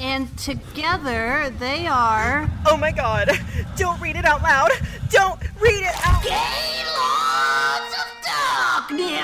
And 0.00 0.36
together 0.38 1.52
they 1.58 1.86
are. 1.86 2.48
Oh 2.66 2.76
my 2.76 2.92
god! 2.92 3.30
Don't 3.76 4.00
read 4.00 4.16
it 4.16 4.24
out 4.24 4.42
loud! 4.42 4.70
Don't 5.10 5.40
read 5.60 5.82
it 5.82 5.94
out 6.06 6.22
Gaylords 6.22 7.94
of 7.98 8.06
Darkness! 8.24 9.18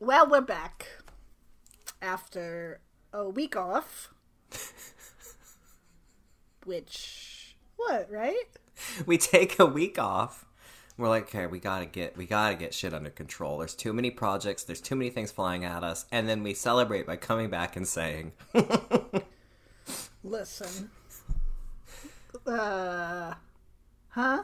Well, 0.00 0.28
we're 0.28 0.40
back. 0.42 0.86
After 2.02 2.80
a 3.12 3.28
week 3.28 3.56
off. 3.56 4.12
Which. 6.64 7.56
What, 7.76 8.10
right? 8.10 8.48
We 9.06 9.16
take 9.18 9.58
a 9.58 9.66
week 9.66 9.98
off. 9.98 10.44
We're 10.98 11.08
like, 11.08 11.28
okay, 11.28 11.46
we 11.46 11.60
gotta 11.60 11.86
get 11.86 12.16
we 12.16 12.26
gotta 12.26 12.56
get 12.56 12.74
shit 12.74 12.92
under 12.92 13.08
control. 13.10 13.58
There's 13.58 13.74
too 13.74 13.92
many 13.92 14.10
projects, 14.10 14.64
there's 14.64 14.80
too 14.80 14.96
many 14.96 15.10
things 15.10 15.30
flying 15.30 15.64
at 15.64 15.84
us, 15.84 16.06
and 16.10 16.28
then 16.28 16.42
we 16.42 16.54
celebrate 16.54 17.06
by 17.06 17.14
coming 17.16 17.48
back 17.50 17.76
and 17.76 17.86
saying 17.86 18.32
Listen. 20.24 20.90
Uh. 22.46 23.34
Huh? 24.08 24.42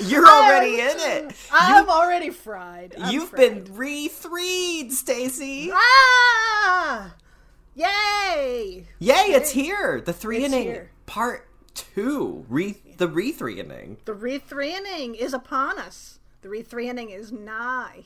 You're 0.00 0.26
already 0.26 0.80
in 0.80 0.96
it. 0.98 1.34
I'm 1.52 1.88
already 1.90 2.30
fried. 2.30 2.94
I'm 2.98 3.12
You've 3.12 3.28
fried. 3.30 3.64
been 3.64 3.76
re-threed, 3.76 4.92
Stacy. 4.92 5.70
Ah! 5.72 7.14
Yay! 7.74 8.86
Yay, 8.98 9.14
it's 9.14 9.50
here. 9.50 10.00
The 10.00 10.12
three 10.12 10.38
It's 10.44 10.52
inning 10.52 10.66
here. 10.66 10.90
part 11.06 11.48
two. 11.74 12.44
Re 12.48 12.76
the 13.02 13.08
re 13.08 13.32
three 13.32 13.58
inning. 13.58 13.96
The 14.04 14.14
re 14.14 14.38
three 14.38 14.76
inning 14.76 15.16
is 15.16 15.34
upon 15.34 15.76
us. 15.76 16.20
The 16.42 16.48
re 16.48 16.62
three 16.62 16.88
inning 16.88 17.10
is 17.10 17.32
nigh. 17.32 18.04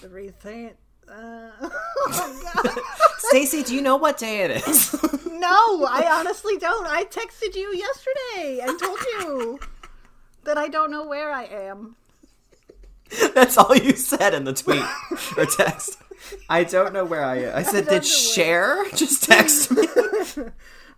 The 0.00 0.08
re 0.08 0.30
three. 0.30 0.70
Uh, 1.08 1.50
oh 1.62 2.50
God. 2.52 2.78
Stacy, 3.18 3.62
do 3.62 3.72
you 3.76 3.80
know 3.80 3.94
what 3.94 4.18
day 4.18 4.40
it 4.40 4.50
is? 4.66 4.92
no, 5.26 5.84
I 5.84 6.08
honestly 6.18 6.58
don't. 6.58 6.88
I 6.88 7.04
texted 7.04 7.54
you 7.54 7.72
yesterday 7.72 8.58
and 8.60 8.76
told 8.76 8.98
you 9.20 9.60
that 10.42 10.58
I 10.58 10.66
don't 10.66 10.90
know 10.90 11.06
where 11.06 11.30
I 11.30 11.44
am. 11.44 11.94
That's 13.36 13.56
all 13.56 13.76
you 13.76 13.92
said 13.92 14.34
in 14.34 14.42
the 14.42 14.52
tweet 14.52 14.82
or 15.36 15.46
text. 15.46 15.96
I 16.48 16.64
don't 16.64 16.92
know 16.92 17.04
where 17.04 17.24
I 17.24 17.36
am. 17.42 17.56
I 17.56 17.62
said, 17.62 17.84
don't 17.84 18.02
did 18.02 18.04
Cher 18.04 18.84
just 18.96 19.22
text 19.22 19.70
me? 19.70 19.86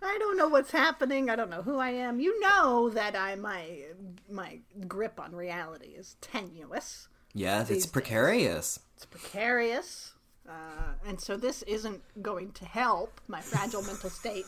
I 0.01 0.17
don't 0.19 0.37
know 0.37 0.47
what's 0.47 0.71
happening. 0.71 1.29
I 1.29 1.35
don't 1.35 1.49
know 1.49 1.61
who 1.61 1.77
I 1.77 1.89
am. 1.91 2.19
You 2.19 2.39
know 2.39 2.89
that 2.89 3.15
I 3.15 3.35
my 3.35 3.83
my 4.29 4.59
grip 4.87 5.19
on 5.19 5.35
reality 5.35 5.87
is 5.89 6.15
tenuous. 6.21 7.07
Yes, 7.33 7.69
it's 7.69 7.85
days. 7.85 7.91
precarious. 7.91 8.79
It's 8.95 9.05
precarious, 9.05 10.13
uh, 10.47 10.93
and 11.07 11.19
so 11.19 11.37
this 11.37 11.61
isn't 11.63 12.01
going 12.21 12.51
to 12.53 12.65
help 12.65 13.21
my 13.27 13.41
fragile 13.41 13.83
mental 13.83 14.09
state. 14.09 14.45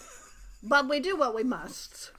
But 0.64 0.90
we 0.90 1.00
do 1.00 1.16
what 1.16 1.36
we 1.36 1.44
must. 1.44 2.12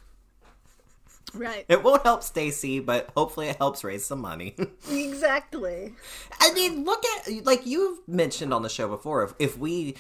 Right. 1.35 1.65
It 1.69 1.83
won't 1.83 2.03
help 2.03 2.23
Stacy, 2.23 2.81
but 2.81 3.11
hopefully 3.17 3.49
it 3.49 3.57
helps 3.57 3.85
raise 3.85 4.05
some 4.05 4.21
money. 4.21 4.55
Exactly. 4.91 5.95
I 6.41 6.53
mean, 6.55 6.85
look 6.85 7.05
at 7.05 7.45
like 7.45 7.67
you've 7.67 8.01
mentioned 8.09 8.53
on 8.53 8.63
the 8.63 8.69
show 8.69 8.89
before. 8.89 9.23
If, 9.23 9.35
if 9.39 9.59
we 9.59 9.95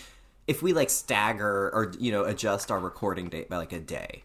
if 0.50 0.62
we 0.62 0.72
like 0.72 0.90
stagger 0.90 1.70
or 1.72 1.92
you 1.98 2.10
know 2.10 2.24
adjust 2.24 2.70
our 2.72 2.80
recording 2.80 3.28
date 3.28 3.48
by 3.48 3.56
like 3.56 3.72
a 3.72 3.78
day, 3.78 4.24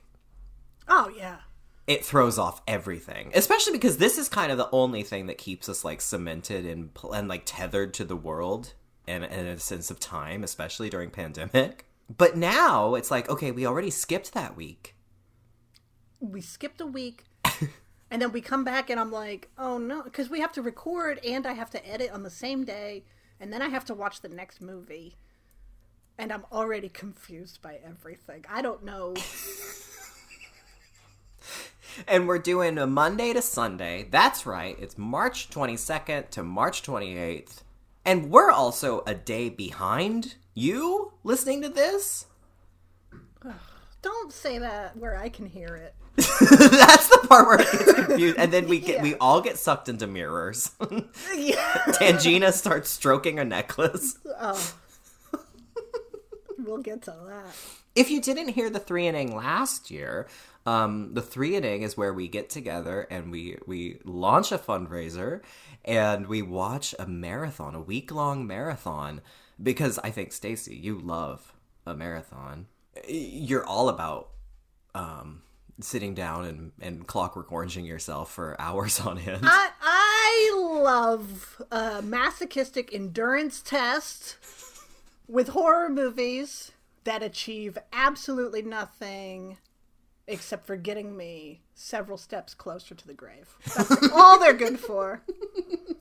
Oh 0.88 1.10
yeah. 1.16 1.38
it 1.86 2.04
throws 2.04 2.40
off 2.40 2.62
everything. 2.68 3.32
Especially 3.36 3.74
because 3.74 3.98
this 3.98 4.18
is 4.18 4.28
kind 4.28 4.52
of 4.52 4.58
the 4.58 4.70
only 4.72 5.04
thing 5.04 5.28
that 5.28 5.38
keeps 5.38 5.70
us 5.70 5.86
like 5.86 6.02
cemented 6.02 6.66
and 6.66 6.90
and 7.14 7.28
like 7.28 7.44
tethered 7.46 7.94
to 7.94 8.04
the 8.04 8.16
world 8.16 8.74
and, 9.08 9.24
and 9.24 9.48
a 9.48 9.60
sense 9.60 9.92
of 9.92 10.00
time, 10.00 10.44
especially 10.44 10.90
during 10.90 11.12
pandemic. 11.12 11.86
But 12.18 12.36
now 12.36 12.96
it's 12.96 13.12
like 13.12 13.30
okay, 13.30 13.52
we 13.52 13.68
already 13.68 13.92
skipped 13.92 14.34
that 14.34 14.58
week. 14.58 14.96
We 16.20 16.42
skipped 16.42 16.82
a 16.82 16.88
week. 16.88 17.24
And 18.12 18.22
then 18.22 18.32
we 18.32 18.40
come 18.40 18.64
back 18.64 18.92
and 18.92 19.00
I'm 19.00 19.12
like, 19.12 19.50
oh 19.58 19.78
no, 19.80 20.04
because 20.04 20.30
we 20.30 20.40
have 20.40 20.52
to 20.54 20.62
record 20.62 21.20
and 21.26 21.46
I 21.46 21.54
have 21.54 21.72
to 21.72 21.86
edit 21.90 22.12
on 22.12 22.22
the 22.22 22.30
same 22.30 22.64
day, 22.64 23.04
and 23.40 23.52
then 23.52 23.64
I 23.64 23.68
have 23.70 23.84
to 23.86 23.96
watch 23.96 24.22
the 24.22 24.30
next 24.30 24.62
movie. 24.62 25.16
And 26.18 26.32
I'm 26.32 26.46
already 26.52 26.90
confused 26.90 27.62
by 27.62 27.80
everything. 27.86 28.46
I 28.50 28.62
don't 28.62 28.84
know. 28.84 29.16
And 32.08 32.28
we're 32.28 32.40
doing 32.40 32.78
a 32.78 32.88
Monday 32.88 33.34
to 33.34 33.42
Sunday. 33.42 34.08
That's 34.10 34.46
right. 34.46 34.78
It's 34.80 34.98
March 34.98 35.50
22nd 35.50 36.30
to 36.32 36.44
March 36.44 36.84
28th. 36.84 37.62
And 38.04 38.30
we're 38.30 38.52
also 38.52 39.04
a 39.08 39.16
day 39.16 39.50
behind 39.50 40.36
you 40.54 41.14
listening 41.24 41.62
to 41.62 41.70
this. 41.70 42.26
Don't 44.02 44.32
say 44.32 44.60
that 44.60 44.96
where 44.98 45.18
I 45.18 45.30
can 45.30 45.48
hear 45.48 45.76
it. 45.76 45.96
That's 46.18 47.10
the 47.10 47.26
part 47.28 47.48
where 47.48 47.60
it 47.60 47.72
gets 47.72 47.94
confused. 47.94 48.38
And 48.38 48.54
then 48.54 48.68
we 48.68 48.80
get 48.80 49.02
we 49.02 49.16
all 49.16 49.42
get 49.42 49.58
sucked 49.58 49.90
into 49.90 50.06
mirrors. 50.06 50.72
Yeah. 51.36 51.82
Tangina 51.88 52.54
starts 52.54 52.90
stroking 52.90 53.40
a 53.40 53.46
necklace. 53.46 54.18
Oh. 54.40 54.74
We'll 56.66 56.82
get 56.82 57.02
to 57.04 57.16
that. 57.28 57.56
If 57.96 58.10
you 58.10 58.22
didn't 58.22 58.50
hear 58.50 58.70
the 58.70 58.80
three 58.80 59.08
inning 59.08 59.36
last 59.36 59.90
year, 59.90 60.28
um, 60.66 61.14
the 61.14 61.22
three 61.22 61.56
inning 61.56 61.84
is 61.84 61.96
where 61.96 62.14
we 62.14 62.28
get 62.28 62.50
together 62.50 63.08
and 63.10 63.32
we 63.32 63.58
we 63.68 64.00
launch 64.04 64.52
a 64.52 64.58
fundraiser 64.58 65.42
and 65.84 66.28
we 66.28 66.42
watch 66.42 66.96
a 66.98 67.06
marathon, 67.06 67.76
a 67.76 67.82
week 67.82 68.12
long 68.12 68.48
marathon, 68.48 69.22
because 69.62 70.00
I 70.00 70.10
think 70.10 70.34
Stacy, 70.34 70.76
you 70.76 71.00
love 71.00 71.54
a 71.86 71.94
marathon. 71.94 72.68
You're 73.08 73.66
all 73.66 73.90
about 73.90 74.30
um, 74.96 75.44
sitting 75.82 76.16
down 76.16 76.46
and, 76.46 76.72
and 76.82 77.08
clockwork 77.08 77.50
oranging 77.50 77.86
yourself 77.86 78.32
for 78.32 78.56
hours 78.60 79.00
on 79.00 79.20
end. 79.20 79.42
I 79.44 79.70
I 79.82 80.82
love 80.84 81.62
a 81.72 82.02
masochistic 82.02 82.94
endurance 82.94 83.62
test 83.62 84.38
with 85.28 85.50
horror 85.50 85.90
movies 85.90 86.72
that 87.04 87.22
achieve 87.24 87.78
absolutely 87.94 88.62
nothing 88.62 89.58
except 90.28 90.66
for 90.66 90.76
getting 90.76 91.16
me 91.16 91.62
several 91.76 92.18
steps 92.18 92.54
closer 92.56 92.96
to 92.96 93.06
the 93.06 93.14
grave. 93.14 93.56
That's 93.76 94.10
all 94.14 94.40
they're 94.40 94.54
good 94.54 94.80
for. 94.80 95.22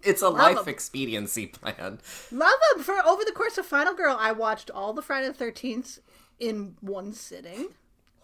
It's 0.03 0.23
a 0.23 0.31
life 0.31 0.59
'em. 0.59 0.69
expediency 0.69 1.47
plan. 1.47 2.01
Love 2.33 2.53
them. 2.73 2.83
For 2.83 2.95
over 3.07 3.23
the 3.25 3.33
course 3.33 3.59
of 3.59 3.67
Final 3.67 3.95
Girl, 3.95 4.17
I 4.19 4.33
watched 4.33 4.71
all 4.71 4.93
the 4.95 5.03
Friday 5.03 5.29
the 5.29 5.35
Thirteenth 5.35 5.99
in 6.39 6.77
one 6.81 7.13
sitting. 7.13 7.69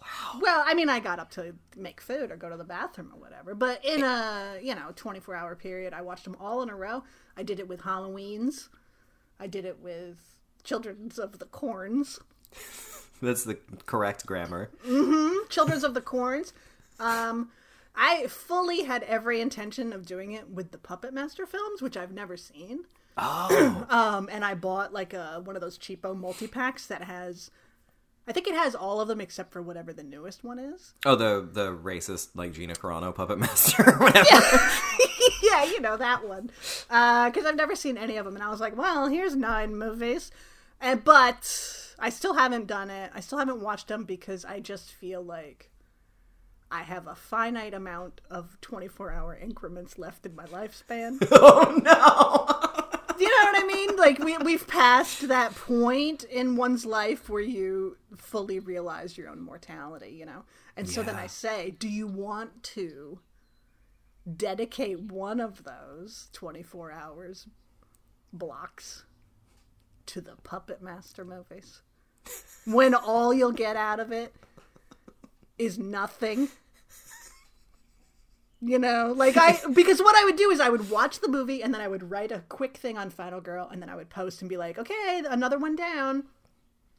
Wow. 0.01 0.39
Well, 0.41 0.63
I 0.65 0.73
mean, 0.73 0.89
I 0.89 0.99
got 0.99 1.19
up 1.19 1.29
to 1.31 1.53
make 1.77 2.01
food 2.01 2.31
or 2.31 2.35
go 2.35 2.49
to 2.49 2.57
the 2.57 2.63
bathroom 2.63 3.11
or 3.13 3.19
whatever, 3.19 3.53
but 3.53 3.85
in 3.85 4.03
a 4.03 4.57
you 4.61 4.73
know 4.73 4.91
twenty 4.95 5.19
four 5.19 5.35
hour 5.35 5.55
period, 5.55 5.93
I 5.93 6.01
watched 6.01 6.23
them 6.23 6.35
all 6.39 6.63
in 6.63 6.69
a 6.69 6.75
row. 6.75 7.03
I 7.37 7.43
did 7.43 7.59
it 7.59 7.67
with 7.67 7.81
Halloween's. 7.81 8.69
I 9.39 9.45
did 9.45 9.65
it 9.65 9.79
with 9.79 10.17
Children's 10.63 11.17
of 11.19 11.39
the 11.39 11.45
Corns. 11.45 12.19
That's 13.21 13.43
the 13.43 13.57
correct 13.85 14.25
grammar. 14.25 14.69
Children's 15.49 15.83
of 15.83 15.93
the 15.93 16.01
Corns. 16.01 16.53
Um, 16.99 17.49
I 17.95 18.27
fully 18.27 18.83
had 18.83 19.03
every 19.03 19.41
intention 19.41 19.93
of 19.93 20.05
doing 20.05 20.31
it 20.31 20.49
with 20.49 20.71
the 20.71 20.77
Puppet 20.77 21.13
Master 21.13 21.45
films, 21.45 21.81
which 21.81 21.97
I've 21.97 22.11
never 22.13 22.37
seen. 22.37 22.85
Oh, 23.17 23.85
Um, 23.89 24.29
and 24.31 24.43
I 24.45 24.53
bought 24.55 24.93
like 24.93 25.13
a 25.13 25.41
one 25.43 25.55
of 25.55 25.61
those 25.61 25.77
cheapo 25.77 26.17
multi 26.17 26.47
packs 26.47 26.87
that 26.87 27.03
has, 27.03 27.51
I 28.27 28.31
think 28.31 28.47
it 28.47 28.55
has 28.55 28.73
all 28.73 29.01
of 29.01 29.07
them 29.07 29.19
except 29.21 29.51
for 29.51 29.61
whatever 29.61 29.91
the 29.93 30.03
newest 30.03 30.43
one 30.43 30.57
is. 30.59 30.93
oh, 31.05 31.15
the 31.15 31.47
the 31.51 31.71
racist 31.75 32.29
like 32.35 32.53
Gina 32.53 32.73
Carano 32.73 33.13
puppet 33.13 33.37
master, 33.37 33.83
or 33.83 33.97
whatever. 33.99 34.27
yeah, 34.31 34.71
you 35.65 35.81
know 35.81 35.97
that 35.97 36.27
one. 36.27 36.51
Uh, 36.89 37.29
because 37.29 37.45
I've 37.45 37.55
never 37.55 37.75
seen 37.75 37.97
any 37.97 38.17
of 38.17 38.25
them, 38.25 38.35
and 38.35 38.43
I 38.43 38.49
was 38.49 38.59
like, 38.59 38.77
well, 38.77 39.07
here's 39.07 39.35
nine 39.35 39.75
movies, 39.75 40.31
and 40.79 41.03
but 41.03 41.93
I 41.99 42.09
still 42.09 42.33
haven't 42.33 42.67
done 42.67 42.89
it. 42.89 43.11
I 43.13 43.19
still 43.19 43.37
haven't 43.37 43.61
watched 43.61 43.87
them 43.87 44.03
because 44.03 44.45
I 44.45 44.59
just 44.59 44.91
feel 44.91 45.21
like 45.21 45.69
I 46.71 46.83
have 46.83 47.07
a 47.07 47.15
finite 47.15 47.73
amount 47.73 48.21
of 48.29 48.57
24 48.61 49.11
hour 49.11 49.35
increments 49.35 49.99
left 49.99 50.25
in 50.25 50.35
my 50.35 50.45
lifespan. 50.45 51.25
oh 51.31 51.79
no! 51.83 52.67
You 53.19 53.27
know 53.27 53.51
what 53.51 53.63
I 53.63 53.67
mean? 53.67 53.97
Like 53.97 54.17
we 54.17 54.35
we've 54.39 54.67
passed 54.67 55.27
that 55.27 55.53
point 55.53 56.23
in 56.23 56.55
one's 56.55 56.87
life 56.87 57.29
where 57.29 57.41
you 57.41 57.97
fully 58.17 58.57
realize 58.57 59.15
your 59.15 59.29
own 59.29 59.41
mortality, 59.41 60.09
you 60.09 60.25
know? 60.25 60.43
And 60.75 60.89
so 60.89 61.03
then 61.03 61.15
I 61.17 61.27
say, 61.27 61.69
do 61.69 61.87
you 61.87 62.07
want 62.07 62.63
to 62.63 63.19
dedicate 64.37 64.99
one 64.99 65.39
of 65.39 65.63
those 65.63 66.29
24 66.33 66.91
hours 66.91 67.47
blocks 68.33 69.05
to 70.05 70.21
the 70.21 70.35
Puppet 70.43 70.81
Master 70.81 71.25
movies? 71.25 71.81
when 72.65 72.93
all 72.93 73.33
you'll 73.33 73.51
get 73.51 73.75
out 73.75 73.99
of 73.99 74.11
it 74.11 74.33
is 75.57 75.77
nothing. 75.77 76.49
You 78.63 78.77
know, 78.77 79.13
like 79.15 79.37
I 79.37 79.59
because 79.73 80.01
what 80.01 80.15
I 80.15 80.23
would 80.25 80.35
do 80.35 80.51
is 80.51 80.59
I 80.59 80.69
would 80.69 80.89
watch 80.89 81.19
the 81.19 81.27
movie 81.27 81.63
and 81.63 81.73
then 81.73 81.81
I 81.81 81.87
would 81.87 82.11
write 82.11 82.31
a 82.31 82.43
quick 82.47 82.77
thing 82.77 82.97
on 82.97 83.09
Final 83.09 83.41
Girl 83.41 83.67
and 83.71 83.81
then 83.81 83.89
I 83.89 83.95
would 83.95 84.09
post 84.09 84.41
and 84.41 84.49
be 84.49 84.57
like, 84.57 84.77
"Okay, 84.77 85.23
another 85.27 85.57
one 85.57 85.75
down." 85.75 86.25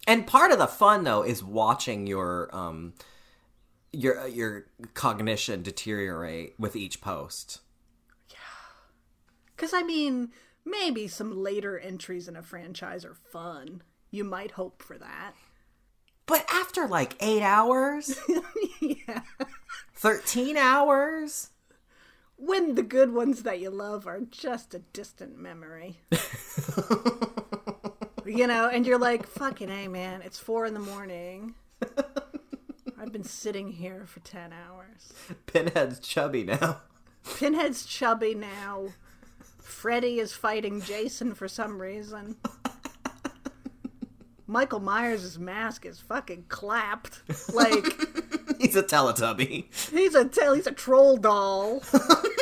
And 0.06 0.26
part 0.26 0.50
of 0.50 0.58
the 0.58 0.66
fun 0.66 1.04
though 1.04 1.22
is 1.22 1.44
watching 1.44 2.06
your 2.06 2.50
um 2.52 2.94
your 3.93 4.21
uh, 4.21 4.27
your 4.27 4.67
cognition 4.94 5.62
deteriorate 5.62 6.55
with 6.59 6.77
each 6.77 7.00
post. 7.00 7.61
Yeah. 8.31 8.37
Cuz 9.56 9.73
I 9.75 9.83
mean, 9.83 10.33
maybe 10.65 11.09
some 11.09 11.43
later 11.43 11.79
entries 11.79 12.29
in 12.29 12.37
a 12.37 12.43
franchise 12.43 13.05
are 13.05 13.15
fun. 13.15 13.83
You 14.11 14.25
might 14.25 14.53
hope 14.53 14.83
for 14.83 14.99
that. 14.99 15.33
But 16.27 16.47
after 16.53 16.87
like 16.87 17.17
8 17.21 17.43
hours, 17.43 18.19
yeah. 18.81 19.23
13 19.94 20.56
hours, 20.56 21.50
When 22.37 22.75
the 22.75 22.83
good 22.83 23.12
ones 23.12 23.43
that 23.44 23.61
you 23.61 23.71
love 23.71 24.06
are 24.06 24.21
just 24.21 24.75
a 24.75 24.79
distant 24.81 25.37
memory. 25.39 26.00
you 28.27 28.47
know, 28.47 28.69
and 28.69 28.87
you're 28.87 28.99
like, 28.99 29.27
fucking 29.27 29.69
hey 29.69 29.89
man, 29.89 30.23
it's 30.23 30.39
four 30.39 30.67
in 30.67 30.75
the 30.75 30.81
morning. 30.81 31.55
I've 33.02 33.10
been 33.10 33.25
sitting 33.25 33.72
here 33.72 34.04
for 34.06 34.20
ten 34.20 34.52
hours. 34.52 35.12
Pinhead's 35.46 35.99
chubby 35.99 36.44
now. 36.44 36.82
Pinhead's 37.37 37.84
chubby 37.84 38.32
now. 38.32 38.90
Freddy 39.60 40.20
is 40.20 40.32
fighting 40.34 40.81
Jason 40.81 41.34
for 41.34 41.49
some 41.49 41.82
reason. 41.82 42.37
Michael 44.46 44.78
Myers' 44.78 45.37
mask 45.37 45.84
is 45.84 45.99
fucking 45.99 46.44
clapped. 46.46 47.22
Like 47.52 47.84
He's 48.60 48.76
a 48.76 48.84
Teletubby. 48.84 49.64
he's 49.90 50.14
a 50.14 50.31
he's 50.55 50.69
a 50.69 50.72
troll 50.72 51.16
doll. 51.16 51.82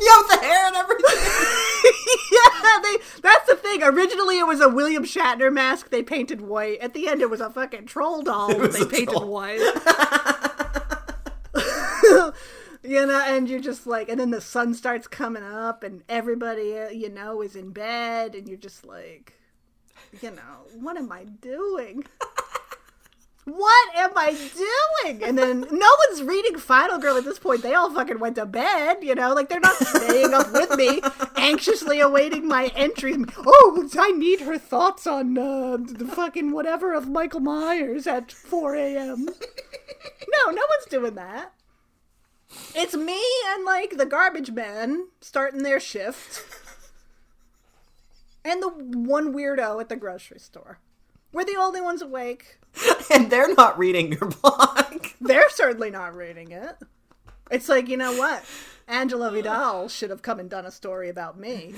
Yeah, 0.06 0.16
with 0.18 0.28
the 0.28 0.46
hair 0.46 0.66
and 0.66 0.76
everything. 0.76 1.04
yeah, 2.32 2.80
they 2.82 2.96
that's 3.22 3.46
the 3.48 3.56
thing. 3.56 3.82
Originally 3.82 4.38
it 4.38 4.46
was 4.46 4.60
a 4.60 4.68
William 4.68 5.04
Shatner 5.04 5.52
mask 5.52 5.90
they 5.90 6.02
painted 6.02 6.40
white. 6.40 6.78
At 6.80 6.94
the 6.94 7.06
end 7.06 7.20
it 7.20 7.28
was 7.28 7.40
a 7.40 7.50
fucking 7.50 7.86
troll 7.86 8.22
doll 8.22 8.48
that 8.58 8.72
they 8.72 8.84
painted 8.86 9.10
troll. 9.10 9.28
white. 9.28 9.60
you 12.82 13.06
know, 13.06 13.22
and 13.26 13.48
you're 13.48 13.60
just 13.60 13.86
like 13.86 14.08
and 14.08 14.18
then 14.18 14.30
the 14.30 14.40
sun 14.40 14.72
starts 14.72 15.06
coming 15.06 15.42
up 15.42 15.82
and 15.82 16.02
everybody 16.08 16.78
uh, 16.78 16.88
you 16.88 17.10
know 17.10 17.42
is 17.42 17.54
in 17.54 17.70
bed 17.70 18.34
and 18.34 18.48
you're 18.48 18.56
just 18.56 18.86
like 18.86 19.34
you 20.20 20.30
know, 20.30 20.66
what 20.74 20.96
am 20.96 21.12
I 21.12 21.24
doing? 21.24 22.04
What 23.44 23.96
am 23.96 24.12
I 24.16 24.32
doing? 24.32 25.22
And 25.24 25.38
then 25.38 25.60
no 25.70 25.88
one's 26.08 26.22
reading 26.22 26.58
Final 26.58 26.98
Girl 26.98 27.16
at 27.16 27.24
this 27.24 27.38
point. 27.38 27.62
They 27.62 27.74
all 27.74 27.92
fucking 27.92 28.20
went 28.20 28.36
to 28.36 28.46
bed, 28.46 28.98
you 29.02 29.14
know, 29.14 29.32
like 29.32 29.48
they're 29.48 29.60
not 29.60 29.76
staying 29.76 30.34
up 30.34 30.52
with 30.52 30.76
me, 30.76 31.00
anxiously 31.36 32.00
awaiting 32.00 32.46
my 32.46 32.70
entry. 32.76 33.16
Oh, 33.38 33.88
I 33.98 34.12
need 34.12 34.40
her 34.40 34.58
thoughts 34.58 35.06
on 35.06 35.38
uh, 35.38 35.78
the 35.78 36.06
fucking 36.06 36.52
whatever 36.52 36.92
of 36.92 37.08
Michael 37.08 37.40
Myers 37.40 38.06
at 38.06 38.30
4 38.30 38.76
a.m. 38.76 39.24
No, 39.26 40.50
no 40.50 40.62
one's 40.68 40.86
doing 40.88 41.14
that. 41.14 41.52
It's 42.74 42.94
me 42.94 43.22
and 43.46 43.64
like 43.64 43.96
the 43.96 44.06
garbage 44.06 44.50
men 44.50 45.08
starting 45.20 45.62
their 45.62 45.80
shift. 45.80 46.44
And 48.44 48.62
the 48.62 48.68
one 48.68 49.34
weirdo 49.34 49.80
at 49.80 49.88
the 49.88 49.96
grocery 49.96 50.38
store. 50.38 50.78
We're 51.32 51.44
the 51.44 51.56
only 51.56 51.80
ones 51.80 52.02
awake. 52.02 52.59
and 53.14 53.30
they're 53.30 53.54
not 53.54 53.78
reading 53.78 54.12
your 54.12 54.28
blog. 54.30 55.06
They're 55.20 55.50
certainly 55.50 55.90
not 55.90 56.14
reading 56.16 56.52
it. 56.52 56.76
It's 57.50 57.68
like, 57.68 57.88
you 57.88 57.96
know 57.96 58.16
what? 58.16 58.42
Angela 58.88 59.30
Vidal 59.30 59.88
should 59.88 60.10
have 60.10 60.22
come 60.22 60.40
and 60.40 60.48
done 60.48 60.64
a 60.66 60.70
story 60.70 61.08
about 61.08 61.38
me. 61.38 61.74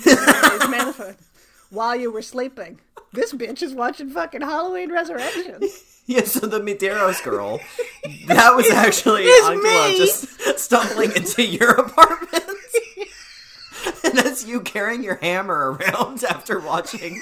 While 1.71 1.97
you 1.97 2.12
were 2.12 2.23
sleeping. 2.23 2.81
This 3.12 3.33
bitch 3.33 3.62
is 3.62 3.75
watching 3.75 4.11
fucking 4.11 4.43
Halloween 4.43 4.93
Resurrection. 4.93 5.62
Yeah, 6.06 6.25
so 6.25 6.47
the 6.47 6.61
Medeiros 6.61 7.23
girl, 7.23 7.61
that 8.27 8.55
was 8.56 8.69
actually 8.71 9.23
It's 9.25 9.49
Angela 9.49 9.88
me. 9.88 9.97
just 9.97 10.59
stumbling 10.59 11.12
into 11.17 11.43
your 11.45 11.71
apartment. 11.73 12.45
and 14.05 14.19
that's 14.19 14.47
you 14.47 14.61
carrying 14.61 15.03
your 15.03 15.17
hammer 15.17 15.73
around 15.73 16.25
after 16.25 16.59
watching. 16.61 17.21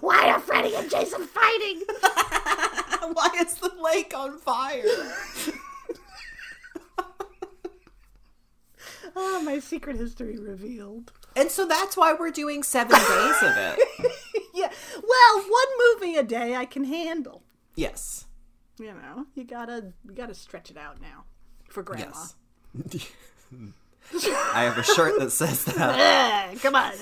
Why 0.00 0.28
are 0.30 0.40
Freddy 0.40 0.74
and 0.74 0.90
Jason 0.90 1.22
fighting? 1.26 1.82
Why 3.12 3.30
is 3.40 3.54
the 3.54 3.72
lake 3.80 4.12
on 4.16 4.38
fire? 4.38 4.82
Oh, 9.14 9.42
my 9.44 9.58
secret 9.58 9.96
history 9.96 10.38
revealed. 10.38 11.12
And 11.34 11.50
so 11.50 11.66
that's 11.66 11.96
why 11.96 12.14
we're 12.14 12.30
doing 12.30 12.62
seven 12.62 12.98
days 12.98 13.42
of 13.42 13.56
it. 13.56 13.78
Yeah. 14.54 14.70
Well, 14.94 15.42
one 15.42 16.00
movie 16.00 16.16
a 16.16 16.22
day 16.22 16.56
I 16.56 16.64
can 16.64 16.84
handle. 16.84 17.42
Yes. 17.74 18.24
You 18.80 18.86
know, 18.86 19.26
you 19.34 19.44
gotta 19.44 19.92
you 20.02 20.14
gotta 20.14 20.32
stretch 20.32 20.70
it 20.70 20.78
out 20.78 20.98
now 20.98 21.24
for 21.68 21.82
grandma. 21.82 22.06
Yes. 22.88 23.12
I 24.54 24.62
have 24.62 24.78
a 24.78 24.82
shirt 24.82 25.18
that 25.18 25.30
says 25.30 25.66
that. 25.66 26.58
Come 26.62 26.74
on. 26.74 26.94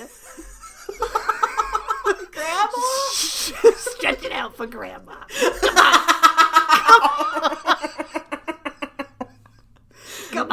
Grandma? 2.35 2.69
Stretch 3.11 4.25
it 4.25 4.31
out 4.31 4.55
for 4.55 4.67
grandma. 4.67 5.15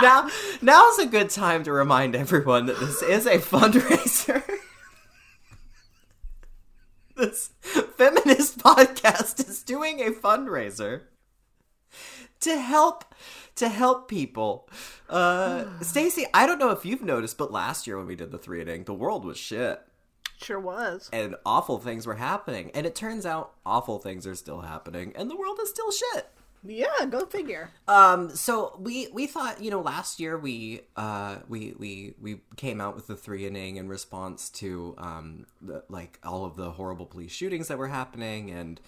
Now, 0.03 0.29
now's 0.61 0.99
a 0.99 1.07
good 1.07 1.31
time 1.31 1.65
to 1.65 1.73
remind 1.73 2.15
everyone 2.15 2.67
that 2.67 2.79
this 2.79 3.03
is 3.03 3.27
a 3.27 3.39
fundraiser. 3.39 4.43
this 7.17 7.51
feminist 7.63 8.59
podcast 8.59 9.49
is 9.49 9.63
doing 9.63 10.01
a 10.01 10.11
fundraiser 10.11 11.03
to 12.41 12.59
help 12.59 13.15
to 13.57 13.69
help 13.69 14.09
people. 14.09 14.69
Uh, 15.09 15.65
Stacey, 15.81 16.27
I 16.33 16.47
don't 16.47 16.59
know 16.59 16.71
if 16.71 16.85
you've 16.85 17.03
noticed, 17.03 17.39
but 17.39 17.53
last 17.53 17.87
year 17.87 17.97
when 17.97 18.07
we 18.07 18.17
did 18.17 18.31
the 18.31 18.39
three 18.39 18.61
inning, 18.61 18.85
the 18.85 18.95
world 18.95 19.25
was 19.25 19.37
shit 19.37 19.81
Sure 20.43 20.61
was. 20.61 21.09
and 21.13 21.37
awful 21.47 21.79
things 21.79 22.07
were 22.07 22.17
happening. 22.17 22.71
And 22.75 22.87
it 22.87 22.95
turns 22.95 23.25
out 23.27 23.53
awful 23.65 23.99
things 23.99 24.27
are 24.27 24.35
still 24.35 24.61
happening, 24.63 25.13
and 25.17 25.31
the 25.31 25.37
world 25.37 25.59
is 25.63 25.71
still 25.71 25.91
shit. 25.91 26.29
Yeah, 26.65 27.07
go 27.11 27.27
figure. 27.27 27.71
Um, 27.89 28.31
so 28.37 28.77
we 28.79 29.09
we 29.13 29.27
thought, 29.27 29.63
you 29.63 29.71
know, 29.71 29.81
last 29.81 30.21
year 30.21 30.39
we 30.39 30.83
uh 30.97 31.39
we 31.49 31.75
we 31.77 32.15
we 32.21 32.41
came 32.57 32.81
out 32.81 32.95
with 32.95 33.09
the 33.09 33.17
three 33.17 33.47
inning 33.47 33.77
in 33.77 33.89
response 33.89 34.49
to 34.51 34.95
um 34.99 35.47
the, 35.61 35.83
like 35.89 36.21
all 36.23 36.45
of 36.45 36.55
the 36.57 36.71
horrible 36.71 37.07
police 37.07 37.33
shootings 37.33 37.67
that 37.69 37.79
were 37.79 37.89
happening 37.89 38.51
and 38.53 38.81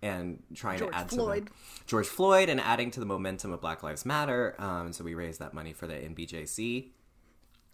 and 0.00 0.42
trying 0.54 0.78
George 0.78 0.92
to 0.92 0.98
add 0.98 1.10
Floyd. 1.10 1.46
to 1.46 1.52
the 1.52 1.84
George 1.86 2.06
Floyd 2.06 2.48
and 2.48 2.60
adding 2.60 2.90
to 2.92 3.00
the 3.00 3.06
momentum 3.06 3.52
of 3.52 3.60
Black 3.60 3.82
Lives 3.82 4.06
Matter. 4.06 4.54
Um, 4.58 4.92
so 4.92 5.04
we 5.04 5.14
raised 5.14 5.40
that 5.40 5.52
money 5.52 5.72
for 5.72 5.86
the 5.86 5.94
NBJC. 5.94 6.90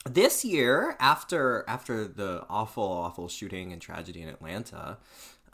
This 0.08 0.44
year, 0.44 0.96
after 1.00 1.64
after 1.66 2.06
the 2.06 2.44
awful 2.50 2.84
awful 2.84 3.28
shooting 3.28 3.72
and 3.72 3.80
tragedy 3.80 4.20
in 4.22 4.28
Atlanta, 4.28 4.98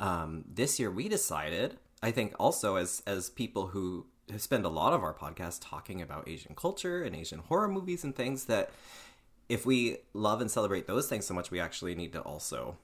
um, 0.01 0.45
this 0.53 0.81
year 0.81 0.91
we 0.91 1.09
decided 1.09 1.77
i 2.03 2.11
think 2.11 2.35
also 2.41 2.77
as 2.77 3.03
as 3.07 3.31
people 3.31 3.69
who 3.69 4.07
spend 4.39 4.65
a 4.65 4.69
lot 4.69 4.93
of 4.93 5.03
our 5.05 5.15
podcast 5.15 5.59
talking 5.63 6.01
about 6.03 6.27
asian 6.27 6.55
culture 6.55 7.03
and 7.03 7.15
asian 7.15 7.41
horror 7.41 7.69
movies 7.69 8.03
and 8.03 8.17
things 8.17 8.47
that 8.47 8.71
if 9.49 9.67
we 9.67 9.99
love 10.15 10.41
and 10.41 10.51
celebrate 10.51 10.87
those 10.87 11.09
things 11.09 11.27
so 11.27 11.35
much 11.35 11.51
we 11.51 11.61
actually 11.61 11.95
need 11.95 12.13
to 12.13 12.21
also 12.21 12.77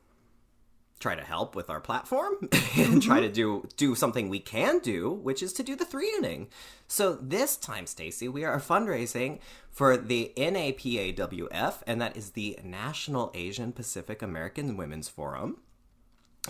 try 0.99 1.15
to 1.15 1.23
help 1.23 1.55
with 1.55 1.69
our 1.69 1.81
platform 1.81 2.35
and 2.77 3.03
try 3.03 3.19
mm-hmm. 3.19 3.27
to 3.27 3.29
do 3.29 3.69
do 3.77 3.95
something 3.95 4.29
we 4.29 4.41
can 4.41 4.79
do 4.79 5.11
which 5.11 5.43
is 5.43 5.53
to 5.53 5.63
do 5.63 5.77
the 5.77 5.85
three 5.85 6.13
inning. 6.17 6.49
So 6.89 7.15
this 7.15 7.57
time 7.57 7.87
stacy 7.87 8.29
we 8.29 8.45
are 8.45 8.59
fundraising 8.59 9.41
for 9.71 9.97
the 9.97 10.33
napawf 10.37 11.83
and 11.87 12.01
that 12.01 12.17
is 12.17 12.31
the 12.31 12.59
national 12.65 13.31
asian 13.35 13.73
pacific 13.73 14.23
american 14.23 14.77
women's 14.77 15.09
forum. 15.09 15.59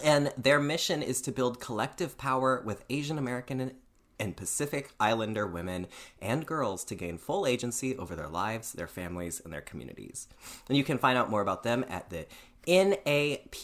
And 0.04 0.32
their 0.36 0.60
mission 0.60 1.02
is 1.02 1.20
to 1.22 1.32
build 1.32 1.58
collective 1.58 2.18
power 2.18 2.62
with 2.64 2.84
Asian 2.90 3.16
American 3.16 3.72
and 4.18 4.36
Pacific 4.36 4.90
Islander 4.98 5.46
women 5.46 5.86
and 6.20 6.46
girls 6.46 6.84
to 6.84 6.94
gain 6.94 7.18
full 7.18 7.46
agency 7.46 7.96
over 7.96 8.16
their 8.16 8.28
lives, 8.28 8.72
their 8.72 8.86
families, 8.86 9.40
and 9.44 9.52
their 9.52 9.60
communities. 9.60 10.28
And 10.68 10.76
you 10.76 10.84
can 10.84 10.98
find 10.98 11.18
out 11.18 11.30
more 11.30 11.42
about 11.42 11.62
them 11.62 11.84
at 11.88 12.10
the 12.10 12.26
N-A-P-A-W-F 12.66 13.56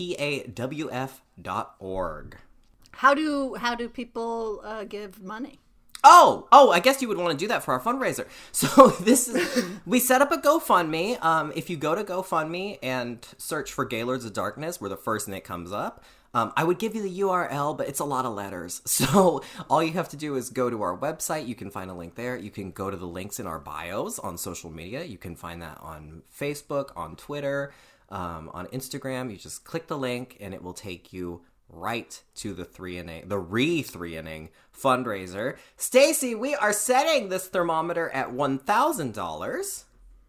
dot 1.41 1.75
org. 1.79 2.37
How 2.93 3.15
do 3.15 3.55
how 3.55 3.75
do 3.75 3.89
people 3.89 4.61
uh, 4.63 4.85
give 4.85 5.23
money? 5.23 5.59
Oh, 6.05 6.49
oh, 6.51 6.71
I 6.71 6.81
guess 6.81 7.01
you 7.01 7.09
would 7.09 7.17
want 7.17 7.39
to 7.39 7.45
do 7.45 7.49
that 7.49 7.63
for 7.63 7.73
our 7.73 7.81
fundraiser. 7.81 8.27
So 8.53 8.89
this 8.89 9.29
is 9.29 9.65
we 9.87 9.99
set 9.99 10.21
up 10.21 10.31
a 10.33 10.37
GoFundMe. 10.37 11.23
Um, 11.25 11.53
if 11.55 11.71
you 11.71 11.77
go 11.77 11.95
to 11.95 12.05
GoFundMe 12.05 12.79
and 12.83 13.27
search 13.39 13.73
for 13.73 13.85
Gaylords 13.85 14.25
of 14.25 14.33
Darkness, 14.33 14.81
we're 14.81 14.89
the 14.89 14.97
first 14.97 15.27
thing 15.27 15.35
that 15.35 15.45
comes 15.45 15.73
up. 15.73 16.05
Um, 16.35 16.53
I 16.57 16.65
would 16.65 16.79
give 16.79 16.95
you 16.95 17.03
the 17.03 17.21
URL, 17.21 17.77
but 17.77 17.89
it's 17.89 18.01
a 18.01 18.05
lot 18.05 18.25
of 18.25 18.35
letters. 18.35 18.81
So 19.03 19.43
all 19.69 19.83
you 19.83 19.93
have 19.93 20.09
to 20.11 20.17
do 20.17 20.37
is 20.37 20.49
go 20.49 20.71
to 20.71 20.83
our 20.83 20.97
website. 20.97 21.47
You 21.47 21.55
can 21.55 21.71
find 21.71 21.91
a 21.91 21.95
link 21.95 22.15
there. 22.15 22.37
You 22.37 22.51
can 22.51 22.71
go 22.71 22.91
to 22.91 22.97
the 22.97 23.07
links 23.07 23.41
in 23.41 23.47
our 23.47 23.59
bios 23.59 24.19
on 24.19 24.39
social 24.39 24.71
media. 24.71 25.03
You 25.05 25.19
can 25.19 25.35
find 25.35 25.61
that 25.61 25.79
on 25.81 26.23
Facebook, 26.35 26.91
on 26.97 27.17
Twitter, 27.17 27.73
um, 28.13 28.51
on 28.53 28.67
Instagram. 28.69 29.31
You 29.31 29.37
just 29.37 29.65
click 29.65 29.89
the 29.89 29.99
link, 29.99 30.37
and 30.39 30.55
it 30.55 30.63
will 30.63 30.75
take 30.75 31.13
you 31.13 31.43
right 31.69 32.23
to 32.37 32.53
the 32.53 32.65
three 32.65 32.99
inning, 32.99 33.29
the 33.29 33.39
re 33.39 33.83
three 33.83 34.17
inning 34.17 34.51
fundraiser. 34.73 35.57
Stacy, 35.77 36.35
we 36.35 36.55
are 36.55 36.73
setting 36.73 37.29
this 37.29 37.49
thermometer 37.49 38.11
at 38.11 38.33
one 38.33 38.59
thousand 38.59 39.15
dollars. 39.15 39.87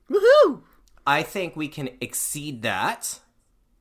Woohoo! 0.09 0.61
I 1.05 1.21
think 1.21 1.55
we 1.55 1.67
can 1.67 1.89
exceed 1.99 2.61
that. 2.61 3.19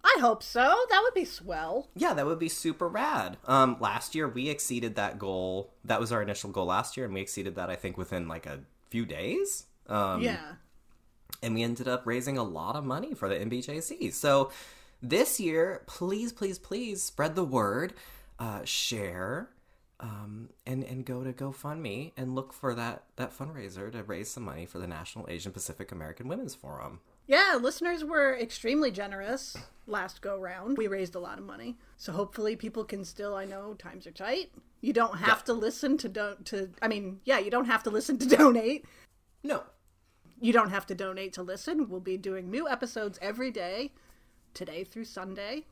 I 0.05 0.17
hope 0.21 0.43
so. 0.43 0.77
That 0.91 1.01
would 1.05 1.15
be 1.15 1.25
swell. 1.25 1.89
Yeah, 1.95 2.13
that 2.15 2.27
would 2.27 2.41
be 2.41 2.49
super 2.49 2.89
rad. 2.89 3.37
Um, 3.47 3.77
last 3.79 4.17
year 4.17 4.27
we 4.27 4.49
exceeded 4.49 4.97
that 4.97 5.21
goal. 5.21 5.73
That 5.85 6.01
was 6.01 6.11
our 6.11 6.21
initial 6.21 6.51
goal 6.51 6.67
last 6.67 6.97
year, 6.97 7.07
and 7.07 7.15
we 7.15 7.21
exceeded 7.21 7.55
that 7.55 7.71
I 7.71 7.77
think 7.77 7.97
within 7.97 8.27
like 8.27 8.47
a 8.47 8.61
few 8.91 9.07
days. 9.07 9.67
Um, 9.87 10.23
yeah. 10.23 10.55
And 11.43 11.55
we 11.55 11.63
ended 11.63 11.89
up 11.89 12.03
raising 12.07 12.39
a 12.39 12.43
lot 12.43 12.77
of 12.77 12.85
money 12.85 13.15
for 13.15 13.29
the 13.29 13.35
NBJC. 13.37 14.13
So 14.13 14.51
this 15.03 15.41
year, 15.41 15.83
please, 15.87 16.33
please, 16.33 16.59
please 16.59 17.03
spread 17.03 17.35
the 17.35 17.45
word, 17.45 17.95
uh, 18.39 18.61
share, 18.65 19.51
um, 20.01 20.49
and 20.67 20.83
and 20.85 21.05
go 21.05 21.23
to 21.23 21.33
GoFundMe 21.33 22.13
and 22.17 22.35
look 22.35 22.53
for 22.53 22.75
that 22.75 23.05
that 23.17 23.37
fundraiser 23.37 23.91
to 23.93 24.03
raise 24.03 24.31
some 24.31 24.43
money 24.45 24.67
for 24.67 24.79
the 24.79 24.87
National 24.87 25.27
Asian 25.29 25.53
Pacific 25.53 25.93
American 25.93 26.27
Women's 26.29 26.55
Forum. 26.55 27.01
Yeah, 27.29 27.57
listeners 27.61 28.03
were 28.05 28.37
extremely 28.37 28.91
generous 28.91 29.57
last 29.87 30.21
go 30.21 30.37
round. 30.37 30.77
We 30.77 30.89
raised 30.89 31.15
a 31.15 31.21
lot 31.21 31.39
of 31.39 31.45
money. 31.45 31.77
So 31.97 32.13
hopefully 32.13 32.57
people 32.57 32.85
can 32.85 33.05
still 33.05 33.37
I 33.37 33.45
know 33.45 33.75
times 33.75 34.07
are 34.09 34.11
tight. 34.13 34.51
You 34.81 34.93
don't 34.93 35.19
have 35.19 35.39
Yeah. 35.39 35.45
to 35.45 35.53
listen 35.53 35.97
to 35.99 36.09
don't 36.09 36.45
to 36.47 36.71
I 36.83 36.89
mean, 36.89 37.21
yeah, 37.25 37.39
you 37.39 37.51
don't 37.51 37.67
have 37.67 37.85
to 37.85 37.91
listen 37.91 38.19
to 38.19 38.27
donate. 38.37 38.85
No, 39.45 39.63
You 40.43 40.53
don't 40.53 40.71
have 40.71 40.87
to 40.87 40.95
donate 40.97 41.33
to 41.35 41.43
listen. 41.43 41.89
We'll 41.89 42.01
be 42.01 42.17
doing 42.17 42.51
new 42.51 42.69
episodes 42.69 43.17
every 43.23 43.53
day, 43.53 43.93
today 44.55 44.83
through 44.83 45.05
Sunday. 45.05 45.67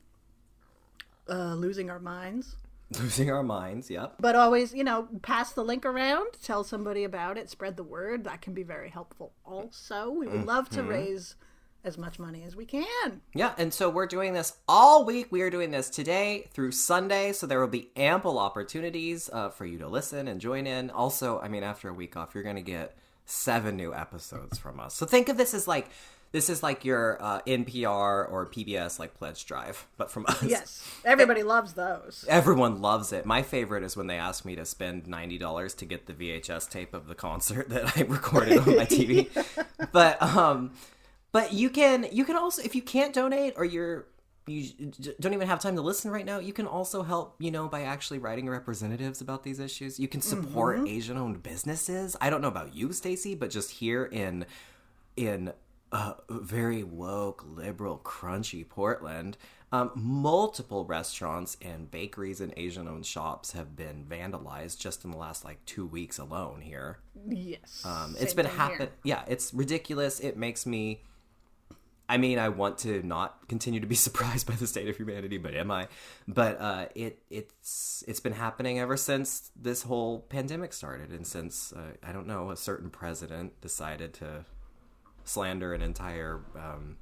Uh, 1.29 1.55
losing 1.55 1.91
our 1.91 1.99
minds. 1.99 2.55
losing 3.01 3.33
our 3.33 3.43
minds. 3.43 3.91
Yep. 3.91 4.15
But 4.21 4.37
always, 4.37 4.73
you 4.73 4.85
know, 4.85 5.09
pass 5.23 5.53
the 5.53 5.65
link 5.65 5.85
around, 5.85 6.35
tell 6.41 6.63
somebody 6.63 7.03
about 7.03 7.37
it, 7.37 7.51
spread 7.51 7.77
the 7.77 7.83
word. 7.83 8.23
That 8.23 8.43
can 8.43 8.55
be 8.55 8.63
very 8.63 8.91
helpful 8.91 9.33
also. 9.45 10.09
We 10.09 10.29
would 10.29 10.47
love 10.47 10.69
to 10.71 10.85
raise 10.85 11.35
as 11.83 11.99
much 11.99 12.21
money 12.21 12.45
as 12.45 12.55
we 12.55 12.65
can. 12.65 13.23
Yeah, 13.35 13.55
and 13.59 13.75
so 13.75 13.91
we're 13.91 14.07
doing 14.07 14.35
this 14.35 14.59
all 14.69 15.05
week. 15.05 15.33
We 15.33 15.43
are 15.43 15.51
doing 15.51 15.73
this 15.73 15.91
today 15.91 16.49
through 16.53 16.71
Sunday, 16.73 17.33
so 17.33 17.45
there 17.45 17.59
will 17.59 17.67
be 17.67 17.91
ample 17.97 18.39
opportunities 18.39 19.29
uh, 19.33 19.49
for 19.49 19.67
you 19.67 19.79
to 19.79 19.89
listen 19.89 20.29
and 20.29 20.41
join 20.41 20.69
in. 20.69 20.91
Also, 20.91 21.41
I 21.41 21.49
mean, 21.49 21.65
after 21.65 21.89
a 21.89 21.93
week 21.93 22.17
off, 22.17 22.37
you're 22.37 22.45
going 22.45 22.55
to 22.55 22.63
get 22.63 22.97
seven 23.31 23.77
new 23.77 23.95
episodes 23.95 24.59
from 24.59 24.81
us. 24.81 24.95
So 24.95 25.07
think 25.07 25.29
of 25.29 25.37
this 25.37 25.55
as 25.55 25.69
like 25.69 25.91
this 26.33 26.49
is 26.49 26.63
like 26.63 26.85
your 26.85 27.21
uh, 27.21 27.41
NPR 27.43 28.31
or 28.31 28.49
PBS 28.53 28.99
like 28.99 29.15
pledge 29.15 29.47
drive, 29.47 29.87
but 29.97 30.11
from 30.11 30.27
us. 30.27 30.43
Yes, 30.43 30.89
everybody 31.05 31.43
loves 31.43 31.73
those. 31.73 32.25
Everyone 32.29 32.81
loves 32.81 33.13
it. 33.13 33.27
My 33.27 33.43
favorite 33.43 33.83
is 33.83 33.97
when 33.97 34.07
they 34.07 34.17
ask 34.17 34.45
me 34.45 34.55
to 34.57 34.65
spend 34.65 35.09
ninety 35.09 35.39
dollars 35.39 35.75
to 35.75 35.85
get 35.85 36.07
the 36.07 36.13
VHS 36.13 36.71
tape 36.71 36.95
of 36.95 37.09
the 37.09 37.15
concert 37.15 37.69
that 37.71 37.97
I 37.97 38.03
recorded 38.03 38.59
on 38.59 38.77
my 38.77 38.87
TV. 38.87 39.29
But 39.93 40.23
um, 40.23 40.73
but 41.33 41.53
you 41.53 41.71
can 41.71 42.07
you 42.13 42.25
can 42.25 42.37
also 42.37 42.63
if 42.63 42.75
you 42.77 42.83
can't 42.83 43.13
donate 43.13 43.55
or 43.57 43.65
you're 43.65 44.07
you 44.47 44.93
don't 45.21 45.35
even 45.35 45.47
have 45.47 45.61
time 45.61 45.77
to 45.77 45.83
listen 45.83 46.11
right 46.11 46.25
now, 46.25 46.39
you 46.39 46.53
can 46.53 46.67
also 46.67 47.03
help 47.03 47.37
you 47.39 47.51
know 47.51 47.69
by 47.69 47.83
actually 47.83 48.19
writing 48.19 48.49
representatives 48.49 49.21
about 49.21 49.43
these 49.43 49.61
issues. 49.61 50.01
You 50.01 50.09
can 50.09 50.21
support 50.21 50.81
Asian-owned 50.87 51.43
businesses. 51.43 52.17
I 52.21 52.31
don't 52.31 52.41
know 52.41 52.49
about 52.49 52.75
you, 52.75 52.93
Stacy, 52.93 53.35
but 53.35 53.51
just 53.51 53.71
here 53.73 54.05
in 54.05 54.47
in 55.17 55.53
uh, 55.93 56.15
very 56.29 56.83
woke, 56.83 57.45
liberal, 57.47 58.01
crunchy 58.05 58.69
Portland, 58.69 59.37
um, 59.73 59.93
multiple 59.95 60.85
restaurants 60.85 61.57
and 61.63 61.91
bakeries 61.91 62.41
and 62.41 62.53
Asian 62.57 62.89
owned 62.89 63.07
shops 63.07 63.53
have 63.53 63.77
been 63.77 64.05
vandalized 64.09 64.79
just 64.79 65.05
in 65.05 65.11
the 65.11 65.17
last 65.17 65.45
like 65.45 65.65
two 65.65 65.87
weeks 65.87 66.19
alone 66.19 66.61
here. 66.61 66.99
Yes. 67.27 67.85
Um, 67.85 68.17
it's 68.19 68.35
been 68.35 68.47
happening. 68.47 68.89
Yeah, 69.05 69.23
it's 69.29 69.55
ridiculous. 69.55 70.21
It 70.21 70.37
makes 70.37 70.67
me. 70.67 71.03
I 72.11 72.17
mean, 72.17 72.41
I 72.41 72.49
want 72.49 72.79
to 72.79 73.07
not 73.07 73.49
continue 73.49 73.79
to 73.79 73.87
be 73.87 73.95
surprised 74.09 74.47
by 74.47 74.55
the 74.55 74.67
state 74.67 74.89
of 74.89 74.97
humanity, 74.97 75.39
but 75.39 75.55
am 75.55 75.71
I? 75.71 75.87
But 76.27 76.61
uh, 76.61 76.87
it 76.97 77.23
it's 77.31 78.03
it's 78.09 78.19
been 78.19 78.33
happening 78.33 78.81
ever 78.81 78.97
since 78.97 79.53
this 79.55 79.83
whole 79.83 80.21
pandemic 80.29 80.73
started, 80.73 81.11
and 81.11 81.25
since 81.25 81.73
uh, 81.73 81.93
I 82.03 82.11
don't 82.11 82.27
know 82.27 82.51
a 82.51 82.57
certain 82.57 82.91
president 82.91 83.61
decided 83.61 84.13
to 84.15 84.45
slander 85.23 85.73
an 85.73 85.83
entire 85.83 86.41
um, 86.57 86.97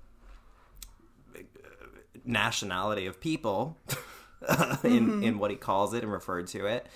nationality 2.27 3.07
of 3.07 3.19
people 3.19 3.79
in 4.85 5.23
in 5.23 5.39
what 5.39 5.51
he 5.51 5.57
calls 5.57 5.95
it 5.95 6.03
and 6.03 6.13
referred 6.13 6.49
to 6.49 6.67
it, 6.67 6.87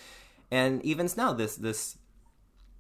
and 0.50 0.84
even 0.84 1.08
now 1.16 1.32
this 1.32 1.56
this 1.56 1.96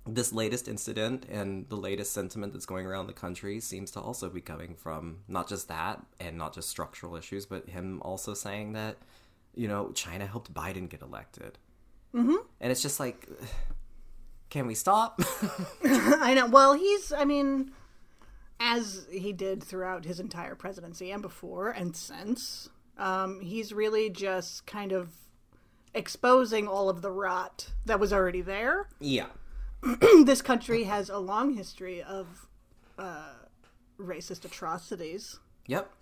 this 0.06 0.32
latest 0.32 0.66
incident 0.66 1.26
and 1.30 1.68
the 1.68 1.76
latest 1.76 2.12
sentiment 2.12 2.52
that's 2.52 2.66
going 2.66 2.86
around 2.86 3.06
the 3.06 3.12
country 3.12 3.60
seems 3.60 3.90
to 3.92 4.00
also 4.00 4.28
be 4.28 4.40
coming 4.40 4.74
from 4.74 5.18
not 5.28 5.48
just 5.48 5.68
that 5.68 6.04
and 6.18 6.36
not 6.36 6.54
just 6.54 6.68
structural 6.68 7.16
issues, 7.16 7.46
but 7.46 7.68
him 7.68 8.00
also 8.02 8.34
saying 8.34 8.72
that, 8.72 8.96
you 9.54 9.68
know, 9.68 9.92
China 9.92 10.26
helped 10.26 10.52
Biden 10.52 10.88
get 10.88 11.02
elected. 11.02 11.58
Mm-hmm. 12.14 12.34
And 12.60 12.72
it's 12.72 12.82
just 12.82 12.98
like, 12.98 13.28
can 14.50 14.66
we 14.66 14.74
stop? 14.74 15.20
I 15.84 16.34
know. 16.34 16.46
Well, 16.46 16.74
he's, 16.74 17.12
I 17.12 17.24
mean, 17.24 17.70
as 18.58 19.06
he 19.10 19.32
did 19.32 19.62
throughout 19.62 20.04
his 20.04 20.18
entire 20.18 20.56
presidency 20.56 21.12
and 21.12 21.22
before 21.22 21.70
and 21.70 21.96
since, 21.96 22.68
um, 22.98 23.40
he's 23.40 23.72
really 23.72 24.10
just 24.10 24.66
kind 24.66 24.90
of 24.90 25.12
exposing 25.94 26.66
all 26.66 26.88
of 26.88 27.02
the 27.02 27.10
rot 27.10 27.72
that 27.86 28.00
was 28.00 28.12
already 28.12 28.40
there. 28.40 28.88
yeah. 28.98 29.26
this 30.24 30.42
country 30.42 30.84
has 30.84 31.08
a 31.10 31.18
long 31.18 31.54
history 31.54 32.02
of 32.02 32.46
uh, 32.98 33.32
racist 33.98 34.44
atrocities 34.44 35.38
Yep. 35.66 35.92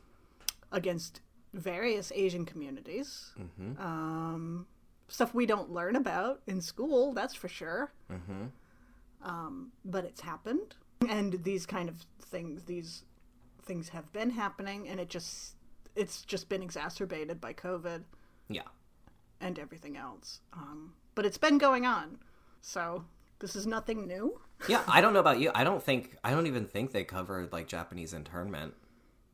against 0.72 1.20
various 1.54 2.12
Asian 2.14 2.44
communities. 2.44 3.32
Um, 3.78 4.66
stuff 5.08 5.34
we 5.34 5.46
don't 5.46 5.70
learn 5.70 5.96
about 5.96 6.40
in 6.46 6.60
school, 6.60 7.12
that's 7.12 7.34
for 7.34 7.48
sure. 7.48 7.92
Um, 9.22 9.72
but 9.84 10.04
it's 10.04 10.20
happened, 10.22 10.76
and 11.08 11.42
these 11.44 11.66
kind 11.66 11.88
of 11.90 11.96
things, 12.22 12.64
these 12.64 13.04
things 13.62 13.90
have 13.90 14.10
been 14.12 14.30
happening, 14.30 14.88
and 14.88 14.98
it 14.98 15.08
just 15.10 15.56
it's 15.94 16.22
just 16.22 16.48
been 16.48 16.62
exacerbated 16.62 17.40
by 17.40 17.52
COVID 17.52 18.04
Yeah. 18.48 18.62
and 19.40 19.58
everything 19.58 19.96
else. 19.96 20.40
Um, 20.54 20.94
but 21.14 21.26
it's 21.26 21.36
been 21.36 21.58
going 21.58 21.84
on, 21.84 22.18
so 22.62 23.04
this 23.40 23.56
is 23.56 23.66
nothing 23.66 24.06
new. 24.06 24.40
Yeah. 24.68 24.82
I 24.86 25.00
don't 25.00 25.12
know 25.12 25.20
about 25.20 25.40
you. 25.40 25.50
I 25.54 25.64
don't 25.64 25.82
think, 25.82 26.16
I 26.22 26.30
don't 26.30 26.46
even 26.46 26.66
think 26.66 26.92
they 26.92 27.04
covered 27.04 27.52
like 27.52 27.66
Japanese 27.66 28.12
internment. 28.14 28.74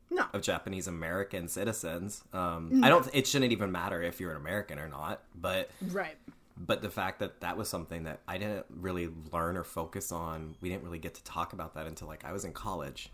No, 0.09 0.23
of 0.33 0.41
Japanese 0.41 0.87
American 0.87 1.49
citizens. 1.49 2.23
Um, 2.31 2.81
I 2.81 2.87
don't. 2.87 3.05
It 3.13 3.27
shouldn't 3.27 3.51
even 3.51 3.73
matter 3.73 4.01
if 4.01 4.21
you're 4.21 4.31
an 4.31 4.37
American 4.37 4.79
or 4.79 4.87
not. 4.87 5.21
But 5.35 5.69
right. 5.91 6.15
but 6.55 6.81
the 6.81 6.89
fact 6.89 7.19
that 7.19 7.41
that 7.41 7.57
was 7.57 7.67
something 7.67 8.03
that 8.05 8.21
I 8.25 8.37
didn't 8.37 8.65
really 8.69 9.09
learn 9.33 9.57
or 9.57 9.65
focus 9.65 10.13
on. 10.13 10.55
We 10.61 10.69
didn't 10.69 10.83
really 10.85 10.97
get 10.97 11.15
to 11.15 11.23
talk 11.25 11.51
about 11.51 11.73
that 11.75 11.87
until 11.87 12.07
like 12.07 12.23
I 12.23 12.31
was 12.31 12.45
in 12.45 12.53
college. 12.53 13.11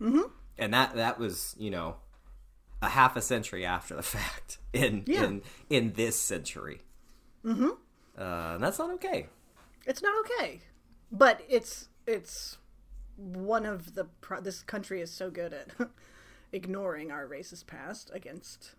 Mm-hmm. 0.00 0.22
And 0.56 0.72
that 0.72 0.94
that 0.94 1.18
was 1.18 1.54
you 1.58 1.70
know 1.70 1.96
a 2.80 2.88
half 2.88 3.14
a 3.14 3.20
century 3.20 3.66
after 3.66 3.94
the 3.94 4.02
fact 4.16 4.56
in 4.72 5.04
Yeah. 5.06 5.24
in 5.24 5.42
in 5.68 5.92
this 5.92 6.18
century. 6.18 6.80
Mm-hmm. 7.44 7.68
Uh, 8.18 8.54
and 8.54 8.64
that's 8.64 8.78
not 8.78 8.90
okay. 8.92 9.26
It's 9.86 10.02
not 10.02 10.14
okay, 10.20 10.60
but 11.10 11.42
it's 11.48 11.88
it's 12.06 12.58
one 13.16 13.66
of 13.66 13.94
the 13.94 14.04
pro- 14.20 14.40
this 14.40 14.62
country 14.62 15.00
is 15.00 15.10
so 15.10 15.30
good 15.30 15.52
at 15.52 15.68
ignoring 16.52 17.10
our 17.10 17.26
racist 17.26 17.66
past 17.66 18.10
against 18.12 18.74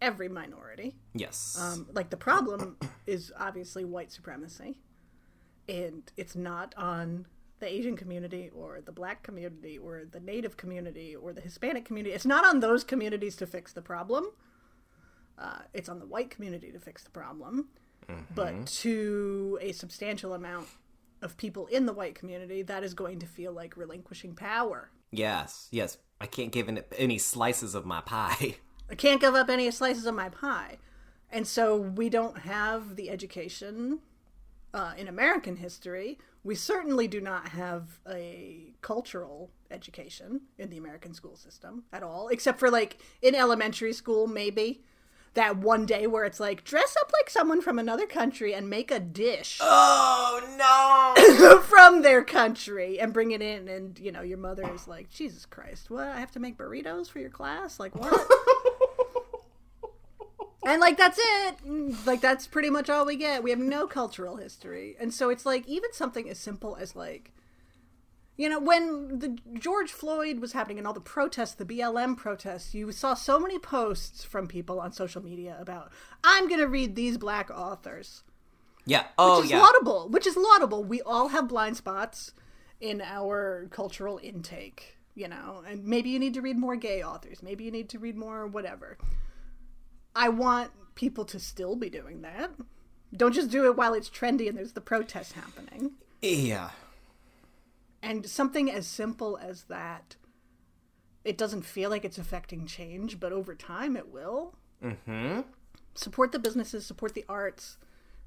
every 0.00 0.28
minority. 0.28 0.96
Yes. 1.14 1.58
Um, 1.60 1.86
like 1.92 2.10
the 2.10 2.16
problem 2.16 2.76
is 3.06 3.32
obviously 3.38 3.84
white 3.84 4.12
supremacy, 4.12 4.78
and 5.68 6.10
it's 6.16 6.36
not 6.36 6.74
on 6.76 7.26
the 7.60 7.72
Asian 7.72 7.96
community 7.96 8.50
or 8.54 8.80
the 8.84 8.92
black 8.92 9.22
community 9.22 9.78
or 9.78 10.04
the 10.10 10.20
native 10.20 10.56
community 10.56 11.14
or 11.14 11.32
the 11.32 11.40
Hispanic 11.40 11.84
community. 11.84 12.14
It's 12.14 12.26
not 12.26 12.44
on 12.44 12.60
those 12.60 12.84
communities 12.84 13.36
to 13.36 13.46
fix 13.46 13.72
the 13.72 13.82
problem. 13.82 14.30
Uh, 15.38 15.60
it's 15.72 15.88
on 15.88 15.98
the 15.98 16.06
white 16.06 16.30
community 16.30 16.70
to 16.72 16.78
fix 16.78 17.02
the 17.02 17.10
problem. 17.10 17.68
But 18.34 18.66
to 18.66 19.58
a 19.60 19.72
substantial 19.72 20.34
amount 20.34 20.68
of 21.22 21.36
people 21.36 21.66
in 21.66 21.86
the 21.86 21.92
white 21.92 22.14
community, 22.14 22.62
that 22.62 22.84
is 22.84 22.94
going 22.94 23.18
to 23.20 23.26
feel 23.26 23.52
like 23.52 23.76
relinquishing 23.76 24.34
power. 24.34 24.90
Yes, 25.10 25.68
yes. 25.70 25.98
I 26.20 26.26
can't 26.26 26.52
give 26.52 26.68
any, 26.68 26.82
any 26.96 27.18
slices 27.18 27.74
of 27.74 27.86
my 27.86 28.00
pie. 28.00 28.56
I 28.90 28.94
can't 28.94 29.20
give 29.20 29.34
up 29.34 29.48
any 29.48 29.70
slices 29.70 30.06
of 30.06 30.14
my 30.14 30.28
pie. 30.28 30.78
And 31.30 31.46
so 31.46 31.76
we 31.76 32.08
don't 32.08 32.38
have 32.38 32.96
the 32.96 33.10
education 33.10 34.00
uh, 34.72 34.92
in 34.96 35.08
American 35.08 35.56
history. 35.56 36.18
We 36.42 36.54
certainly 36.54 37.08
do 37.08 37.20
not 37.20 37.48
have 37.48 38.00
a 38.08 38.74
cultural 38.82 39.50
education 39.70 40.42
in 40.58 40.68
the 40.68 40.76
American 40.76 41.14
school 41.14 41.36
system 41.36 41.84
at 41.92 42.02
all, 42.02 42.28
except 42.28 42.58
for 42.58 42.70
like 42.70 42.98
in 43.22 43.34
elementary 43.34 43.92
school, 43.92 44.26
maybe. 44.26 44.82
That 45.34 45.58
one 45.58 45.84
day 45.84 46.06
where 46.06 46.24
it's 46.24 46.38
like, 46.38 46.64
dress 46.64 46.96
up 47.00 47.10
like 47.12 47.28
someone 47.28 47.60
from 47.60 47.78
another 47.78 48.06
country 48.06 48.54
and 48.54 48.70
make 48.70 48.90
a 48.90 49.00
dish 49.00 49.58
Oh 49.60 50.40
no! 50.56 51.60
from 51.68 52.02
their 52.02 52.22
country 52.22 53.00
and 53.00 53.12
bring 53.12 53.32
it 53.32 53.42
in. 53.42 53.68
And, 53.68 53.98
you 53.98 54.12
know, 54.12 54.22
your 54.22 54.38
mother 54.38 54.68
is 54.72 54.86
like, 54.86 55.10
Jesus 55.10 55.44
Christ, 55.44 55.90
what? 55.90 56.06
I 56.06 56.20
have 56.20 56.30
to 56.32 56.40
make 56.40 56.56
burritos 56.56 57.08
for 57.10 57.18
your 57.18 57.30
class? 57.30 57.80
Like, 57.80 57.96
what? 57.96 58.28
And 60.66 60.80
like 60.80 60.96
that's 60.96 61.18
it. 61.20 61.56
Like 62.06 62.20
that's 62.20 62.46
pretty 62.46 62.70
much 62.70 62.88
all 62.88 63.04
we 63.04 63.16
get. 63.16 63.42
We 63.42 63.50
have 63.50 63.58
no 63.58 63.86
cultural 63.86 64.36
history. 64.36 64.96
And 64.98 65.12
so 65.12 65.28
it's 65.28 65.44
like 65.44 65.66
even 65.68 65.92
something 65.92 66.28
as 66.28 66.38
simple 66.38 66.76
as 66.76 66.96
like 66.96 67.32
you 68.36 68.48
know, 68.48 68.58
when 68.58 69.18
the 69.20 69.38
George 69.58 69.92
Floyd 69.92 70.40
was 70.40 70.52
happening 70.52 70.78
and 70.78 70.86
all 70.86 70.92
the 70.92 71.00
protests, 71.00 71.54
the 71.54 71.64
BLM 71.64 72.16
protests, 72.16 72.74
you 72.74 72.90
saw 72.92 73.14
so 73.14 73.38
many 73.38 73.58
posts 73.58 74.24
from 74.24 74.48
people 74.48 74.80
on 74.80 74.92
social 74.92 75.22
media 75.22 75.56
about 75.60 75.92
I'm 76.24 76.48
going 76.48 76.60
to 76.60 76.66
read 76.68 76.96
these 76.96 77.16
black 77.18 77.50
authors. 77.50 78.22
yeah. 78.86 79.04
Oh 79.18 79.36
Which 79.36 79.44
is 79.46 79.50
yeah. 79.52 79.60
laudable, 79.60 80.08
which 80.08 80.26
is 80.26 80.36
laudable. 80.36 80.82
We 80.84 81.00
all 81.02 81.28
have 81.28 81.48
blind 81.48 81.76
spots 81.76 82.32
in 82.80 83.00
our 83.00 83.68
cultural 83.70 84.18
intake, 84.22 84.96
you 85.14 85.28
know. 85.28 85.62
And 85.66 85.84
maybe 85.84 86.10
you 86.10 86.18
need 86.18 86.34
to 86.34 86.40
read 86.42 86.58
more 86.58 86.76
gay 86.76 87.02
authors. 87.04 87.42
Maybe 87.42 87.64
you 87.64 87.70
need 87.70 87.88
to 87.90 87.98
read 87.98 88.16
more 88.16 88.46
whatever. 88.46 88.98
I 90.16 90.28
want 90.28 90.70
people 90.96 91.24
to 91.26 91.38
still 91.38 91.76
be 91.76 91.88
doing 91.88 92.22
that. 92.22 92.50
Don't 93.16 93.32
just 93.32 93.50
do 93.50 93.66
it 93.66 93.76
while 93.76 93.94
it's 93.94 94.10
trendy 94.10 94.48
and 94.48 94.58
there's 94.58 94.72
the 94.72 94.80
protests 94.80 95.32
happening. 95.32 95.92
Yeah. 96.20 96.70
And 98.04 98.28
something 98.28 98.70
as 98.70 98.86
simple 98.86 99.38
as 99.38 99.64
that, 99.64 100.16
it 101.24 101.38
doesn't 101.38 101.62
feel 101.62 101.88
like 101.88 102.04
it's 102.04 102.18
affecting 102.18 102.66
change, 102.66 103.18
but 103.18 103.32
over 103.32 103.54
time 103.54 103.96
it 103.96 104.12
will. 104.12 104.54
Mm-hmm. 104.84 105.40
Support 105.94 106.32
the 106.32 106.38
businesses, 106.38 106.84
support 106.84 107.14
the 107.14 107.24
arts. 107.30 107.78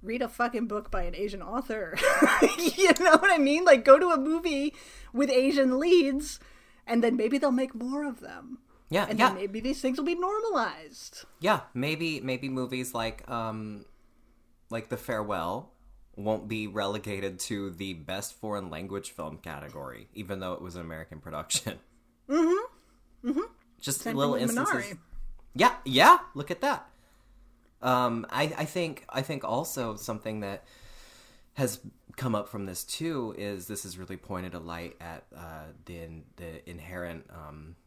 Read 0.01 0.23
a 0.23 0.27
fucking 0.27 0.65
book 0.65 0.89
by 0.89 1.03
an 1.03 1.13
Asian 1.13 1.43
author. 1.43 1.95
you 2.57 2.91
know 2.99 3.17
what 3.17 3.31
I 3.31 3.37
mean? 3.37 3.65
Like, 3.65 3.85
go 3.85 3.99
to 3.99 4.07
a 4.07 4.17
movie 4.17 4.73
with 5.13 5.29
Asian 5.29 5.77
leads, 5.79 6.39
and 6.87 7.03
then 7.03 7.15
maybe 7.15 7.37
they'll 7.37 7.51
make 7.51 7.75
more 7.75 8.03
of 8.03 8.19
them. 8.19 8.57
Yeah. 8.89 9.05
And 9.07 9.19
yeah. 9.19 9.29
then 9.29 9.37
maybe 9.37 9.59
these 9.59 9.79
things 9.79 9.99
will 9.99 10.05
be 10.05 10.15
normalized. 10.15 11.25
Yeah, 11.39 11.61
maybe 11.75 12.19
maybe 12.21 12.49
movies 12.49 12.93
like 12.93 13.29
um 13.29 13.85
like 14.69 14.89
The 14.89 14.97
Farewell 14.97 15.73
won't 16.17 16.47
be 16.49 16.67
relegated 16.67 17.39
to 17.39 17.69
the 17.69 17.93
best 17.93 18.33
foreign 18.33 18.69
language 18.69 19.11
film 19.11 19.37
category, 19.37 20.09
even 20.13 20.39
though 20.41 20.53
it 20.53 20.61
was 20.61 20.75
an 20.75 20.81
American 20.81 21.19
production. 21.19 21.79
Mm-hmm. 22.29 23.29
Mm-hmm. 23.29 23.41
Just 23.79 24.01
Same 24.01 24.17
little 24.17 24.35
instances. 24.35 24.75
Minari. 24.75 24.97
Yeah, 25.55 25.75
yeah. 25.85 26.17
Look 26.35 26.51
at 26.51 26.59
that. 26.59 26.89
Um, 27.81 28.25
I, 28.29 28.53
I 28.57 28.65
think 28.65 29.05
I 29.07 29.21
think 29.21 29.45
also 29.45 29.95
something 29.95 30.41
that 30.41 30.65
has 31.53 31.79
come 32.17 32.35
up 32.35 32.49
from 32.49 32.65
this 32.65 32.83
too 32.83 33.33
is 33.37 33.67
this 33.67 33.83
has 33.83 33.97
really 33.97 34.17
pointed 34.17 34.55
a 34.55 34.59
light 34.59 34.97
at 34.99 35.23
uh, 35.33 35.67
the 35.85 36.09
the 36.35 36.69
inherent 36.69 37.25
um, 37.33 37.77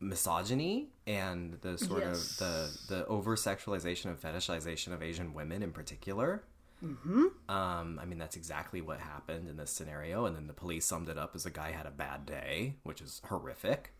misogyny 0.00 0.88
and 1.06 1.54
the 1.62 1.78
sort 1.78 2.02
Yes. 2.02 2.32
of 2.32 2.38
the 2.38 2.94
the 2.94 3.06
over 3.06 3.36
sexualization 3.36 4.06
and 4.06 4.20
fetishization 4.20 4.92
of 4.92 5.02
Asian 5.02 5.32
women 5.32 5.62
in 5.62 5.72
particular. 5.72 6.44
Mm-hmm. 6.82 7.24
Um, 7.48 7.98
I 8.00 8.04
mean 8.04 8.18
that's 8.18 8.36
exactly 8.36 8.80
what 8.80 8.98
happened 8.98 9.48
in 9.48 9.56
this 9.56 9.70
scenario, 9.70 10.26
and 10.26 10.34
then 10.34 10.46
the 10.46 10.52
police 10.52 10.84
summed 10.84 11.08
it 11.08 11.18
up 11.18 11.34
as 11.34 11.46
a 11.46 11.50
guy 11.50 11.70
had 11.70 11.86
a 11.86 11.90
bad 11.90 12.26
day, 12.26 12.76
which 12.82 13.00
is 13.00 13.20
horrific. 13.26 13.92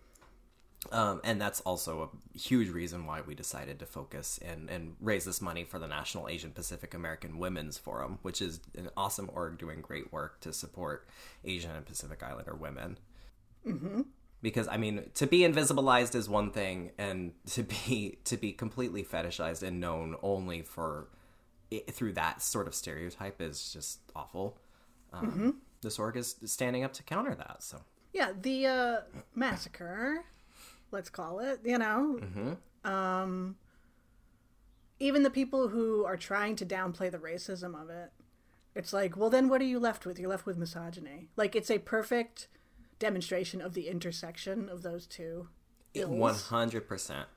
Um, 0.90 1.20
and 1.22 1.40
that's 1.40 1.60
also 1.60 2.10
a 2.10 2.38
huge 2.38 2.68
reason 2.70 3.06
why 3.06 3.20
we 3.20 3.36
decided 3.36 3.78
to 3.78 3.86
focus 3.86 4.40
and, 4.44 4.68
and 4.68 4.96
raise 5.00 5.24
this 5.24 5.40
money 5.40 5.62
for 5.62 5.78
the 5.78 5.86
National 5.86 6.28
Asian 6.28 6.50
Pacific 6.50 6.92
American 6.92 7.38
Women's 7.38 7.78
Forum, 7.78 8.18
which 8.22 8.42
is 8.42 8.60
an 8.76 8.90
awesome 8.96 9.30
org 9.32 9.58
doing 9.58 9.80
great 9.80 10.12
work 10.12 10.40
to 10.40 10.52
support 10.52 11.06
Asian 11.44 11.70
and 11.70 11.86
Pacific 11.86 12.20
Islander 12.22 12.54
women. 12.54 12.98
Mm-hmm. 13.64 14.00
Because 14.42 14.66
I 14.66 14.76
mean, 14.76 15.04
to 15.14 15.26
be 15.28 15.40
invisibilized 15.40 16.16
is 16.16 16.28
one 16.28 16.50
thing, 16.50 16.90
and 16.98 17.32
to 17.52 17.62
be 17.62 18.18
to 18.24 18.36
be 18.36 18.50
completely 18.52 19.04
fetishized 19.04 19.62
and 19.62 19.80
known 19.80 20.16
only 20.20 20.62
for 20.62 21.06
it, 21.76 21.90
through 21.94 22.12
that 22.14 22.42
sort 22.42 22.66
of 22.66 22.74
stereotype 22.74 23.40
is 23.40 23.72
just 23.72 24.00
awful. 24.14 24.58
Um, 25.12 25.60
This 25.82 25.98
org 25.98 26.16
is 26.16 26.36
standing 26.44 26.84
up 26.84 26.92
to 26.94 27.02
counter 27.02 27.34
that. 27.34 27.62
So 27.62 27.78
Yeah, 28.12 28.32
the 28.40 28.66
uh, 28.66 28.96
massacre, 29.34 30.24
let's 30.90 31.10
call 31.10 31.40
it, 31.40 31.60
you 31.64 31.78
know. 31.78 32.20
Um, 32.84 33.56
even 34.98 35.22
the 35.22 35.30
people 35.30 35.68
who 35.68 36.04
are 36.04 36.16
trying 36.16 36.56
to 36.56 36.66
downplay 36.66 37.10
the 37.10 37.18
racism 37.18 37.80
of 37.80 37.90
it, 37.90 38.12
it's 38.74 38.92
like, 38.92 39.16
well, 39.16 39.28
then 39.30 39.48
what 39.48 39.60
are 39.60 39.64
you 39.66 39.78
left 39.80 40.06
with? 40.06 40.18
You're 40.18 40.30
left 40.30 40.46
with 40.46 40.56
misogyny. 40.56 41.28
Like, 41.36 41.54
it's 41.56 41.70
a 41.70 41.78
perfect 41.78 42.48
demonstration 42.98 43.60
of 43.60 43.74
the 43.74 43.88
intersection 43.88 44.68
of 44.68 44.82
those 44.82 45.06
two 45.06 45.48
one 46.08 46.34
hundred 46.34 46.86
percent. 46.88 47.28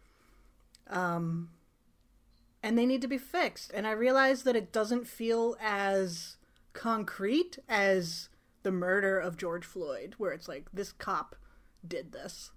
And 2.65 2.75
they 2.75 2.87
need 2.87 3.01
to 3.03 3.07
be 3.07 3.19
fixed. 3.19 3.71
And 3.75 3.85
I 3.85 3.91
realize 3.91 4.41
that 4.41 4.55
it 4.55 4.73
doesn't 4.73 5.05
feel 5.05 5.55
as 5.61 6.37
concrete 6.73 7.59
as 7.69 8.27
the 8.63 8.71
murder 8.71 9.19
of 9.19 9.37
George 9.37 9.63
Floyd, 9.63 10.15
where 10.17 10.31
it's 10.31 10.47
like 10.47 10.65
this 10.73 10.91
cop 10.91 11.35
did 11.87 12.11
this. 12.11 12.49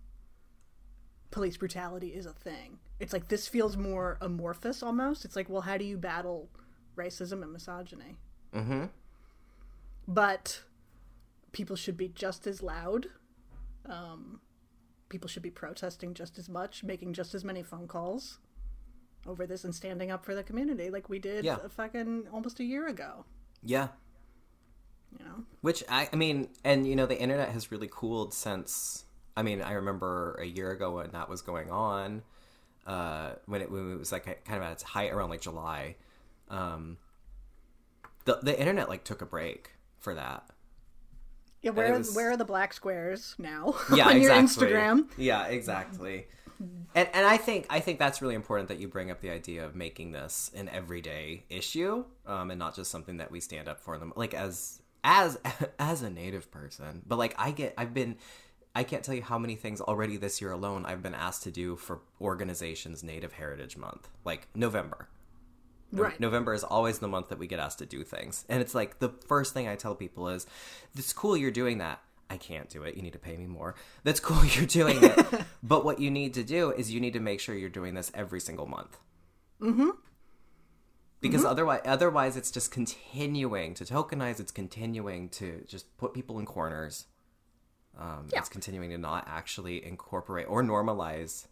Police 1.31 1.59
brutality 1.59 2.15
is 2.15 2.25
a 2.25 2.33
thing. 2.33 2.79
It's 2.99 3.13
like 3.13 3.29
this 3.29 3.49
feels 3.49 3.77
more 3.77 4.17
amorphous 4.23 4.83
almost. 4.83 5.27
It's 5.27 5.37
like, 5.37 5.51
well, 5.51 5.61
how 5.61 5.77
do 5.77 5.85
you 5.85 5.99
battle 5.99 6.49
racism 6.97 7.43
and 7.43 7.53
misogyny? 7.53 8.17
Mm-hmm. 8.55 8.85
But 10.09 10.63
people 11.53 11.77
should 11.77 11.99
be 11.99 12.09
just 12.09 12.47
as 12.47 12.63
loud. 12.63 13.09
Um, 13.85 14.41
people 15.11 15.29
should 15.29 15.43
be 15.43 15.51
protesting 15.51 16.15
just 16.15 16.39
as 16.39 16.49
much, 16.49 16.83
making 16.83 17.13
just 17.13 17.35
as 17.35 17.45
many 17.45 17.63
phone 17.63 17.87
calls 17.87 18.39
over 19.27 19.47
this 19.47 19.65
and 19.65 19.75
standing 19.75 20.11
up 20.11 20.25
for 20.25 20.35
the 20.35 20.43
community 20.43 20.91
like 20.91 21.09
we 21.09 21.19
did 21.19 21.45
Yeah. 21.45 21.59
a 21.65 21.69
fucking 21.69 22.25
almost 22.33 22.61
a 22.61 22.65
year 22.65 22.87
ago. 22.89 23.25
Yeah. 23.63 23.89
You 25.19 25.25
know? 25.25 25.45
Which 25.63 25.83
I, 25.89 26.09
I 26.13 26.17
mean, 26.17 26.49
and 26.65 26.87
you 26.87 26.95
know, 26.97 27.07
the 27.07 27.19
internet 27.19 27.51
has 27.51 27.71
really 27.73 27.89
cooled 27.91 28.33
since. 28.35 29.05
I 29.37 29.43
mean, 29.43 29.63
I 29.63 29.73
remember 29.73 30.37
a 30.41 30.45
year 30.47 30.71
ago 30.71 30.97
when 30.97 31.11
that 31.13 31.29
was 31.29 31.43
going 31.43 31.71
on, 31.71 32.23
uh, 32.87 33.33
when 33.47 33.63
it, 33.63 33.71
when 33.71 33.93
it 33.93 33.99
was 33.99 34.13
like 34.13 34.25
kind 34.45 34.59
of 34.59 34.63
at 34.63 34.73
its 34.73 34.83
height 34.83 35.13
around 35.13 35.31
like 35.31 35.41
July. 35.41 35.97
Um, 36.51 36.99
the 38.25 38.39
the 38.43 38.59
internet 38.59 38.89
like 38.89 39.05
took 39.05 39.23
a 39.23 39.27
break 39.27 39.71
for 39.99 40.15
that. 40.15 40.45
Yeah, 41.63 41.71
where 41.73 41.97
was- 41.97 42.15
where 42.15 42.31
are 42.31 42.37
the 42.37 42.45
black 42.45 42.73
squares 42.73 43.35
now 43.39 43.75
Yeah, 43.95 44.07
on 44.09 44.17
exactly. 44.17 44.69
your 44.71 44.79
Instagram? 44.79 45.09
Yeah, 45.17 45.47
exactly. 45.47 46.27
And 46.95 47.09
and 47.13 47.27
I 47.27 47.37
think 47.37 47.67
I 47.71 47.81
think 47.81 47.99
that's 47.99 48.21
really 48.21 48.35
important 48.35 48.69
that 48.69 48.79
you 48.79 48.89
bring 48.89 49.11
up 49.11 49.21
the 49.21 49.31
idea 49.31 49.65
of 49.65 49.75
making 49.77 50.13
this 50.13 50.51
an 50.55 50.69
everyday 50.69 51.45
issue, 51.49 52.05
um, 52.27 52.51
and 52.51 52.59
not 52.59 52.75
just 52.75 52.91
something 52.91 53.19
that 53.19 53.31
we 53.31 53.41
stand 53.41 53.69
up 53.69 53.81
for 53.81 53.99
them. 53.99 54.13
Like 54.17 54.35
as 54.35 54.83
as 55.05 55.39
as 55.79 56.03
a 56.03 56.11
native 56.11 56.51
person, 56.51 57.03
but 57.07 57.17
like 57.19 57.35
I 57.39 57.51
get 57.53 57.75
I've 57.79 57.95
been. 57.95 58.17
I 58.75 58.85
can't 58.85 59.03
tell 59.03 59.15
you 59.15 59.23
how 59.23 59.39
many 59.39 59.57
things 59.57 59.81
already 59.81 60.17
this 60.19 60.41
year 60.41 60.53
alone 60.53 60.87
I've 60.87 61.03
been 61.03 61.15
asked 61.15 61.43
to 61.45 61.51
do 61.51 61.75
for 61.75 62.01
organizations 62.21 63.03
Native 63.03 63.33
Heritage 63.33 63.77
Month, 63.77 64.09
like 64.25 64.47
November. 64.55 65.09
No- 65.91 66.03
Right. 66.05 66.21
November 66.21 66.53
is 66.55 66.63
always 66.63 66.99
the 67.01 67.09
month 67.09 67.31
that 67.31 67.39
we 67.39 67.47
get 67.49 67.59
asked 67.59 67.79
to 67.79 67.87
do 67.87 68.05
things. 68.05 68.45
And 68.49 68.61
it's 68.61 68.75
like 68.77 68.99
the 69.01 69.09
first 69.27 69.53
thing 69.55 69.67
I 69.67 69.75
tell 69.75 69.95
people 69.97 70.29
is, 70.29 70.47
"It's 70.95 71.13
cool 71.13 71.37
you're 71.37 71.51
doing 71.51 71.79
that. 71.79 72.01
I 72.31 72.37
can't 72.37 72.69
do 72.69 72.83
it. 72.83 72.95
You 72.95 73.03
need 73.03 73.15
to 73.15 73.19
pay 73.19 73.37
me 73.37 73.47
more. 73.47 73.75
That's 74.05 74.21
cool 74.29 74.45
you're 74.45 74.67
doing 74.67 74.99
it. 75.03 75.27
but 75.63 75.85
what 75.85 75.99
you 76.01 76.11
need 76.11 76.35
to 76.35 76.43
do 76.45 76.71
is 76.73 76.93
you 76.93 77.01
need 77.01 77.15
to 77.15 77.21
make 77.21 77.41
sure 77.41 77.55
you're 77.55 77.69
doing 77.71 77.95
this 77.95 78.11
every 78.15 78.41
single 78.41 78.67
month." 78.67 78.99
Mm-hmm. 79.61 79.91
because 81.21 81.45
otherwise 81.45 81.81
otherwise 81.85 82.37
it's 82.37 82.53
just 82.53 82.71
continuing 82.71 83.75
to 83.75 83.85
tokenize 83.85 84.39
it's 84.39 84.53
continuing 84.53 85.29
to 85.31 85.65
just 85.67 85.97
put 85.99 86.15
people 86.15 86.39
in 86.39 86.47
corners 86.47 87.07
um, 87.99 88.29
Yeah. 88.33 88.39
it's 88.39 88.49
continuing 88.49 88.91
to 88.91 88.99
not 88.99 89.27
actually 89.27 89.85
incorporate 89.85 90.47
or 90.49 90.63
normalize 90.63 91.49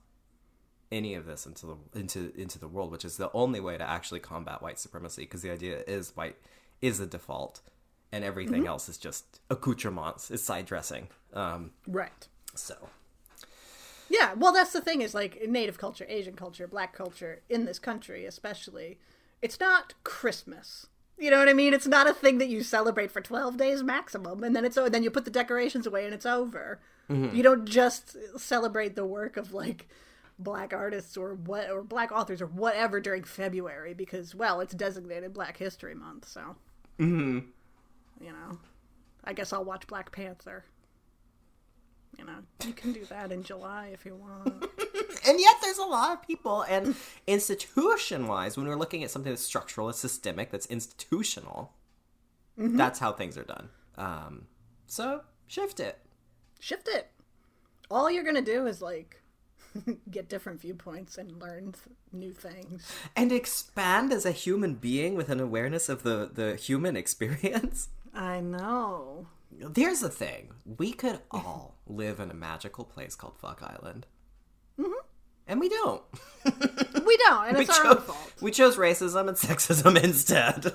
any 0.93 1.15
of 1.15 1.27
this 1.27 1.47
into 1.47 1.67
the 1.67 1.99
into 1.99 2.33
into 2.41 2.61
the 2.61 2.69
world 2.69 2.93
which 2.93 3.05
is 3.05 3.17
the 3.17 3.29
only 3.33 3.59
way 3.59 3.77
to 3.77 3.83
actually 3.83 4.21
combat 4.21 4.63
white 4.63 4.79
supremacy 4.79 5.23
because 5.23 5.43
the 5.43 5.51
idea 5.51 5.83
is 5.89 6.13
white 6.15 6.37
is 6.81 6.99
the 6.99 7.07
default 7.07 7.61
and 8.13 8.25
everything 8.25 8.67
else 8.67 8.89
is 8.89 8.97
just 8.99 9.41
accoutrements 9.51 10.31
is 10.31 10.43
side 10.43 10.67
dressing 10.67 11.09
um, 11.35 11.71
Right. 11.87 12.29
so 12.55 12.75
Yeah, 14.09 14.35
well, 14.35 14.53
that's 14.53 14.73
the 14.73 14.81
thing 14.81 15.03
is 15.03 15.15
like 15.15 15.47
native 15.49 15.79
culture, 15.79 16.07
Asian 16.09 16.35
culture, 16.37 16.67
black 16.69 16.93
culture 16.93 17.43
in 17.49 17.65
this 17.65 17.79
country, 17.79 18.25
especially, 18.25 18.99
it's 19.43 19.59
not 19.59 19.95
Christmas. 20.05 20.87
You 21.19 21.31
know 21.31 21.39
what 21.39 21.49
I 21.49 21.55
mean? 21.55 21.75
It's 21.75 21.87
not 21.87 22.09
a 22.09 22.13
thing 22.15 22.39
that 22.39 22.49
you 22.49 22.63
celebrate 22.63 23.11
for 23.11 23.21
12 23.21 23.57
days 23.57 23.83
maximum 23.83 24.45
and 24.45 24.55
then 24.55 24.65
it's 24.65 24.77
and 24.77 24.93
then 24.93 25.03
you 25.03 25.11
put 25.11 25.25
the 25.25 25.31
decorations 25.31 25.87
away 25.87 26.05
and 26.05 26.15
it's 26.15 26.27
over. 26.27 26.81
You 27.09 27.43
don't 27.43 27.67
just 27.67 28.17
celebrate 28.37 28.97
the 28.97 29.05
work 29.05 29.37
of 29.37 29.53
like 29.53 29.89
black 30.39 30.73
artists 30.73 31.17
or 31.17 31.35
what 31.35 31.71
or 31.71 31.83
black 31.83 32.11
authors 32.13 32.43
or 32.43 32.47
whatever 32.47 33.01
during 33.01 33.23
February 33.25 33.95
because 33.95 34.35
well, 34.35 34.61
it's 34.61 34.75
designated 34.75 35.33
Black 35.33 35.57
History 35.57 35.95
Month, 35.95 36.29
so. 36.29 36.57
Mhm. 36.99 37.47
You 38.21 38.33
know. 38.33 38.59
I 39.25 39.33
guess 39.33 39.53
I'll 39.53 39.65
watch 39.65 39.87
Black 39.89 40.13
Panther. 40.13 40.65
You 42.17 42.25
know, 42.25 42.39
you 42.65 42.73
can 42.73 42.93
do 42.93 43.05
that 43.07 43.31
in 43.33 43.43
July 43.43 43.91
if 43.93 44.07
you 44.07 44.15
want. 44.15 44.49
and 45.27 45.41
yet 45.41 45.57
there's 45.63 45.79
a 45.79 45.85
lot 45.85 46.13
of 46.13 46.23
people 46.23 46.63
and 46.63 46.95
institution 47.27 48.27
wise 48.27 48.57
when 48.57 48.67
we're 48.67 48.77
looking 48.77 49.03
at 49.05 49.11
something 49.11 49.33
that's 49.33 49.43
structural 49.45 49.89
it's 49.91 49.99
systemic 49.99 50.51
that's 50.51 50.67
institutional 50.67 51.73
that's 52.57 52.99
how 53.01 53.13
things 53.13 53.37
are 53.37 53.43
done 53.45 53.69
um, 53.99 54.47
so 54.87 55.23
shift 55.47 55.79
it 55.81 55.99
Shift 56.59 56.89
it. 56.89 57.11
All 57.91 58.11
you're 58.11 58.25
gonna 58.25 58.41
do 58.41 58.67
is 58.67 58.81
like 58.81 59.23
get 60.11 60.29
different 60.29 60.61
viewpoints 60.61 61.19
and 61.19 61.41
learn 61.41 61.73
th- 61.73 61.97
new 62.13 62.33
things. 62.33 62.91
and 63.15 63.31
expand 63.31 64.13
as 64.13 64.25
a 64.25 64.33
human 64.33 64.75
being 64.75 65.15
with 65.17 65.29
an 65.29 65.39
awareness 65.41 65.89
of 65.89 66.03
the 66.03 66.31
the 66.33 66.57
human 66.57 66.97
experience 67.03 67.89
I 68.17 68.41
know. 68.41 69.27
here's 69.77 70.01
the 70.01 70.09
thing 70.09 70.49
we 70.65 70.93
could 70.93 71.21
all 71.31 71.77
live 71.87 72.19
in 72.21 72.31
a 72.31 72.35
magical 72.35 72.85
place 72.85 73.15
called 73.15 73.39
fuck 73.39 73.63
island 73.63 74.07
and 75.49 75.61
we 75.61 75.69
don't 75.69 76.03
We 76.45 77.17
don't, 77.19 77.49
and 77.49 77.57
we 77.59 77.63
it's 77.65 77.79
our 77.79 77.87
own 77.87 77.97
chose, 77.97 78.05
fault. 78.05 78.33
we 78.41 78.51
chose 78.51 78.77
racism 78.77 79.29
and 79.29 79.37
sexism 79.37 79.97
instead 80.03 80.73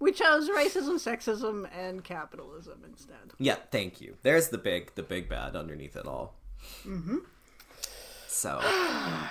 We 0.00 0.12
chose 0.12 0.48
racism, 0.48 0.94
sexism, 0.94 1.68
and 1.76 2.02
capitalism 2.02 2.82
instead. 2.86 3.32
Yeah, 3.38 3.56
thank 3.70 4.00
you. 4.00 4.16
There's 4.22 4.48
the 4.48 4.56
big, 4.56 4.94
the 4.94 5.02
big 5.02 5.28
bad 5.28 5.54
underneath 5.56 5.96
it 5.96 6.06
all. 6.06 6.36
Mm-hmm. 6.86 7.16
So, 8.38 8.60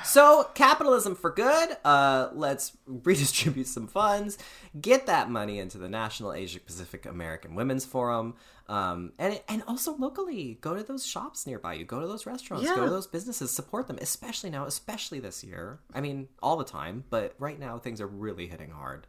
so 0.03 0.49
capitalism 0.53 1.15
for 1.15 1.31
good. 1.31 1.77
Uh, 1.85 2.29
let's 2.33 2.75
redistribute 2.85 3.67
some 3.67 3.87
funds, 3.87 4.37
get 4.79 5.05
that 5.05 5.29
money 5.29 5.59
into 5.59 5.77
the 5.77 5.87
National 5.87 6.33
Asia 6.33 6.59
Pacific 6.59 7.05
American 7.05 7.55
Women's 7.55 7.85
Forum, 7.85 8.35
um, 8.67 9.13
and 9.17 9.39
and 9.47 9.63
also 9.65 9.95
locally 9.95 10.57
go 10.59 10.75
to 10.75 10.83
those 10.83 11.05
shops 11.05 11.47
nearby 11.47 11.75
you, 11.75 11.85
go 11.85 12.01
to 12.01 12.07
those 12.07 12.25
restaurants, 12.25 12.67
go 12.67 12.83
to 12.83 12.89
those 12.89 13.07
businesses, 13.07 13.49
support 13.49 13.87
them. 13.87 13.97
Especially 14.01 14.49
now, 14.49 14.65
especially 14.65 15.21
this 15.21 15.41
year. 15.41 15.79
I 15.93 16.01
mean, 16.01 16.27
all 16.43 16.57
the 16.57 16.65
time, 16.65 17.05
but 17.09 17.33
right 17.39 17.57
now 17.57 17.77
things 17.77 18.01
are 18.01 18.07
really 18.07 18.47
hitting 18.47 18.71
hard. 18.71 19.07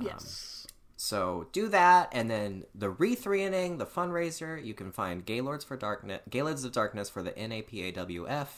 yes. 0.00 0.66
So 0.96 1.46
do 1.52 1.68
that, 1.68 2.10
and 2.12 2.30
then 2.30 2.64
the 2.74 2.90
re-threeing, 2.90 3.78
the 3.78 3.86
fundraiser. 3.86 4.62
You 4.62 4.74
can 4.74 4.92
find 4.92 5.24
Gaylords 5.24 5.64
for 5.64 5.74
Darkness, 5.76 6.20
Gaylords 6.28 6.62
of 6.62 6.72
Darkness 6.72 7.08
for 7.08 7.22
the 7.22 7.30
NAPAWF, 7.30 8.48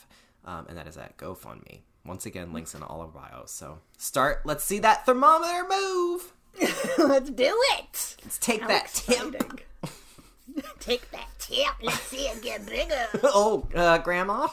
um, 0.45 0.67
and 0.69 0.77
that 0.77 0.87
is 0.87 0.97
at 0.97 1.17
GoFundMe. 1.17 1.81
Once 2.05 2.27
again, 2.27 2.53
links 2.53 2.75
in 2.75 2.83
all 2.83 3.01
of 3.01 3.15
our 3.17 3.31
bios. 3.31 3.53
So 3.53 3.79
start. 3.97 4.43
Let's 4.45 4.65
see 4.65 4.79
that 4.81 5.07
thermometer 5.07 5.65
move. 5.69 6.33
Let's 6.99 7.31
do 7.31 7.57
it. 7.79 8.17
Let's 8.25 8.39
take 8.39 8.63
How 8.63 8.69
that 8.69 8.89
tip. 8.93 9.61
Take 10.81 11.11
that 11.13 11.29
tip. 11.39 11.73
Let's 11.81 12.01
see 12.03 12.27
it 12.27 12.43
get 12.43 12.67
bigger. 12.67 13.07
Oh, 13.25 13.67
uh, 13.75 13.97
Grandma. 13.99 14.49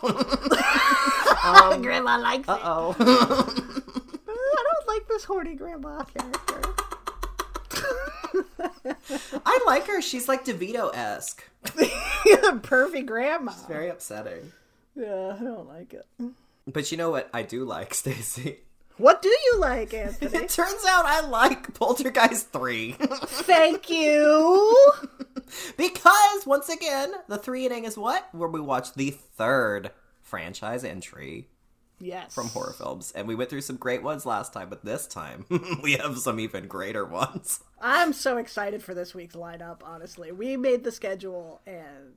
Grandma 1.82 2.17
likes 2.17 2.47
it. 2.47 2.60
oh. 2.63 2.95
I 2.97 4.63
don't 4.63 4.88
like 4.88 5.08
this 5.10 5.25
horny 5.25 5.56
grandma 5.56 6.04
character. 6.04 6.62
I 9.45 9.60
like 9.65 9.88
her. 9.88 10.02
She's 10.02 10.28
like 10.30 10.45
DeVito 10.45 10.95
esque. 10.95 11.43
Perfect 12.62 13.06
grandma. 13.06 13.52
It's 13.52 13.63
very 13.65 13.89
upsetting. 13.89 14.54
Yeah, 14.95 15.36
I 15.39 15.43
don't 15.43 15.67
like 15.67 15.93
it. 15.93 16.06
But 16.67 16.91
you 16.91 16.97
know 16.97 17.12
what 17.12 17.30
I 17.34 17.43
do 17.43 17.63
like, 17.65 17.93
Stacy. 17.93 18.58
What 18.97 19.21
do 19.21 19.30
you 19.30 19.60
like, 19.60 19.93
Anthony? 19.93 20.36
It 20.43 20.49
turns 20.49 20.84
out 20.86 21.06
I 21.06 21.21
like 21.21 21.73
Poltergeist 21.73 22.52
3. 22.52 22.91
Thank 22.99 23.89
you. 23.89 24.91
Because 25.78 26.45
once 26.45 26.67
again, 26.69 27.12
the 27.28 27.38
three 27.38 27.65
inning 27.65 27.86
is 27.86 27.97
what? 27.97 28.28
Where 28.34 28.49
we 28.49 28.60
watch 28.60 28.93
the 28.93 29.12
third 29.12 29.91
franchise 30.21 30.84
entry 30.84 31.47
Yes. 32.02 32.34
from 32.34 32.47
horror 32.47 32.73
films. 32.78 33.12
And 33.15 33.28
we 33.28 33.36
went 33.36 33.49
through 33.49 33.62
some 33.62 33.75
great 33.78 34.04
ones 34.04 34.25
last 34.25 34.54
time, 34.54 34.69
but 34.69 34.86
this 34.86 35.08
time 35.08 35.45
we 35.82 35.93
have 35.93 36.17
some 36.17 36.39
even 36.39 36.67
greater 36.67 37.06
ones. 37.06 37.62
I'm 37.82 38.13
so 38.13 38.38
excited 38.38 38.84
for 38.84 38.93
this 38.93 39.13
week's 39.13 39.36
lineup, 39.36 39.80
honestly. 39.84 40.32
We 40.32 40.56
made 40.58 40.84
the 40.84 40.91
schedule 40.91 41.62
and 41.65 42.13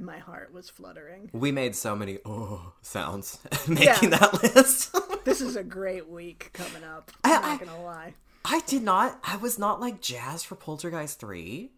my 0.00 0.18
heart 0.18 0.52
was 0.52 0.68
fluttering. 0.70 1.30
We 1.32 1.52
made 1.52 1.74
so 1.76 1.94
many 1.96 2.18
oh 2.24 2.72
sounds 2.82 3.38
making 3.68 4.10
Yeah. 4.12 4.18
that 4.18 4.42
list. 4.42 4.94
This 5.24 5.40
is 5.40 5.54
a 5.54 5.62
great 5.62 6.08
week 6.08 6.50
coming 6.52 6.82
up. 6.82 7.12
I- 7.22 7.36
I'm 7.36 7.42
not 7.42 7.60
gonna 7.64 7.82
lie. 7.84 8.14
I 8.44 8.60
did 8.66 8.82
not 8.82 9.20
I 9.22 9.36
was 9.36 9.58
not 9.58 9.80
like 9.80 10.00
jazzed 10.00 10.46
for 10.46 10.56
Poltergeist 10.56 11.20
3. 11.20 11.70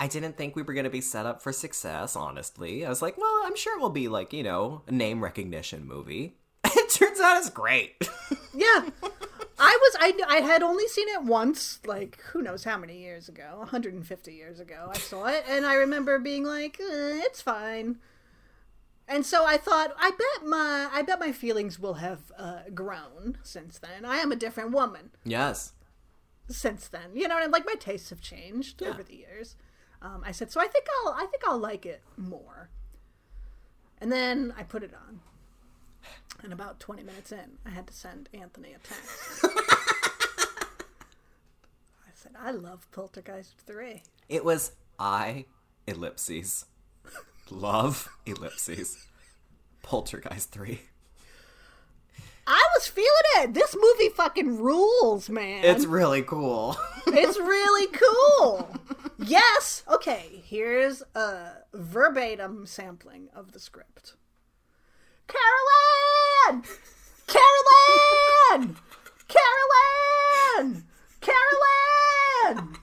I 0.00 0.08
didn't 0.08 0.36
think 0.36 0.56
we 0.56 0.62
were 0.62 0.74
going 0.74 0.82
to 0.82 0.90
be 0.90 1.00
set 1.00 1.26
up 1.26 1.40
for 1.42 1.52
success, 1.52 2.16
honestly. 2.16 2.84
I 2.84 2.88
was 2.88 3.02
like, 3.02 3.16
well, 3.16 3.42
I'm 3.44 3.54
sure 3.54 3.78
it 3.78 3.80
will 3.80 3.88
be 3.90 4.08
like, 4.08 4.32
you 4.32 4.42
know, 4.42 4.82
a 4.88 4.92
name 4.92 5.22
recognition 5.22 5.86
movie. 5.86 6.38
It 6.64 6.90
turns 6.90 7.20
out 7.20 7.36
it's 7.38 7.50
great. 7.50 7.94
Yeah. 8.52 8.88
I 9.64 9.78
was 9.80 9.96
I 10.00 10.36
I 10.38 10.40
had 10.40 10.62
only 10.62 10.88
seen 10.88 11.08
it 11.08 11.22
once, 11.22 11.80
like 11.86 12.20
who 12.32 12.42
knows 12.42 12.64
how 12.64 12.76
many 12.76 12.98
years 12.98 13.28
ago, 13.28 13.56
150 13.58 14.32
years 14.34 14.58
ago. 14.60 14.90
I 14.92 14.98
saw 14.98 15.26
it 15.26 15.44
and 15.48 15.64
I 15.64 15.74
remember 15.74 16.18
being 16.18 16.44
like, 16.44 16.78
eh, 16.80 17.20
it's 17.24 17.40
fine. 17.40 17.98
And 19.08 19.26
so 19.26 19.44
I 19.44 19.56
thought, 19.58 19.92
I 19.98 20.10
bet 20.10 20.48
my 20.48 20.88
I 20.92 21.02
bet 21.02 21.20
my 21.20 21.32
feelings 21.32 21.78
will 21.78 21.94
have 21.94 22.32
uh, 22.38 22.60
grown 22.74 23.38
since 23.42 23.78
then. 23.78 24.04
I 24.04 24.16
am 24.16 24.32
a 24.32 24.36
different 24.36 24.72
woman. 24.72 25.10
yes. 25.24 25.72
since 26.48 26.88
then. 26.88 27.14
You 27.14 27.28
know, 27.28 27.38
and 27.42 27.52
like 27.52 27.64
my 27.66 27.74
tastes 27.74 28.10
have 28.10 28.20
changed 28.20 28.82
Yeah. 28.82 28.88
over 28.88 29.02
the 29.02 29.16
years. 29.16 29.56
Um, 30.00 30.22
I 30.26 30.32
said, 30.32 30.50
so 30.50 30.60
I 30.60 30.66
think 30.66 30.86
I'll 31.04 31.12
I 31.12 31.26
think 31.26 31.42
I'll 31.46 31.58
like 31.58 31.86
it 31.86 32.02
more. 32.16 32.68
And 34.00 34.10
then 34.10 34.52
I 34.58 34.64
put 34.64 34.82
it 34.82 34.92
on. 34.94 35.20
And 36.42 36.52
about 36.52 36.80
20 36.80 37.02
minutes 37.02 37.32
in, 37.32 37.58
I 37.66 37.70
had 37.70 37.86
to 37.86 37.92
send 37.92 38.28
Anthony 38.34 38.72
a 38.74 38.78
text. 38.78 39.44
I 39.44 39.48
said, 42.14 42.32
I 42.38 42.50
love 42.50 42.86
Poltergeist 42.92 43.56
3. 43.66 44.02
It 44.28 44.44
was 44.44 44.72
I 44.98 45.46
ellipses. 45.86 46.66
Love 47.50 48.08
ellipses. 48.26 49.06
Poltergeist 49.82 50.50
3. 50.52 50.80
I 52.46 52.68
was 52.76 52.88
feeling 52.88 53.08
it. 53.36 53.54
This 53.54 53.76
movie 53.80 54.08
fucking 54.08 54.58
rules, 54.58 55.30
man. 55.30 55.64
It's 55.64 55.86
really 55.86 56.22
cool. 56.22 56.76
It's 57.06 57.38
really 57.38 57.86
cool. 57.92 58.68
yes. 59.18 59.84
Okay, 59.92 60.42
here's 60.44 61.02
a 61.14 61.50
verbatim 61.72 62.66
sampling 62.66 63.28
of 63.34 63.52
the 63.52 63.60
script. 63.60 64.14
Carol 65.28 65.44
Anne! 65.44 65.91
Carol 67.26 67.64
Anne! 68.52 68.76
Carolyn! 69.28 70.84
Carol 71.20 71.62
Anne! 72.46 72.76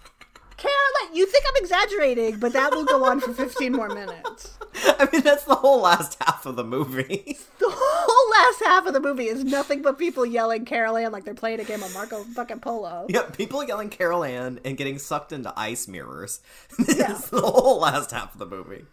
Carolyn! 0.57 1.13
You 1.13 1.25
think 1.25 1.45
I'm 1.47 1.55
exaggerating, 1.63 2.39
but 2.39 2.53
that 2.53 2.71
will 2.71 2.85
go 2.85 3.05
on 3.05 3.19
for 3.19 3.33
15 3.33 3.71
more 3.71 3.89
minutes. 3.89 4.57
I 4.85 5.07
mean, 5.11 5.21
that's 5.21 5.43
the 5.43 5.55
whole 5.55 5.81
last 5.81 6.17
half 6.23 6.45
of 6.45 6.55
the 6.55 6.63
movie. 6.63 7.37
The 7.59 7.69
whole 7.69 8.31
last 8.31 8.63
half 8.63 8.85
of 8.87 8.93
the 8.93 8.99
movie 8.99 9.27
is 9.27 9.43
nothing 9.43 9.81
but 9.81 9.97
people 9.99 10.25
yelling 10.25 10.65
Carol 10.65 10.95
Anne 10.97 11.11
like 11.11 11.25
they're 11.25 11.33
playing 11.33 11.59
a 11.59 11.63
game 11.63 11.83
of 11.83 11.93
Marco 11.93 12.23
fucking 12.23 12.59
Polo. 12.61 13.05
yep, 13.09 13.35
people 13.37 13.63
yelling 13.63 13.89
Carol 13.89 14.23
Anne 14.23 14.59
and 14.63 14.77
getting 14.77 14.97
sucked 14.97 15.31
into 15.31 15.53
ice 15.57 15.87
mirrors. 15.87 16.39
It's 16.79 17.29
the 17.29 17.41
whole 17.41 17.79
last 17.79 18.11
half 18.11 18.33
of 18.33 18.39
the 18.39 18.45
movie. 18.45 18.85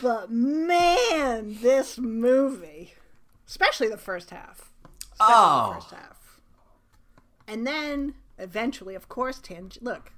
But 0.00 0.30
man, 0.30 1.58
this 1.60 1.98
movie, 1.98 2.94
especially 3.52 3.88
the 3.88 3.98
first 3.98 4.30
half, 4.30 4.72
especially 5.12 5.34
Oh. 5.34 5.72
the 5.74 5.80
first 5.82 5.90
half, 5.92 6.40
and 7.46 7.66
then 7.66 8.14
eventually, 8.38 8.94
of 8.94 9.10
course, 9.10 9.40
Tang. 9.40 9.70
Look, 9.82 10.10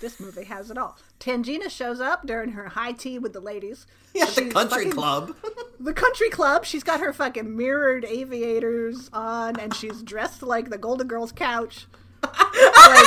this 0.00 0.18
movie 0.18 0.44
has 0.44 0.70
it 0.70 0.78
all. 0.78 0.96
Tangina 1.20 1.68
shows 1.68 2.00
up 2.00 2.26
during 2.26 2.52
her 2.52 2.68
high 2.70 2.92
tea 2.92 3.18
with 3.18 3.34
the 3.34 3.40
ladies. 3.40 3.86
Yeah, 4.14 4.26
the 4.26 4.48
country 4.50 4.84
fucking- 4.84 4.92
club. 4.92 5.36
The 5.80 5.92
country 5.92 6.30
club. 6.30 6.64
She's 6.64 6.84
got 6.84 7.00
her 7.00 7.12
fucking 7.12 7.54
mirrored 7.54 8.04
aviators 8.06 9.10
on, 9.12 9.58
and 9.60 9.74
she's 9.74 10.02
dressed 10.02 10.42
like 10.42 10.70
the 10.70 10.78
Golden 10.78 11.06
Girls 11.08 11.32
couch. 11.32 11.86
like, 12.22 13.06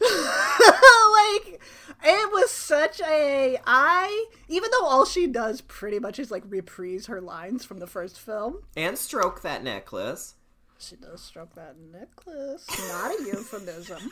like 0.00 1.60
it 2.04 2.32
was 2.32 2.50
such 2.50 3.00
a 3.00 3.58
I. 3.66 4.26
Even 4.48 4.70
though 4.70 4.86
all 4.86 5.04
she 5.04 5.26
does 5.26 5.60
pretty 5.62 5.98
much 5.98 6.18
is 6.18 6.30
like 6.30 6.42
reprise 6.46 7.06
her 7.06 7.20
lines 7.20 7.64
from 7.64 7.78
the 7.78 7.86
first 7.86 8.18
film, 8.20 8.62
and 8.76 8.98
stroke 8.98 9.42
that 9.42 9.62
necklace. 9.64 10.34
she 10.78 10.96
does 10.96 11.22
stroke 11.22 11.54
that 11.54 11.76
necklace. 11.78 12.66
Not 12.88 13.12
a 13.20 13.24
euphemism. 13.26 14.10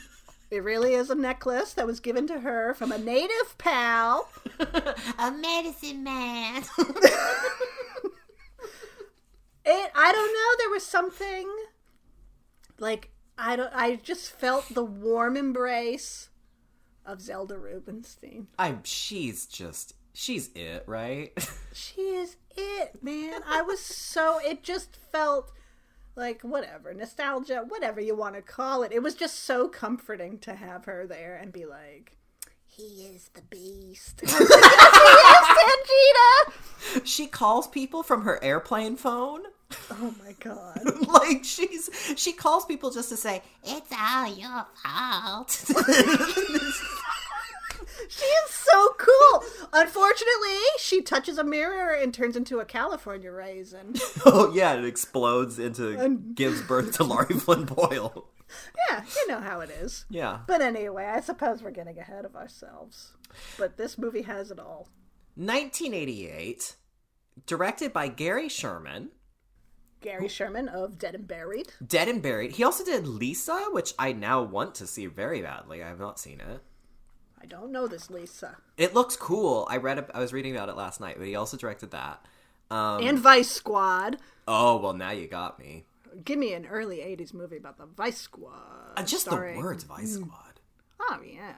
It 0.51 0.63
really 0.63 0.93
is 0.93 1.09
a 1.09 1.15
necklace 1.15 1.73
that 1.75 1.87
was 1.87 1.99
given 2.01 2.27
to 2.27 2.41
her 2.41 2.75
from 2.75 2.93
a 2.93 2.99
native 2.99 3.57
pal. 3.57 4.29
A 5.19 5.31
medicine 5.31 6.05
man. 6.05 6.63
It. 9.65 9.93
I 9.95 10.11
don't 10.13 10.33
know. 10.33 10.57
There 10.59 10.71
was 10.71 10.85
something 10.85 11.49
like 12.79 13.11
I 13.39 13.55
don't. 13.55 13.73
I 13.73 13.95
just 13.97 14.33
felt 14.33 14.75
the 14.75 14.85
warm 14.85 15.37
embrace 15.37 16.31
of 17.07 17.21
Zelda 17.21 17.59
Rubinstein. 17.59 18.49
I'm. 18.59 18.81
She's 18.85 19.47
just. 19.47 19.95
She's 20.15 20.51
it, 20.55 20.85
right? 20.87 21.33
She 21.75 22.03
is 22.03 22.37
it, 22.55 23.03
man. 23.03 23.41
I 23.49 23.63
was 23.63 23.81
so. 23.81 24.39
It 24.45 24.63
just 24.63 24.99
felt 25.11 25.53
like 26.17 26.43
whatever 26.43 26.93
nostalgia, 26.93 27.65
whatever 27.67 27.99
you 28.01 28.15
want 28.15 28.35
to 28.35 28.43
call 28.43 28.83
it. 28.83 28.93
It 28.93 29.03
was 29.03 29.15
just 29.15 29.45
so 29.45 29.69
comforting 29.69 30.39
to 30.41 30.55
have 30.55 30.85
her 30.85 31.07
there 31.07 31.37
and 31.37 31.51
be 31.51 31.65
like, 31.65 32.19
he 32.67 33.07
is 33.15 33.31
the 33.35 33.43
beast. 33.43 34.19
Tangina. 34.25 34.63
she 37.05 37.27
calls 37.27 37.67
people 37.67 38.03
from 38.03 38.23
her 38.25 38.43
airplane 38.43 38.97
phone. 38.97 39.43
Oh 39.91 40.15
my 40.25 40.35
god. 40.41 40.81
like 41.09 41.45
she's 41.45 41.89
she 42.17 42.33
calls 42.33 42.65
people 42.65 42.91
just 42.91 43.09
to 43.11 43.17
say, 43.17 43.43
it's 43.65 43.91
all 43.99 44.27
your 44.37 44.67
fault. 44.83 45.65
She 48.09 48.25
is 48.25 48.51
so 48.51 48.95
cool. 48.99 49.43
Unfortunately, 49.73 50.59
she 50.79 51.03
touches 51.03 51.39
a 51.39 51.45
mirror 51.45 51.93
and 51.95 52.13
turns 52.13 52.37
into 52.37 52.59
a 52.59 52.65
California 52.65 53.31
raisin. 53.31 53.95
"Oh 54.27 54.53
yeah," 54.55 54.75
it 54.75 54.85
explodes 54.85 55.59
into 55.59 55.99
And- 55.99 56.35
gives 56.35 56.61
birth 56.63 56.93
to 56.97 57.05
Lara 57.05 57.27
Flynn 57.27 57.65
Boyle. 57.65 58.29
Yeah, 58.91 59.03
you 59.17 59.29
know 59.29 59.41
how 59.41 59.61
it 59.61 59.71
is. 59.71 60.05
Yeah. 60.11 60.41
But 60.47 60.61
anyway, 60.61 61.07
I 61.07 61.21
suppose 61.21 61.63
we're 61.63 61.71
getting 61.71 61.99
ahead 61.99 62.25
of 62.25 62.35
ourselves. 62.37 63.13
But 63.59 63.77
this 63.77 63.97
movie 63.97 64.23
has 64.23 64.51
it 64.51 64.59
all. 64.59 64.89
1988, 65.37 66.77
directed 67.47 67.93
by 67.93 68.09
Gary 68.09 68.49
Sherman. 68.49 69.11
Gary 70.03 70.29
Sherman 70.29 70.69
of 70.69 70.99
Dead 70.99 71.15
and 71.15 71.27
Buried. 71.27 71.73
Dead 71.87 72.09
and 72.09 72.21
Buried. 72.23 72.53
He 72.53 72.65
also 72.65 72.85
did 72.85 73.07
Lisa, 73.07 73.67
which 73.73 73.95
I 73.99 74.13
now 74.13 74.43
want 74.43 74.75
to 74.77 74.87
see 74.87 75.07
very 75.07 75.41
badly. 75.43 75.83
I 75.83 75.89
have 75.89 76.01
not 76.01 76.19
seen 76.19 76.41
it. 76.41 76.61
I 77.41 77.47
don't 77.47 77.73
know 77.73 77.87
this 77.89 78.11
Lisa. 78.11 78.57
It 78.77 78.95
looks 78.95 79.17
cool. 79.17 79.67
I 79.71 79.77
read. 79.79 80.05
I 80.15 80.21
was 80.21 80.33
reading 80.33 80.55
about 80.55 80.69
it 80.69 80.77
last 80.77 81.01
night, 81.01 81.17
but 81.19 81.27
he 81.27 81.35
also 81.35 81.57
directed 81.57 81.91
that. 81.91 82.25
Um, 82.71 83.03
and 83.03 83.19
Vice 83.19 83.51
Squad. 83.51 84.19
oh 84.47 84.77
well, 84.79 84.93
now 84.93 85.11
you 85.11 85.27
got 85.27 85.59
me. 85.59 85.85
Give 86.25 86.39
me 86.39 86.53
an 86.53 86.67
early 86.67 86.99
80s 86.99 87.33
movie 87.33 87.57
about 87.57 87.79
the 87.79 87.87
Vice 87.87 88.19
Squad. 88.19 88.93
Uh, 88.97 89.03
just 89.03 89.25
starring- 89.27 89.57
the 89.59 89.63
words 89.65 89.85
Vice 89.85 90.15
Squad. 90.15 90.61
Oh, 91.01 91.21
yeah. 91.25 91.55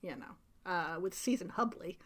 You 0.00 0.16
know, 0.16 0.36
uh, 0.64 0.98
with 1.00 1.12
Season 1.12 1.52
Hubley 1.56 1.96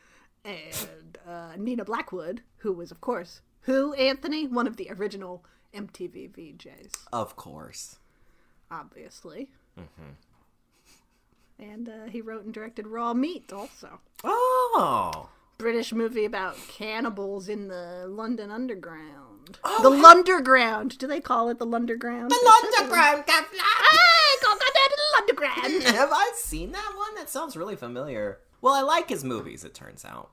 and 0.45 1.19
uh, 1.29 1.53
Nina 1.57 1.85
Blackwood, 1.85 2.43
who 2.59 2.73
was, 2.73 2.91
of 2.91 3.01
course, 3.01 3.41
who, 3.67 3.93
Anthony? 3.95 4.47
One 4.49 4.67
of 4.67 4.77
the 4.77 4.91
original 4.91 5.45
MTV 5.75 6.31
VJs, 6.33 6.93
Of 7.13 7.37
course. 7.37 7.99
obviously. 8.71 9.51
And 11.59 11.89
uh, 11.89 12.07
he 12.11 12.21
wrote 12.21 12.45
and 12.45 12.53
directed 12.53 12.87
Raw 12.87 13.15
Meat, 13.15 13.53
also. 13.53 14.01
Oh. 14.25 15.29
British 15.59 15.93
movie 15.93 16.25
about 16.27 16.57
cannibals 16.69 17.49
in 17.49 17.69
the 17.69 18.05
London 18.09 18.51
Underground. 18.51 19.59
Oh, 19.65 19.83
the 19.83 19.91
Lunderground. 19.91 20.99
Do 20.99 21.07
they 21.07 21.21
call 21.21 21.49
it 21.49 21.59
the 21.59 21.67
Lunderground? 21.67 22.29
The 22.29 22.53
Underground. 22.81 23.25
Hey, 23.27 24.37
go, 24.43 24.53
go 24.53 24.59
down 24.59 24.91
to 24.91 24.97
the 24.99 25.33
Lunderground. 25.35 25.83
Have 25.95 26.11
I 26.13 26.33
seen 26.35 26.73
that 26.73 26.93
one? 26.97 27.15
That 27.15 27.31
sounds 27.31 27.57
really 27.57 27.77
familiar. 27.77 28.41
Well, 28.61 28.75
I 28.75 28.83
like 28.83 29.09
his 29.09 29.25
movies. 29.25 29.65
It 29.65 29.73
turns 29.75 30.05
out. 30.05 30.31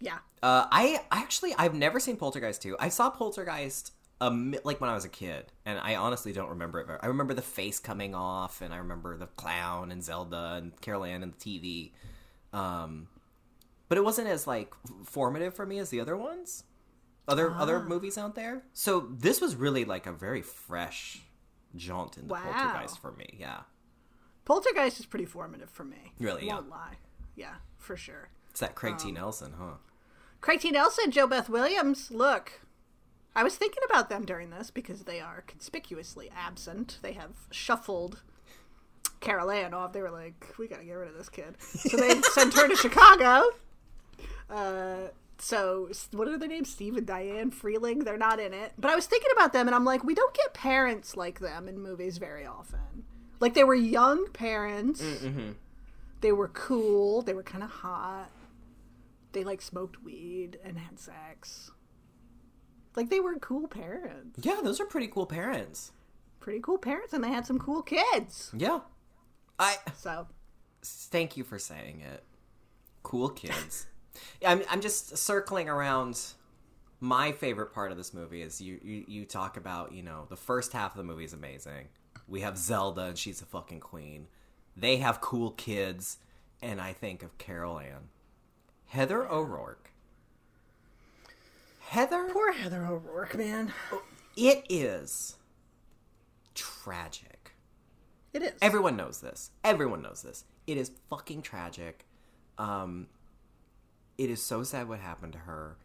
Yeah. 0.00 0.18
Uh, 0.42 0.66
I 0.70 1.00
actually 1.10 1.54
I've 1.56 1.74
never 1.74 1.98
seen 2.00 2.16
Poltergeist 2.16 2.62
2. 2.62 2.76
I 2.78 2.88
saw 2.88 3.10
Poltergeist 3.10 3.92
um, 4.20 4.54
like 4.64 4.80
when 4.80 4.88
I 4.88 4.94
was 4.94 5.04
a 5.04 5.10
kid, 5.10 5.52
and 5.66 5.78
I 5.78 5.96
honestly 5.96 6.32
don't 6.32 6.48
remember 6.50 6.80
it. 6.80 6.86
Very. 6.86 6.98
I 7.02 7.06
remember 7.06 7.34
the 7.34 7.42
face 7.42 7.78
coming 7.78 8.14
off, 8.14 8.62
and 8.62 8.72
I 8.72 8.78
remember 8.78 9.16
the 9.16 9.26
clown 9.26 9.92
and 9.92 10.02
Zelda 10.02 10.54
and 10.56 10.78
Carol 10.80 11.04
Anne 11.04 11.22
and 11.22 11.34
the 11.34 11.36
TV. 11.36 11.90
Um, 12.58 13.08
but 13.88 13.98
it 13.98 14.04
wasn't 14.04 14.28
as 14.28 14.46
like 14.46 14.72
formative 15.04 15.54
for 15.54 15.66
me 15.66 15.78
as 15.78 15.90
the 15.90 16.00
other 16.00 16.16
ones, 16.16 16.64
other 17.28 17.50
other 17.52 17.80
movies 17.82 18.16
out 18.16 18.34
there. 18.34 18.62
So 18.72 19.08
this 19.18 19.40
was 19.40 19.54
really 19.54 19.84
like 19.84 20.06
a 20.06 20.12
very 20.12 20.40
fresh 20.42 21.20
jaunt 21.74 22.16
into 22.16 22.32
Wow. 22.32 22.40
Poltergeist 22.42 22.98
for 23.00 23.12
me. 23.12 23.36
Yeah, 23.38 23.60
Poltergeist 24.46 24.98
is 24.98 25.04
pretty 25.06 25.26
formative 25.26 25.68
for 25.68 25.84
me. 25.84 26.14
Really, 26.18 26.46
Won't 26.46 26.66
yeah. 26.68 26.74
lie. 26.74 26.94
Yeah, 27.34 27.54
for 27.76 27.96
sure. 27.98 28.30
it's 28.50 28.60
that 28.60 28.74
Craig 28.74 28.96
T. 28.96 29.12
Nelson, 29.12 29.52
huh? 29.58 29.74
Craig 30.40 30.60
T. 30.60 30.70
Nelson, 30.70 31.10
JoBeth 31.10 31.48
Williams. 31.48 32.10
Look, 32.10 32.60
I 33.34 33.42
was 33.42 33.56
thinking 33.56 33.82
about 33.88 34.08
them 34.08 34.24
during 34.24 34.50
this 34.50 34.70
because 34.70 35.02
they 35.02 35.20
are 35.20 35.42
conspicuously 35.46 36.30
absent. 36.36 36.98
They 37.02 37.12
have 37.12 37.32
shuffled 37.50 38.22
Carol 39.20 39.50
Anne 39.50 39.74
off. 39.74 39.92
They 39.92 40.02
were 40.02 40.10
like, 40.10 40.54
we 40.58 40.68
gotta 40.68 40.84
get 40.84 40.92
rid 40.92 41.08
of 41.08 41.16
this 41.16 41.28
kid. 41.28 41.56
So 41.60 41.96
they 41.96 42.20
sent 42.22 42.54
her 42.54 42.68
to 42.68 42.76
Chicago. 42.76 43.48
Uh, 44.48 45.08
so 45.38 45.90
what 46.12 46.28
are 46.28 46.38
their 46.38 46.48
names? 46.48 46.70
Steve 46.70 46.96
and 46.96 47.06
Diane 47.06 47.50
Freeling. 47.50 48.00
They're 48.04 48.16
not 48.16 48.38
in 48.40 48.54
it. 48.54 48.72
But 48.78 48.90
I 48.90 48.94
was 48.94 49.06
thinking 49.06 49.30
about 49.34 49.52
them, 49.52 49.66
and 49.66 49.74
I'm 49.74 49.84
like, 49.84 50.04
we 50.04 50.14
don't 50.14 50.34
get 50.34 50.54
parents 50.54 51.16
like 51.16 51.40
them 51.40 51.68
in 51.68 51.80
movies 51.80 52.18
very 52.18 52.46
often. 52.46 53.04
Like 53.40 53.54
they 53.54 53.64
were 53.64 53.74
young 53.74 54.28
parents. 54.32 55.00
They 56.22 56.32
were 56.32 56.48
cool. 56.48 57.20
They 57.22 57.34
were 57.34 57.42
kind 57.42 57.62
of 57.62 57.70
hot. 57.70 58.30
They 59.36 59.44
like 59.44 59.60
smoked 59.60 60.02
weed 60.02 60.58
and 60.64 60.78
had 60.78 60.98
sex. 60.98 61.70
Like 62.96 63.10
they 63.10 63.20
were 63.20 63.34
cool 63.34 63.68
parents. 63.68 64.40
Yeah, 64.42 64.62
those 64.64 64.80
are 64.80 64.86
pretty 64.86 65.08
cool 65.08 65.26
parents. 65.26 65.92
Pretty 66.40 66.60
cool 66.60 66.78
parents, 66.78 67.12
and 67.12 67.22
they 67.22 67.28
had 67.28 67.44
some 67.44 67.58
cool 67.58 67.82
kids. 67.82 68.50
Yeah, 68.56 68.80
I 69.58 69.76
So 69.94 70.26
thank 70.82 71.36
you 71.36 71.44
for 71.44 71.58
saying 71.58 72.00
it. 72.00 72.24
Cool 73.02 73.28
kids. 73.28 73.88
I'm 74.46 74.62
I'm 74.70 74.80
just 74.80 75.18
circling 75.18 75.68
around. 75.68 76.18
My 77.00 77.30
favorite 77.30 77.74
part 77.74 77.90
of 77.90 77.98
this 77.98 78.14
movie 78.14 78.40
is 78.40 78.58
you, 78.58 78.80
you 78.82 79.04
you 79.06 79.24
talk 79.26 79.58
about 79.58 79.92
you 79.92 80.02
know 80.02 80.24
the 80.30 80.36
first 80.36 80.72
half 80.72 80.92
of 80.92 80.96
the 80.96 81.04
movie 81.04 81.24
is 81.26 81.34
amazing. 81.34 81.88
We 82.26 82.40
have 82.40 82.56
Zelda 82.56 83.02
and 83.02 83.18
she's 83.18 83.42
a 83.42 83.44
fucking 83.44 83.80
queen. 83.80 84.28
They 84.74 84.96
have 84.96 85.20
cool 85.20 85.50
kids, 85.50 86.16
and 86.62 86.80
I 86.80 86.94
think 86.94 87.22
of 87.22 87.36
Carol 87.36 87.78
Anne, 87.78 88.08
Heather 88.86 89.30
O'Rourke. 89.30 89.90
Heather, 91.80 92.28
poor 92.32 92.52
Heather 92.52 92.86
O'Rourke, 92.86 93.36
man. 93.36 93.72
it 94.36 94.64
is 94.68 95.36
tragic. 96.54 97.52
It 98.32 98.42
is. 98.42 98.52
Everyone 98.60 98.96
knows 98.96 99.20
this. 99.20 99.50
Everyone 99.64 100.02
knows 100.02 100.22
this. 100.22 100.44
It 100.66 100.76
is 100.76 100.90
fucking 101.08 101.42
tragic. 101.42 102.06
Um, 102.58 103.06
it 104.18 104.30
is 104.30 104.42
so 104.42 104.62
sad 104.62 104.88
what 104.88 104.98
happened 104.98 105.32
to 105.34 105.38
her. 105.40 105.76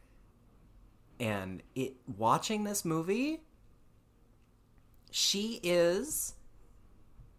And 1.20 1.62
it 1.76 1.94
watching 2.18 2.64
this 2.64 2.84
movie, 2.84 3.42
she 5.12 5.60
is 5.64 6.34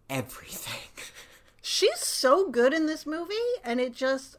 everything. 0.09 1.05
She's 1.63 2.01
so 2.01 2.51
good 2.51 2.73
in 2.73 2.87
this 2.87 3.07
movie, 3.07 3.35
and 3.65 3.81
it 3.81 3.95
just 3.95 4.37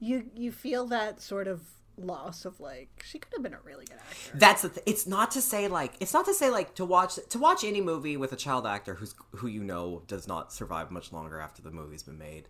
you 0.00 0.30
you 0.34 0.50
feel 0.50 0.86
that 0.86 1.20
sort 1.20 1.46
of 1.46 1.62
loss 1.96 2.44
of 2.44 2.58
like 2.60 3.04
she 3.04 3.18
could 3.18 3.32
have 3.34 3.42
been 3.42 3.54
a 3.54 3.60
really 3.62 3.84
good 3.84 3.98
actor. 3.98 4.38
That's 4.38 4.62
the. 4.62 4.68
Th- 4.70 4.82
it's 4.86 5.06
not 5.06 5.30
to 5.32 5.42
say 5.42 5.68
like 5.68 5.92
it's 6.00 6.12
not 6.12 6.24
to 6.24 6.34
say 6.34 6.50
like 6.50 6.74
to 6.76 6.84
watch 6.84 7.18
to 7.28 7.38
watch 7.38 7.62
any 7.62 7.80
movie 7.80 8.16
with 8.16 8.32
a 8.32 8.36
child 8.36 8.66
actor 8.66 8.94
who's 8.94 9.14
who 9.36 9.46
you 9.46 9.62
know 9.62 10.02
does 10.06 10.26
not 10.26 10.52
survive 10.52 10.90
much 10.90 11.12
longer 11.12 11.40
after 11.40 11.62
the 11.62 11.70
movie's 11.70 12.02
been 12.02 12.18
made. 12.18 12.48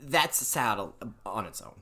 That's 0.00 0.44
sad 0.44 0.78
on 1.26 1.46
its 1.46 1.60
own. 1.60 1.74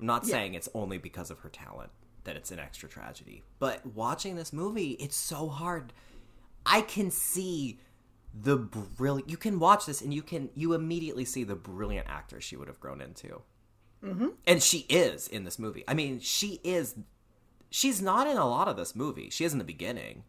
I'm 0.00 0.06
not 0.06 0.26
saying 0.26 0.54
it's 0.54 0.68
only 0.74 0.98
because 0.98 1.30
of 1.30 1.40
her 1.40 1.48
talent 1.48 1.90
that 2.24 2.36
it's 2.36 2.50
an 2.50 2.58
extra 2.58 2.88
tragedy, 2.88 3.42
but 3.58 3.84
watching 3.86 4.36
this 4.36 4.52
movie, 4.52 4.90
it's 4.92 5.16
so 5.16 5.48
hard. 5.48 5.92
I 6.66 6.82
can 6.82 7.10
see 7.10 7.78
the 8.34 8.56
brilliant. 8.56 9.30
You 9.30 9.38
can 9.38 9.58
watch 9.58 9.86
this 9.86 10.02
and 10.02 10.12
you 10.12 10.22
can 10.22 10.50
you 10.54 10.74
immediately 10.74 11.24
see 11.24 11.42
the 11.42 11.56
brilliant 11.56 12.06
actor 12.08 12.40
she 12.40 12.56
would 12.56 12.68
have 12.68 12.78
grown 12.80 13.00
into, 13.00 13.42
mm-hmm. 14.02 14.28
and 14.46 14.62
she 14.62 14.80
is 14.88 15.28
in 15.28 15.44
this 15.44 15.58
movie. 15.58 15.84
I 15.88 15.94
mean, 15.94 16.20
she 16.20 16.60
is. 16.64 16.94
She's 17.70 18.00
not 18.00 18.26
in 18.26 18.36
a 18.38 18.48
lot 18.48 18.68
of 18.68 18.76
this 18.76 18.94
movie. 18.96 19.28
She 19.30 19.44
is 19.44 19.52
in 19.52 19.58
the 19.58 19.64
beginning, 19.64 20.24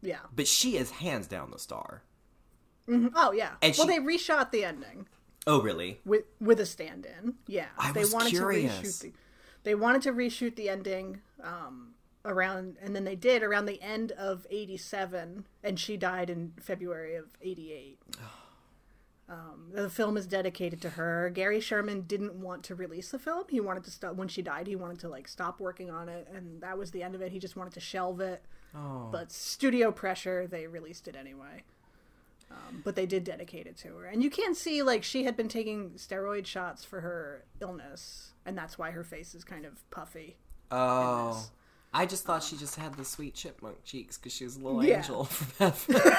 Yeah. 0.00 0.20
but 0.34 0.46
she 0.46 0.76
is 0.78 0.90
hands 0.92 1.26
down 1.26 1.50
the 1.50 1.58
star. 1.58 2.02
Oh 2.88 3.32
yeah. 3.32 3.52
And 3.62 3.74
well, 3.76 3.86
she- 3.86 3.92
they 3.94 3.98
reshot 3.98 4.50
the 4.50 4.64
ending 4.64 5.06
Oh, 5.46 5.60
really? 5.60 6.00
with 6.04 6.24
with 6.40 6.60
a 6.60 6.66
stand-in. 6.66 7.34
Yeah. 7.46 7.66
I 7.78 7.92
they 7.92 8.00
was 8.00 8.12
wanted 8.14 8.30
curious. 8.30 8.78
to 8.78 8.86
reshoot 8.86 9.00
the. 9.00 9.12
They 9.64 9.74
wanted 9.74 10.02
to 10.02 10.12
reshoot 10.12 10.56
the 10.56 10.68
ending 10.68 11.20
um, 11.42 11.94
around, 12.24 12.76
and 12.82 12.94
then 12.94 13.04
they 13.04 13.16
did 13.16 13.42
around 13.42 13.64
the 13.66 13.80
end 13.82 14.12
of 14.12 14.46
'87, 14.50 15.46
and 15.62 15.78
she 15.80 15.96
died 15.96 16.28
in 16.30 16.52
February 16.60 17.14
of 17.16 17.26
'88. 17.42 17.98
Um, 19.26 19.70
the 19.72 19.88
film 19.88 20.16
is 20.18 20.26
dedicated 20.26 20.82
to 20.82 20.90
her. 20.90 21.30
Gary 21.30 21.58
Sherman 21.60 22.02
didn't 22.02 22.34
want 22.34 22.62
to 22.64 22.74
release 22.74 23.10
the 23.10 23.18
film. 23.18 23.44
He 23.48 23.58
wanted 23.58 23.84
to 23.84 23.90
stop 23.90 24.16
when 24.16 24.28
she 24.28 24.42
died. 24.42 24.66
He 24.66 24.76
wanted 24.76 24.98
to 25.00 25.08
like 25.08 25.28
stop 25.28 25.60
working 25.60 25.90
on 25.90 26.08
it, 26.10 26.28
and 26.34 26.60
that 26.60 26.76
was 26.76 26.90
the 26.90 27.02
end 27.02 27.14
of 27.14 27.22
it. 27.22 27.32
He 27.32 27.38
just 27.38 27.56
wanted 27.56 27.72
to 27.74 27.80
shelve 27.80 28.20
it. 28.20 28.42
Oh, 28.74 29.08
But 29.10 29.32
studio 29.32 29.90
pressure, 29.92 30.46
they 30.46 30.66
released 30.66 31.08
it 31.08 31.16
anyway. 31.16 31.62
Um, 32.50 32.82
but 32.84 32.94
they 32.96 33.06
did 33.06 33.24
dedicate 33.24 33.66
it 33.66 33.76
to 33.78 33.88
her, 33.96 34.04
and 34.04 34.22
you 34.22 34.28
can 34.30 34.54
see 34.54 34.82
like 34.82 35.02
she 35.02 35.24
had 35.24 35.36
been 35.36 35.48
taking 35.48 35.90
steroid 35.92 36.44
shots 36.46 36.84
for 36.84 37.00
her 37.00 37.44
illness, 37.60 38.32
and 38.44 38.56
that's 38.56 38.78
why 38.78 38.90
her 38.90 39.02
face 39.02 39.34
is 39.34 39.42
kind 39.42 39.64
of 39.64 39.88
puffy. 39.90 40.36
oh. 40.70 41.46
I 41.94 42.06
just 42.06 42.24
thought 42.24 42.42
she 42.42 42.56
just 42.56 42.76
had 42.76 42.94
the 42.94 43.04
sweet 43.04 43.34
chipmunk 43.34 43.84
cheeks 43.84 44.18
because 44.18 44.32
she 44.32 44.44
was 44.44 44.56
a 44.56 44.60
little 44.60 44.84
Yeah. 44.84 44.98
angel 44.98 45.24
from. 45.24 45.72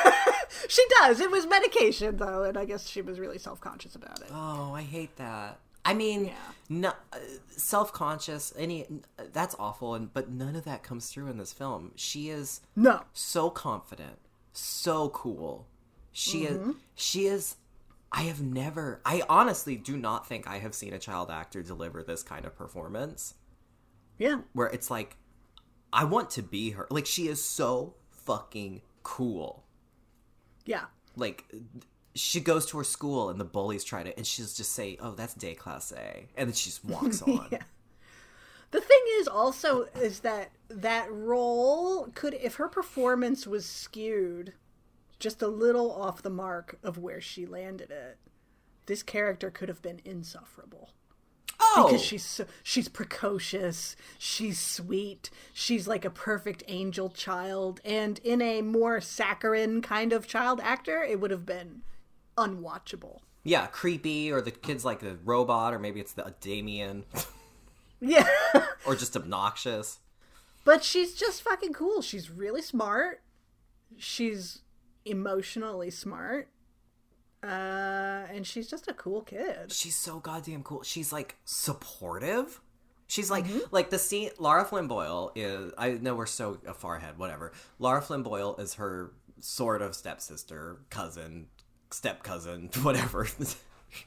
She 0.69 0.83
does. 1.01 1.19
It 1.19 1.29
was 1.31 1.45
medication 1.47 2.15
though, 2.17 2.43
and 2.43 2.57
I 2.57 2.65
guess 2.65 2.87
she 2.87 3.01
was 3.01 3.19
really 3.19 3.37
self 3.37 3.59
conscious 3.59 3.95
about 3.95 4.21
it. 4.21 4.27
Oh, 4.31 4.71
I 4.73 4.83
hate 4.83 5.15
that. 5.17 5.59
I 5.83 5.93
mean, 5.93 6.25
Yeah. 6.27 6.33
no, 6.69 6.89
uh, 7.13 7.17
self-conscious. 7.49 8.53
Any 8.57 8.85
that's 9.33 9.55
awful, 9.59 9.95
and 9.95 10.13
but 10.13 10.29
none 10.29 10.55
of 10.55 10.63
that 10.65 10.81
comes 10.81 11.09
through 11.09 11.27
in 11.27 11.37
this 11.37 11.51
film. 11.53 11.91
She 11.95 12.29
is 12.29 12.61
No, 12.75 13.03
so 13.13 13.49
confident, 13.49 14.17
so 14.53 15.09
cool. 15.09 15.67
She 16.11 16.45
Mm-hmm. 16.45 16.69
is. 16.71 16.75
She 16.95 17.25
is. 17.27 17.55
I 18.11 18.21
have 18.23 18.41
never. 18.41 19.01
I 19.05 19.23
honestly 19.27 19.75
do 19.75 19.97
not 19.97 20.25
think 20.27 20.47
I 20.47 20.59
have 20.59 20.73
seen 20.73 20.93
a 20.93 20.99
child 20.99 21.29
actor 21.29 21.61
deliver 21.61 22.01
this 22.01 22.23
kind 22.23 22.45
of 22.45 22.55
performance 22.55 23.33
yeah, 24.17 24.39
where 24.53 24.67
it's 24.67 24.89
like, 24.89 25.17
I 25.95 26.03
want 26.03 26.29
to 26.31 26.43
be 26.43 26.71
her. 26.71 26.87
Like 26.89 27.05
she 27.05 27.27
is 27.27 27.43
so 27.43 27.95
fucking 28.11 28.81
cool. 29.03 29.63
yeah, 30.65 30.85
like 31.15 31.45
she 32.13 32.39
goes 32.39 32.65
to 32.67 32.77
her 32.77 32.83
school 32.83 33.29
and 33.29 33.39
the 33.39 33.45
bullies 33.45 33.83
try 33.83 34.03
to 34.03 34.15
and 34.17 34.25
she'll 34.25 34.45
just 34.45 34.71
say 34.71 34.97
oh 35.01 35.11
that's 35.11 35.33
day 35.33 35.53
class 35.53 35.91
a 35.91 36.27
and 36.37 36.49
then 36.49 36.53
she 36.53 36.69
just 36.69 36.83
walks 36.85 37.21
on 37.23 37.47
Yeah. 37.51 37.63
The 38.71 38.81
thing 38.81 39.01
is 39.19 39.27
also 39.27 39.85
is 40.01 40.21
that 40.21 40.51
that 40.69 41.11
role 41.11 42.07
could 42.15 42.33
if 42.33 42.55
her 42.55 42.67
performance 42.67 43.45
was 43.45 43.65
skewed 43.65 44.53
just 45.19 45.41
a 45.41 45.47
little 45.47 45.91
off 45.91 46.21
the 46.21 46.29
mark 46.29 46.77
of 46.83 46.97
where 46.97 47.21
she 47.21 47.45
landed 47.45 47.91
it, 47.91 48.17
this 48.85 49.03
character 49.03 49.49
could 49.49 49.69
have 49.69 49.81
been 49.81 50.01
insufferable. 50.03 50.89
Oh 51.59 51.87
Because 51.87 52.01
she's 52.03 52.23
so, 52.25 52.45
she's 52.63 52.87
precocious, 52.89 53.95
she's 54.17 54.59
sweet, 54.59 55.29
she's 55.53 55.87
like 55.87 56.05
a 56.05 56.09
perfect 56.09 56.63
angel 56.67 57.09
child, 57.09 57.79
and 57.85 58.19
in 58.23 58.41
a 58.41 58.61
more 58.61 58.99
saccharine 59.01 59.81
kind 59.81 60.11
of 60.13 60.27
child 60.27 60.59
actor, 60.61 61.03
it 61.03 61.19
would 61.19 61.31
have 61.31 61.45
been 61.45 61.81
unwatchable. 62.37 63.19
yeah 63.43 63.67
creepy 63.67 64.31
or 64.31 64.41
the 64.41 64.51
kid's 64.51 64.83
like 64.83 65.01
a 65.03 65.15
robot 65.23 65.73
or 65.73 65.79
maybe 65.79 65.99
it's 65.99 66.13
the 66.13 66.33
damien 66.41 67.05
Yeah. 68.01 68.27
or 68.85 68.95
just 68.95 69.15
obnoxious 69.15 69.99
But 70.65 70.83
she's 70.83 71.13
just 71.15 71.41
fucking 71.43 71.73
cool. 71.73 72.01
She's 72.01 72.29
really 72.29 72.61
smart. 72.61 73.21
She's 73.97 74.61
emotionally 75.05 75.91
smart. 75.91 76.49
Uh, 77.45 78.25
and 78.33 78.45
she's 78.47 78.67
just 78.67 78.87
a 78.87 78.93
cool 78.93 79.21
kid. 79.21 79.71
she's 79.71 79.95
so 79.95 80.19
goddamn 80.19 80.63
cool. 80.63 80.81
She's 80.83 81.13
like 81.13 81.35
supportive. 81.45 82.59
She's 83.07 83.29
like 83.29 83.45
Mm-hmm. 83.45 83.59
like 83.71 83.91
the 83.91 83.99
scene 83.99 84.31
Lara 84.39 84.65
Flynn 84.65 84.87
Boyle 84.87 85.31
is 85.35 85.71
i 85.77 85.91
know 85.91 86.15
we're 86.15 86.25
so 86.25 86.57
far 86.75 86.95
ahead 86.95 87.19
whatever. 87.19 87.51
Lara 87.77 88.01
Flynn 88.01 88.23
Boyle 88.23 88.55
is 88.57 88.73
her 88.75 89.11
sort 89.41 89.81
of 89.83 89.93
stepsister 89.95 90.77
cousin 90.89 91.45
step 91.91 92.23
cousin 92.23 92.69
whatever. 92.81 93.27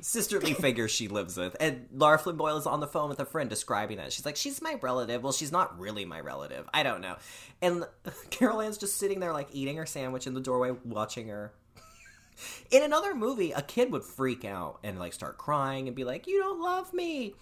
Sisterly 0.01 0.53
figure 0.67 0.89
she 0.89 1.07
lives 1.09 1.37
with. 1.37 1.57
And 1.61 1.87
Lara 1.93 2.19
Flynn 2.19 2.37
Boyle 2.37 2.57
is 2.59 2.67
on 2.67 2.81
the 2.81 2.87
phone 2.89 3.09
with 3.09 3.21
a 3.21 3.25
friend 3.25 3.49
describing 3.49 3.99
that 3.99 4.13
she's 4.13 4.27
like 4.27 4.35
she's 4.37 4.61
my 4.61 4.75
relative. 4.83 5.23
Well 5.23 5.33
she's 5.33 5.53
not 5.53 5.79
really 5.79 6.05
my 6.05 6.19
relative. 6.21 6.69
I 6.75 6.83
don't 6.83 7.01
know. 7.01 7.17
And 7.63 7.85
Carol 8.31 8.61
Anne's 8.61 8.79
just 8.79 8.97
sitting 8.97 9.21
there 9.21 9.33
like 9.33 9.49
eating 9.53 9.77
her 9.77 9.87
sandwich 9.87 10.27
in 10.27 10.35
the 10.35 10.41
doorway 10.41 10.73
watching 10.85 11.29
her 11.29 11.53
in 12.71 12.83
another 12.83 13.15
movie, 13.15 13.53
a 13.53 13.63
kid 13.63 13.91
would 13.93 14.05
freak 14.05 14.45
out 14.45 14.79
and 14.83 14.99
like 14.99 15.13
start 15.13 15.39
crying 15.39 15.87
and 15.89 15.97
be 15.97 16.05
like, 16.05 16.27
"You 16.27 16.39
don't 16.41 16.61
love 16.61 16.93
me." 16.93 17.35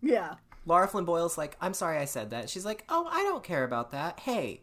Yeah. 0.00 0.34
Lara 0.66 0.86
Flynn 0.88 1.04
Boyle's 1.04 1.36
like, 1.38 1.56
"I'm 1.60 1.74
sorry 1.74 1.98
I 1.98 2.04
said 2.04 2.30
that." 2.30 2.50
She's 2.50 2.64
like, 2.64 2.84
"Oh, 2.88 3.08
I 3.10 3.22
don't 3.22 3.42
care 3.44 3.64
about 3.64 3.90
that. 3.92 4.20
Hey, 4.20 4.62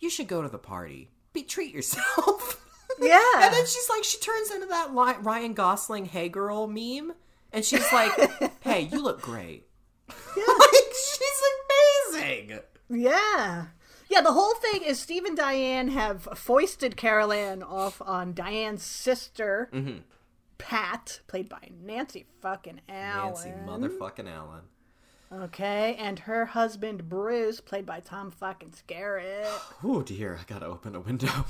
you 0.00 0.10
should 0.10 0.28
go 0.28 0.42
to 0.42 0.48
the 0.48 0.58
party. 0.58 1.10
Be 1.32 1.42
treat 1.42 1.72
yourself." 1.74 2.60
Yeah. 3.00 3.18
and 3.42 3.52
then 3.52 3.66
she's 3.66 3.88
like, 3.90 4.04
she 4.04 4.18
turns 4.18 4.52
into 4.52 4.66
that 4.66 4.92
Ryan 4.92 5.52
Gosling 5.54 6.04
"Hey 6.04 6.28
girl" 6.28 6.68
meme, 6.68 7.12
and 7.52 7.64
she's 7.64 7.92
like, 7.92 8.12
"Hey, 8.60 8.82
you 8.82 9.02
look 9.02 9.20
great." 9.20 9.66
like 10.08 10.92
she's 10.92 11.42
amazing. 12.12 12.60
Yeah. 12.88 13.66
Yeah, 14.14 14.20
the 14.20 14.32
whole 14.32 14.54
thing 14.54 14.82
is 14.84 15.00
Steve 15.00 15.24
and 15.24 15.36
Diane 15.36 15.88
have 15.88 16.28
foisted 16.36 16.96
Carol 16.96 17.32
Anne 17.32 17.64
off 17.64 18.00
on 18.00 18.32
Diane's 18.32 18.84
sister, 18.84 19.68
Mm-hmm. 19.72 19.98
Pat, 20.56 21.20
played 21.26 21.48
by 21.48 21.68
Nancy 21.82 22.26
fucking 22.40 22.80
Allen. 22.88 23.34
Nancy 23.34 23.50
motherfucking 23.66 24.32
Allen. 24.32 24.60
Okay, 25.32 25.96
and 25.98 26.20
her 26.20 26.46
husband 26.46 27.08
Bruce, 27.08 27.60
played 27.60 27.84
by 27.84 27.98
Tom 27.98 28.30
fucking 28.30 28.70
Skerritt. 28.72 29.48
Oh 29.82 30.02
dear, 30.02 30.38
I 30.40 30.44
gotta 30.46 30.66
open 30.66 30.94
a 30.94 31.00
window. 31.00 31.44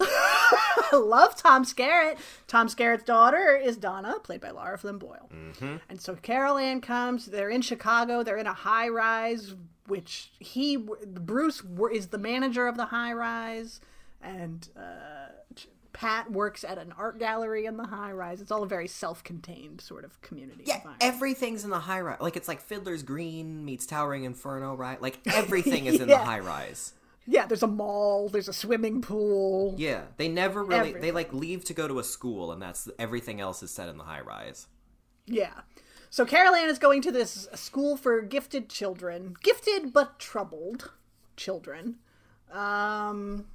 I 0.00 0.88
love 0.96 1.36
Tom 1.36 1.64
Skerritt. 1.64 2.18
Tom 2.48 2.66
Skerritt's 2.68 3.04
daughter 3.04 3.56
is 3.56 3.76
Donna, 3.76 4.18
played 4.24 4.40
by 4.40 4.50
Lara 4.50 4.76
Flynn 4.76 4.98
Boyle. 4.98 5.30
Mm-hmm. 5.32 5.76
And 5.88 6.00
so 6.00 6.16
Carol 6.16 6.58
Anne 6.58 6.80
comes. 6.80 7.26
They're 7.26 7.50
in 7.50 7.62
Chicago. 7.62 8.24
They're 8.24 8.38
in 8.38 8.46
a 8.48 8.52
high 8.52 8.88
rise, 8.88 9.54
which 9.88 10.30
he 10.38 10.76
Bruce 10.76 11.62
is 11.92 12.08
the 12.08 12.18
manager 12.18 12.66
of 12.68 12.76
the 12.76 12.86
high 12.86 13.12
rise, 13.12 13.80
and 14.22 14.68
uh, 14.76 15.32
Pat 15.92 16.30
works 16.30 16.62
at 16.62 16.78
an 16.78 16.92
art 16.96 17.18
gallery 17.18 17.64
in 17.66 17.76
the 17.76 17.86
high 17.86 18.12
rise. 18.12 18.40
It's 18.40 18.50
all 18.52 18.62
a 18.62 18.68
very 18.68 18.86
self-contained 18.86 19.80
sort 19.80 20.04
of 20.04 20.20
community. 20.22 20.64
Yeah, 20.66 20.80
everything's 21.00 21.64
in 21.64 21.70
the 21.70 21.80
high 21.80 22.00
rise. 22.00 22.20
Like 22.20 22.36
it's 22.36 22.46
like 22.48 22.60
Fiddler's 22.60 23.02
Green 23.02 23.64
meets 23.64 23.86
Towering 23.86 24.24
Inferno, 24.24 24.74
right? 24.74 25.00
Like 25.02 25.18
everything 25.26 25.86
is 25.86 26.00
in 26.00 26.08
the 26.08 26.18
high 26.18 26.40
rise. 26.40 26.92
yeah. 27.26 27.46
There's 27.46 27.62
a 27.64 27.66
mall. 27.66 28.28
There's 28.28 28.48
a 28.48 28.52
swimming 28.52 29.00
pool. 29.02 29.74
Yeah, 29.76 30.02
they 30.18 30.28
never 30.28 30.62
really 30.62 30.78
Everything. 30.80 31.02
they 31.02 31.10
like 31.10 31.32
leave 31.32 31.64
to 31.64 31.74
go 31.74 31.88
to 31.88 31.98
a 31.98 32.04
school, 32.04 32.52
and 32.52 32.62
that's 32.62 32.88
everything 32.98 33.40
else 33.40 33.62
is 33.62 33.70
set 33.70 33.88
in 33.88 33.96
the 33.98 34.04
high 34.04 34.20
rise. 34.20 34.66
Yeah. 35.26 35.52
So 36.10 36.24
Carol 36.24 36.54
Anne 36.54 36.70
is 36.70 36.78
going 36.78 37.02
to 37.02 37.12
this 37.12 37.48
school 37.54 37.96
for 37.96 38.20
gifted 38.22 38.68
children, 38.68 39.36
gifted 39.42 39.92
but 39.92 40.18
troubled 40.18 40.90
children. 41.36 41.96
Um, 42.52 43.46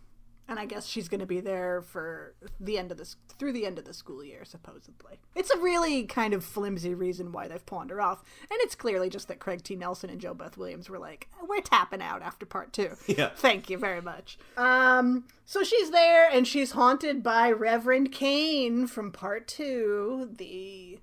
and 0.47 0.59
I 0.59 0.65
guess 0.65 0.85
she's 0.85 1.07
going 1.07 1.21
to 1.21 1.25
be 1.25 1.39
there 1.39 1.81
for 1.81 2.35
the 2.59 2.77
end 2.77 2.91
of 2.91 2.97
this 2.97 3.15
through 3.39 3.53
the 3.53 3.65
end 3.65 3.79
of 3.79 3.85
the 3.85 3.93
school 3.93 4.23
year, 4.23 4.43
supposedly. 4.43 5.19
It's 5.35 5.49
a 5.49 5.57
really 5.57 6.03
kind 6.03 6.33
of 6.33 6.43
flimsy 6.43 6.93
reason 6.93 7.31
why 7.31 7.47
they've 7.47 7.65
pawned 7.65 7.89
her 7.89 8.01
off, 8.01 8.23
and 8.51 8.59
it's 8.61 8.75
clearly 8.75 9.09
just 9.09 9.27
that 9.29 9.39
Craig 9.39 9.63
T. 9.63 9.75
Nelson 9.75 10.09
and 10.09 10.21
JoBeth 10.21 10.57
Williams 10.57 10.89
were 10.89 10.99
like, 10.99 11.29
"We're 11.47 11.61
tapping 11.61 12.01
out 12.01 12.21
after 12.21 12.45
part 12.45 12.73
two. 12.73 12.91
Yeah. 13.07 13.29
Thank 13.35 13.69
you 13.69 13.77
very 13.77 14.01
much. 14.01 14.37
Um, 14.57 15.25
so 15.45 15.63
she's 15.63 15.91
there, 15.91 16.29
and 16.29 16.47
she's 16.47 16.71
haunted 16.71 17.21
by 17.23 17.51
Reverend 17.51 18.11
Kane 18.11 18.87
from 18.87 19.11
part 19.11 19.47
two, 19.47 20.29
the 20.37 20.99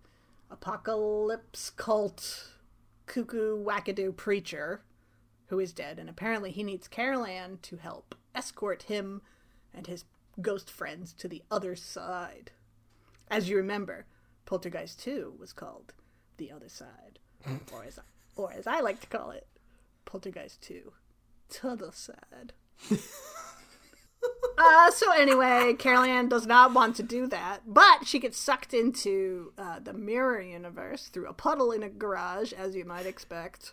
apocalypse 0.51 1.70
cult 1.70 2.51
cuckoo 3.07 3.62
wackadoo 3.62 4.16
preacher 4.16 4.82
who 5.46 5.59
is 5.59 5.72
dead, 5.72 5.98
and 5.98 6.09
apparently 6.09 6.53
he 6.53 6.62
needs 6.62 6.86
Carol 6.86 7.24
Anne 7.24 7.59
to 7.62 7.76
help 7.76 8.14
escort 8.34 8.84
him 8.84 9.20
and 9.74 9.86
his 9.86 10.05
ghost 10.40 10.70
friends 10.70 11.12
to 11.14 11.26
the 11.28 11.42
other 11.51 11.74
side. 11.74 12.53
As 13.28 13.48
you 13.48 13.57
remember, 13.57 14.07
Poltergeist 14.46 15.01
2 15.01 15.34
was 15.38 15.53
called 15.53 15.92
The 16.36 16.51
Other 16.53 16.68
Side, 16.68 17.18
or 17.72 17.84
as, 17.84 17.98
or 18.36 18.53
as 18.53 18.66
I 18.66 18.80
like 18.80 19.01
to 19.01 19.07
call 19.07 19.30
it, 19.30 19.46
Poltergeist 20.05 20.62
2, 20.62 20.92
T'other 21.51 21.92
Side. 21.92 22.53
uh, 24.58 24.90
so 24.90 25.10
anyway, 25.12 25.74
Carol 25.78 26.02
Anne 26.02 26.28
does 26.28 26.46
not 26.46 26.72
want 26.74 26.96
to 26.96 27.02
do 27.02 27.26
that, 27.28 27.60
but 27.66 28.06
she 28.06 28.18
gets 28.18 28.38
sucked 28.38 28.74
into 28.74 29.52
uh, 29.56 29.78
the 29.78 29.92
mirror 29.92 30.40
universe 30.40 31.08
through 31.08 31.28
a 31.28 31.32
puddle 31.32 31.72
in 31.72 31.82
a 31.82 31.88
garage, 31.88 32.52
as 32.52 32.74
you 32.74 32.84
might 32.84 33.06
expect. 33.06 33.72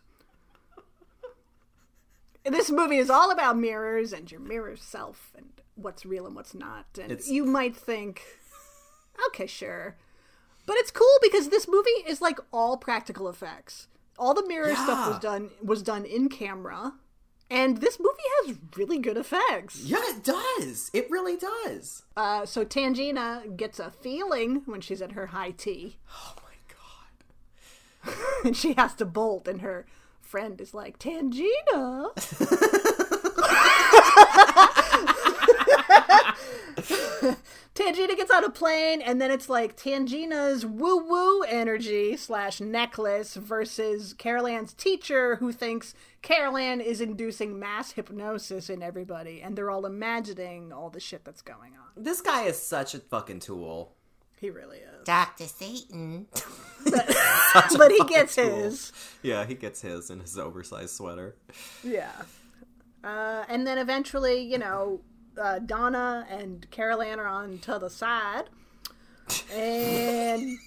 And 2.45 2.55
this 2.55 2.71
movie 2.71 2.97
is 2.97 3.09
all 3.09 3.29
about 3.31 3.57
mirrors 3.57 4.13
and 4.13 4.31
your 4.31 4.39
mirror 4.39 4.77
self 4.77 5.33
and 5.35 5.47
what's 5.75 6.05
real 6.05 6.25
and 6.25 6.35
what's 6.35 6.53
not. 6.53 6.85
And 6.99 7.11
It's- 7.11 7.27
you 7.27 7.43
might 7.43 7.75
think, 7.75 8.21
okay, 9.27 9.47
sure. 9.47 9.97
But 10.65 10.77
it's 10.77 10.91
cool 10.91 11.17
because 11.21 11.49
this 11.49 11.67
movie 11.67 11.89
is 12.07 12.21
like 12.21 12.39
all 12.53 12.77
practical 12.77 13.27
effects. 13.27 13.87
All 14.17 14.33
the 14.33 14.47
mirror 14.47 14.73
stuff 14.75 15.09
was 15.09 15.19
done 15.19 15.51
was 15.61 15.83
done 15.83 16.05
in 16.05 16.27
camera. 16.29 16.93
And 17.49 17.77
this 17.77 17.97
movie 17.99 18.11
has 18.45 18.57
really 18.75 18.99
good 18.99 19.15
effects. 19.17 19.79
Yeah, 19.81 20.01
it 20.01 20.23
does. 20.23 20.91
It 20.93 21.09
really 21.09 21.37
does. 21.37 22.03
Uh, 22.15 22.45
so 22.45 22.65
Tangina 22.65 23.55
gets 23.55 23.79
a 23.79 23.89
feeling 23.89 24.63
when 24.65 24.81
she's 24.81 25.01
at 25.01 25.13
her 25.13 25.27
high 25.27 25.51
tea, 25.51 25.97
Oh 26.13 26.35
my 26.43 28.11
god. 28.11 28.15
and 28.45 28.57
she 28.57 28.73
has 28.73 28.93
to 28.95 29.05
bolt, 29.05 29.47
and 29.47 29.61
her 29.61 29.85
friend 30.21 30.59
is 30.59 30.73
like, 30.73 30.99
Tangina. 30.99 32.11
Tangina 37.75 38.15
gets 38.15 38.32
on 38.32 38.43
a 38.43 38.49
plane, 38.49 39.01
and 39.01 39.21
then 39.21 39.30
it's 39.30 39.49
like 39.49 39.78
Tangina's 39.78 40.65
woo 40.65 40.97
woo 40.97 41.43
energy 41.43 42.17
slash 42.17 42.59
necklace 42.59 43.36
versus 43.36 44.13
Carol 44.13 44.47
Anne's 44.47 44.73
teacher, 44.73 45.36
who 45.36 45.51
thinks 45.51 45.93
Carol 46.23 46.57
Anne 46.57 46.82
is 46.82 47.01
inducing 47.01 47.59
mass 47.59 47.91
hypnosis 47.91 48.69
in 48.69 48.82
everybody, 48.82 49.41
and 49.41 49.55
they're 49.55 49.69
all 49.69 49.86
imagining 49.86 50.73
all 50.73 50.89
the 50.89 50.99
shit 50.99 51.23
that's 51.23 51.41
going 51.43 51.73
on. 51.73 52.03
This 52.03 52.21
guy 52.21 52.43
is 52.43 52.61
such 52.61 52.95
a 52.95 52.99
fucking 52.99 53.41
tool. 53.41 53.93
He 54.39 54.49
really 54.49 54.78
is. 54.78 55.03
Dr. 55.05 55.45
Satan. 55.45 56.28
but 56.86 57.91
he 57.91 58.03
gets 58.05 58.36
tool. 58.36 58.45
his. 58.45 58.91
Yeah, 59.23 59.45
he 59.45 59.55
gets 59.55 59.82
his 59.82 60.09
in 60.09 60.19
his 60.19 60.38
oversized 60.38 60.95
sweater. 60.95 61.36
Yeah. 61.84 62.11
Uh, 63.03 63.45
and 63.47 63.65
then 63.65 63.78
eventually, 63.78 64.41
you 64.41 64.57
know, 64.57 65.01
uh, 65.38 65.59
Donna 65.59 66.25
and 66.29 66.69
Carol 66.71 67.01
Anne 67.01 67.19
are 67.19 67.27
on 67.27 67.59
to 67.59 67.79
the 67.79 67.89
side. 67.89 68.45
And 69.53 70.57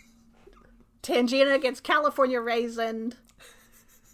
Tangina 1.03 1.61
gets 1.61 1.81
California 1.81 2.39
raisined. 2.39 3.15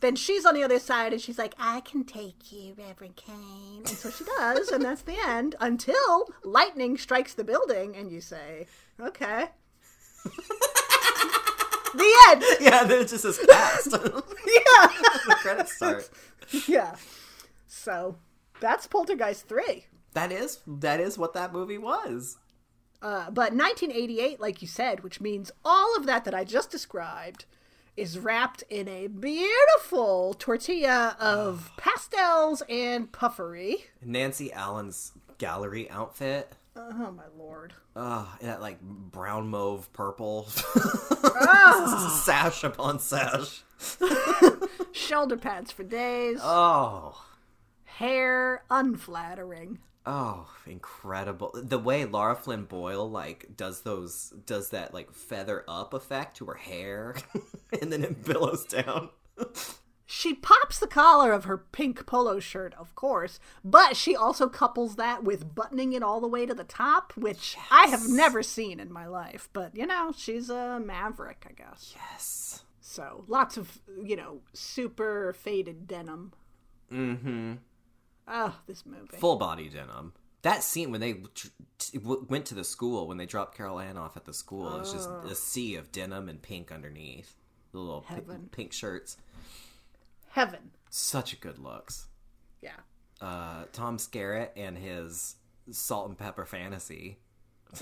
Then 0.00 0.14
she's 0.14 0.44
on 0.44 0.54
the 0.54 0.62
other 0.62 0.78
side 0.78 1.12
and 1.12 1.20
she's 1.20 1.38
like, 1.38 1.54
I 1.58 1.80
can 1.80 2.04
take 2.04 2.52
you, 2.52 2.74
Reverend 2.76 3.16
Kane. 3.16 3.78
And 3.78 3.88
so 3.88 4.10
she 4.10 4.24
does, 4.24 4.68
and 4.68 4.84
that's 4.84 5.02
the 5.02 5.16
end 5.26 5.54
until 5.58 6.28
lightning 6.44 6.98
strikes 6.98 7.32
the 7.34 7.44
building 7.44 7.96
and 7.96 8.12
you 8.12 8.20
say, 8.20 8.66
okay. 9.00 9.48
the 11.94 12.14
end. 12.28 12.44
Yeah, 12.60 12.84
then 12.84 13.02
it 13.02 13.08
just 13.08 13.22
says 13.22 13.38
cast. 13.48 13.90
the 13.90 15.36
credits 15.40 15.76
start. 15.76 16.10
yeah. 16.68 16.96
So 17.66 18.16
that's 18.60 18.86
Poltergeist 18.86 19.48
3. 19.48 19.86
That 20.16 20.32
is 20.32 20.60
that 20.66 20.98
is 20.98 21.18
what 21.18 21.34
that 21.34 21.52
movie 21.52 21.76
was. 21.76 22.38
Uh, 23.02 23.28
but 23.30 23.52
1988, 23.52 24.40
like 24.40 24.62
you 24.62 24.66
said, 24.66 25.04
which 25.04 25.20
means 25.20 25.52
all 25.62 25.94
of 25.94 26.06
that 26.06 26.24
that 26.24 26.34
I 26.34 26.42
just 26.42 26.70
described 26.70 27.44
is 27.98 28.18
wrapped 28.18 28.64
in 28.70 28.88
a 28.88 29.08
beautiful 29.08 30.32
tortilla 30.32 31.18
of 31.20 31.70
pastels 31.76 32.62
and 32.66 33.12
puffery. 33.12 33.84
Nancy 34.02 34.50
Allen's 34.54 35.12
gallery 35.36 35.90
outfit. 35.90 36.50
Oh 36.74 37.12
my 37.12 37.24
lord. 37.36 37.74
Ugh, 37.94 38.26
that 38.40 38.62
like 38.62 38.80
brown 38.80 39.48
mauve 39.48 39.92
purple. 39.92 40.48
Ah. 41.24 42.20
sash 42.24 42.64
upon 42.64 43.00
sash. 43.00 43.64
Shoulder 44.92 45.36
pads 45.36 45.72
for 45.72 45.82
days. 45.82 46.38
Oh. 46.42 47.22
Hair 47.84 48.64
unflattering. 48.70 49.80
Oh, 50.06 50.48
incredible. 50.66 51.50
The 51.52 51.80
way 51.80 52.04
Lara 52.04 52.36
Flynn 52.36 52.64
Boyle 52.64 53.10
like 53.10 53.56
does 53.56 53.80
those 53.80 54.32
does 54.46 54.70
that 54.70 54.94
like 54.94 55.12
feather 55.12 55.64
up 55.66 55.92
effect 55.92 56.36
to 56.36 56.46
her 56.46 56.54
hair 56.54 57.16
and 57.82 57.92
then 57.92 58.04
it 58.04 58.24
billows 58.24 58.64
down. 58.64 59.10
She 60.08 60.32
pops 60.34 60.78
the 60.78 60.86
collar 60.86 61.32
of 61.32 61.44
her 61.44 61.58
pink 61.58 62.06
polo 62.06 62.38
shirt, 62.38 62.74
of 62.74 62.94
course, 62.94 63.40
but 63.64 63.96
she 63.96 64.14
also 64.14 64.48
couples 64.48 64.94
that 64.94 65.24
with 65.24 65.52
buttoning 65.52 65.92
it 65.92 66.02
all 66.04 66.20
the 66.20 66.28
way 66.28 66.46
to 66.46 66.54
the 66.54 66.62
top, 66.62 67.12
which 67.16 67.56
I 67.72 67.88
have 67.88 68.08
never 68.08 68.44
seen 68.44 68.78
in 68.78 68.92
my 68.92 69.08
life. 69.08 69.48
But, 69.52 69.76
you 69.76 69.84
know, 69.84 70.12
she's 70.16 70.48
a 70.48 70.78
maverick, 70.78 71.44
I 71.50 71.52
guess. 71.54 71.92
Yes. 71.96 72.62
So 72.80 73.24
lots 73.26 73.56
of, 73.56 73.80
you 74.00 74.14
know, 74.14 74.42
super 74.52 75.32
faded 75.32 75.88
denim. 75.88 76.32
Mm-hmm. 76.92 77.54
Oh, 78.28 78.54
this 78.66 78.84
movie. 78.86 79.16
Full 79.18 79.36
body 79.36 79.68
denim. 79.68 80.12
That 80.42 80.62
scene 80.62 80.90
when 80.92 81.00
they 81.00 81.14
t- 81.34 81.98
w- 81.98 82.24
went 82.28 82.46
to 82.46 82.54
the 82.54 82.64
school 82.64 83.08
when 83.08 83.16
they 83.16 83.26
dropped 83.26 83.56
Carol 83.56 83.80
Anne 83.80 83.96
off 83.96 84.16
at 84.16 84.24
the 84.24 84.34
school, 84.34 84.74
it 84.76 84.78
was 84.80 84.92
just 84.92 85.08
a 85.08 85.34
sea 85.34 85.76
of 85.76 85.90
denim 85.92 86.28
and 86.28 86.40
pink 86.40 86.70
underneath. 86.70 87.34
The 87.72 87.78
little 87.78 88.04
Heaven. 88.06 88.48
pink 88.52 88.72
shirts. 88.72 89.16
Heaven. 90.28 90.70
Such 90.90 91.32
a 91.32 91.36
good 91.36 91.58
looks. 91.58 92.06
Yeah. 92.62 92.76
Uh, 93.20 93.64
Tom 93.72 93.98
Skerritt 93.98 94.50
and 94.56 94.76
his 94.78 95.36
salt 95.70 96.08
and 96.08 96.18
pepper 96.18 96.44
fantasy. 96.44 97.18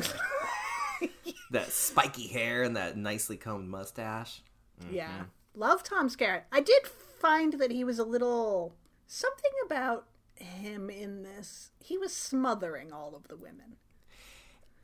that 1.50 1.70
spiky 1.70 2.28
hair 2.28 2.62
and 2.62 2.76
that 2.76 2.96
nicely 2.96 3.36
combed 3.36 3.68
mustache. 3.68 4.42
Yeah. 4.90 5.24
Love 5.54 5.82
Tom 5.82 6.08
Skerritt. 6.08 6.42
I 6.50 6.60
did 6.60 6.86
find 6.86 7.54
that 7.54 7.70
he 7.70 7.84
was 7.84 7.98
a 7.98 8.04
little. 8.04 8.74
Something 9.06 9.52
about 9.66 10.06
him 10.36 10.90
in 10.90 11.22
this. 11.22 11.70
He 11.82 11.98
was 11.98 12.14
smothering 12.14 12.92
all 12.92 13.14
of 13.14 13.28
the 13.28 13.36
women. 13.36 13.76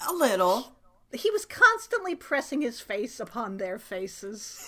A 0.08 0.12
little. 0.12 0.72
He 1.12 1.30
was 1.30 1.44
constantly 1.44 2.14
pressing 2.14 2.62
his 2.62 2.80
face 2.80 3.18
upon 3.20 3.56
their 3.56 3.78
faces. 3.78 4.64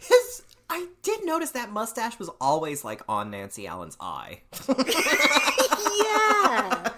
His 0.00 0.42
I 0.70 0.86
did 1.02 1.24
notice 1.26 1.50
that 1.50 1.70
mustache 1.70 2.18
was 2.18 2.30
always 2.40 2.82
like 2.82 3.02
on 3.06 3.30
Nancy 3.30 3.66
Allen's 3.66 3.98
eye. 4.00 4.40
yeah. 4.68 6.88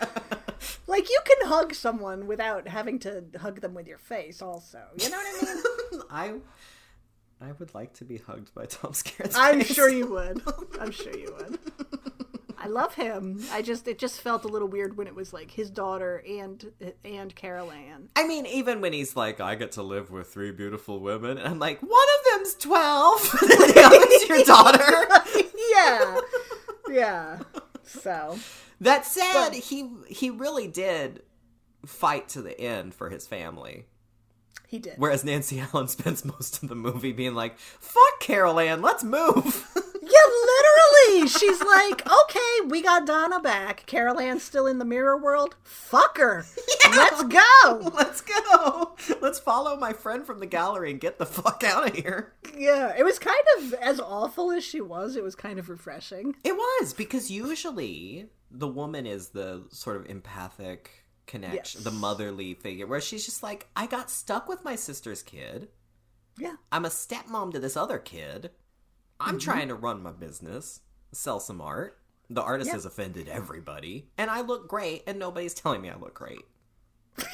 Like 0.87 1.11
you 1.11 1.19
can 1.25 1.49
hug 1.49 1.75
someone 1.75 2.29
without 2.29 2.69
having 2.69 3.01
to 3.01 3.25
hug 3.41 3.61
them 3.61 3.75
with 3.75 3.89
your 3.89 3.99
face 3.99 4.41
also. 4.41 4.81
You 4.97 5.11
know 5.11 5.17
what 5.17 5.27
I 5.27 5.55
mean? 5.55 5.63
I 6.11 6.35
I 7.41 7.51
would 7.59 7.75
like 7.75 7.95
to 7.95 8.05
be 8.05 8.19
hugged 8.19 8.55
by 8.55 8.67
Tom 8.67 8.93
Skerritt's 8.93 9.35
I'm 9.37 9.59
face. 9.61 9.75
sure 9.75 9.89
you 9.89 10.07
would. 10.07 10.41
I'm 10.81 10.93
sure 10.93 11.17
you 11.17 11.35
would. 11.37 11.59
I 12.65 12.69
love 12.69 12.95
him. 12.95 13.45
I 13.53 13.61
just 13.63 13.87
it 13.87 13.99
just 13.99 14.21
felt 14.21 14.45
a 14.45 14.49
little 14.49 14.69
weird 14.69 14.97
when 14.97 15.07
it 15.07 15.15
was 15.15 15.33
like 15.35 15.51
his 15.51 15.69
daughter 15.71 16.25
and 16.27 16.73
and 17.05 17.35
Carol 17.37 17.71
Anne. 17.71 18.09
I 18.17 18.27
mean, 18.27 18.47
even 18.47 18.81
when 18.81 18.93
he's 18.95 19.15
like, 19.17 19.39
I 19.41 19.55
get 19.55 19.73
to 19.73 19.83
live 19.83 20.11
with 20.11 20.29
three 20.33 20.51
beautiful 20.51 20.99
women, 21.01 21.37
and 21.39 21.47
I'm 21.47 21.59
like, 21.59 21.81
one 21.83 21.91
of 21.91 22.33
them's 22.39 22.55
12, 22.55 23.23
the 23.33 23.83
other's 23.85 24.29
your 24.29 24.45
daughter. 24.45 25.51
Yeah. 25.75 26.21
Yeah. 26.89 27.39
So 27.85 28.39
That 28.81 29.05
said, 29.05 29.51
he 29.53 29.91
he 30.09 30.31
really 30.31 30.67
did 30.69 31.23
fight 31.85 32.29
to 32.31 32.41
the 32.41 32.59
end 32.59 32.95
for 32.95 33.11
his 33.11 33.27
family. 33.27 33.85
he 34.69 34.79
did. 34.79 34.95
Whereas 34.97 35.23
Nancy 35.23 35.61
Allen 35.75 35.89
spends 35.89 36.25
most 36.25 36.63
of 36.63 36.69
the 36.71 36.75
movie 36.75 37.13
being 37.13 37.35
like, 37.35 37.59
fuck 37.59 38.21
Carol 38.21 38.59
Anne, 38.59 38.81
let's 38.81 39.05
move. 39.05 39.69
Yeah. 41.25 41.39
She's 41.39 41.61
like, 41.61 42.07
okay, 42.07 42.67
we 42.67 42.83
got 42.83 43.07
Donna 43.07 43.41
back. 43.41 43.85
Carol 43.87 44.21
Anne's 44.21 44.43
still 44.43 44.67
in 44.67 44.79
the 44.79 44.85
mirror 44.85 45.17
world. 45.17 45.57
Fuck 45.63 46.19
her. 46.19 46.45
Let's 46.91 47.23
go. 47.25 47.93
let's 47.95 48.21
go. 48.21 48.95
Let's 49.21 49.39
follow 49.39 49.77
my 49.77 49.93
friend 49.93 50.27
from 50.27 50.41
the 50.41 50.47
gallery 50.47 50.91
and 50.91 51.01
get 51.01 51.19
the 51.19 51.27
fuck 51.27 51.65
out 51.65 51.89
of 51.89 51.97
here. 51.97 52.35
Yeah, 52.57 52.95
it 52.97 53.05
was 53.05 53.19
kind 53.19 53.45
of 53.59 53.75
as 53.75 54.01
awful 54.01 54.51
as 54.53 54.65
she 54.65 54.81
was. 54.81 55.17
It 55.17 55.25
was 55.25 55.35
kind 55.35 55.59
of 55.59 55.69
refreshing. 55.69 56.37
It 56.45 56.55
was 56.55 56.93
because 56.93 57.31
usually 57.31 58.29
the 58.51 58.69
woman 58.69 59.07
is 59.07 59.29
the 59.29 59.65
sort 59.71 59.97
of 59.97 60.07
empathic 60.07 60.91
connection, 61.27 61.81
Yes. 61.81 61.85
the 61.85 61.91
motherly 61.91 62.55
figure, 62.55 62.87
where 62.87 63.01
she's 63.01 63.25
just 63.25 63.43
like, 63.43 63.69
I 63.75 63.87
got 63.87 64.11
stuck 64.11 64.49
with 64.49 64.65
my 64.65 64.77
sister's 64.77 65.23
kid. 65.23 65.69
Yeah. 66.39 66.57
I'm 66.71 66.85
a 66.85 66.91
stepmom 66.91 67.53
to 67.53 67.61
this 67.61 67.77
other 67.77 67.99
kid. 67.99 68.51
I'm 69.21 69.39
mm-hmm. 69.39 69.39
trying 69.39 69.69
to 69.69 69.75
run 69.75 70.03
my 70.03 70.13
business, 70.13 70.81
sell 71.15 71.41
some 71.41 71.61
art. 71.61 71.99
The 72.31 72.43
artist 72.43 72.69
Yeah. 72.69 72.75
has 72.75 72.85
offended 72.87 73.29
everybody, 73.29 74.09
and 74.19 74.31
I 74.31 74.41
look 74.41 74.67
great, 74.69 75.03
and 75.07 75.19
nobody's 75.19 75.55
telling 75.55 75.83
me 75.83 75.91
I 75.91 75.97
look 75.97 76.15
great. 76.15 76.41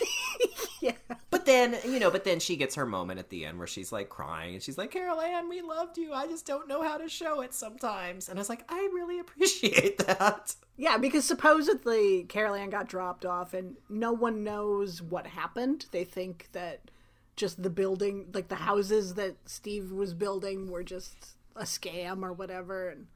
Yeah. 0.83 0.93
But 1.29 1.45
then, 1.45 1.77
you 1.85 2.01
know, 2.01 2.11
but 2.11 2.25
then 2.25 2.41
she 2.41 2.57
gets 2.57 2.75
her 2.77 2.87
moment 2.87 3.21
at 3.21 3.29
the 3.29 3.45
end 3.45 3.59
where 3.59 3.67
she's 3.67 3.93
like 3.93 4.09
crying 4.09 4.55
and 4.55 4.63
she's 4.63 4.79
like, 4.79 4.91
Carol 4.91 5.21
Anne, 5.21 5.47
we 5.51 5.61
loved 5.61 5.99
you. 5.99 6.15
I 6.15 6.27
just 6.27 6.47
don't 6.47 6.67
know 6.69 6.83
how 6.83 6.97
to 6.97 7.07
show 7.07 7.43
it 7.43 7.53
sometimes. 7.53 8.31
And 8.31 8.39
I 8.39 8.41
was 8.41 8.49
like, 8.49 8.65
I 8.67 8.89
really 8.91 9.19
appreciate 9.19 9.99
that. 10.07 10.55
Yeah, 10.79 10.97
because 10.97 11.27
supposedly 11.27 12.25
Carol 12.25 12.55
Anne 12.55 12.71
got 12.71 12.89
dropped 12.89 13.27
off 13.27 13.53
and 13.53 13.77
no 13.91 14.11
one 14.13 14.43
knows 14.43 15.03
what 15.03 15.27
happened. 15.27 15.85
They 15.91 16.05
think 16.05 16.49
that 16.53 16.91
just 17.37 17.63
the 17.63 17.69
building, 17.69 18.29
like 18.33 18.49
the 18.49 18.55
houses 18.55 19.15
that 19.17 19.37
Steve 19.45 19.93
was 19.93 20.15
building 20.15 20.71
were 20.71 20.83
just 20.83 21.37
a 21.57 21.65
scam 21.65 22.23
or 22.23 22.33
whatever 22.33 22.89
and 22.89 23.07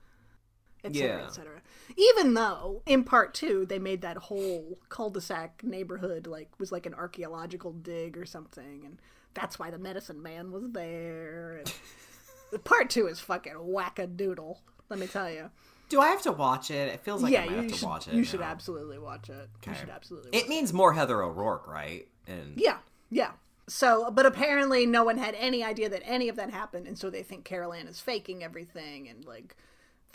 et 0.85 0.95
cetera, 0.95 1.19
Yeah. 1.19 1.25
et 1.27 1.31
cetera. 1.35 1.61
Even 1.97 2.35
though 2.35 2.83
in 2.87 3.05
part 3.05 3.35
two 3.35 3.67
they 3.67 3.79
made 3.79 4.03
that 4.03 4.17
whole 4.17 4.79
cul-de-sac 4.89 5.63
neighborhood 5.65 6.27
like 6.27 6.51
was 6.59 6.71
like 6.73 6.87
an 6.87 6.95
archaeological 6.95 7.73
dig 7.73 8.17
or 8.17 8.27
something 8.27 8.83
and 8.85 8.99
that's 9.35 9.59
why 9.59 9.71
the 9.71 9.79
medicine 9.79 10.23
man 10.23 10.53
was 10.53 10.71
there 10.73 11.57
and 11.59 11.73
part 12.65 12.89
two 12.91 13.07
is 13.07 13.19
fucking 13.21 13.55
wackadoodle, 13.55 14.59
let 14.89 14.99
me 14.99 15.07
tell 15.07 15.31
you. 15.31 15.51
Do 15.89 16.01
I 16.01 16.09
have 16.09 16.23
to 16.23 16.33
watch 16.33 16.71
it? 16.71 16.89
It 16.89 17.01
feels 17.01 17.23
like 17.23 17.33
yeah, 17.33 17.43
I 17.43 17.47
might 17.47 17.51
you 17.51 17.57
have 17.63 17.71
to 17.71 17.77
should, 17.77 17.87
watch 17.87 18.09
it. 18.09 18.15
you 18.15 18.25
should 18.25 18.41
absolutely 18.41 18.99
watch 18.99 19.29
it. 19.29 19.49
You 19.67 19.75
should 19.75 19.91
absolutely 19.91 20.31
watch 20.33 20.43
It 20.43 20.49
means 20.49 20.73
more 20.73 20.93
Heather 20.95 21.23
O'Rourke, 21.23 21.67
right? 21.69 22.09
And 22.27 22.55
Yeah, 22.57 22.79
yeah. 23.11 23.33
So, 23.67 24.11
but 24.11 24.27
apparently 24.27 24.85
no 24.87 25.05
one 25.05 25.17
had 25.19 25.35
any 25.39 25.63
idea 25.65 25.89
that 25.89 26.03
any 26.05 26.29
of 26.29 26.37
that 26.37 26.51
happened, 26.51 26.87
and 26.87 26.99
so 26.99 27.09
they 27.11 27.23
think 27.23 27.45
Carol 27.45 27.73
Anne 27.73 27.87
is 27.87 27.99
faking 28.01 28.43
everything, 28.45 29.09
and 29.09 29.25
like 29.25 29.57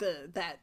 the 0.00 0.28
that 0.34 0.58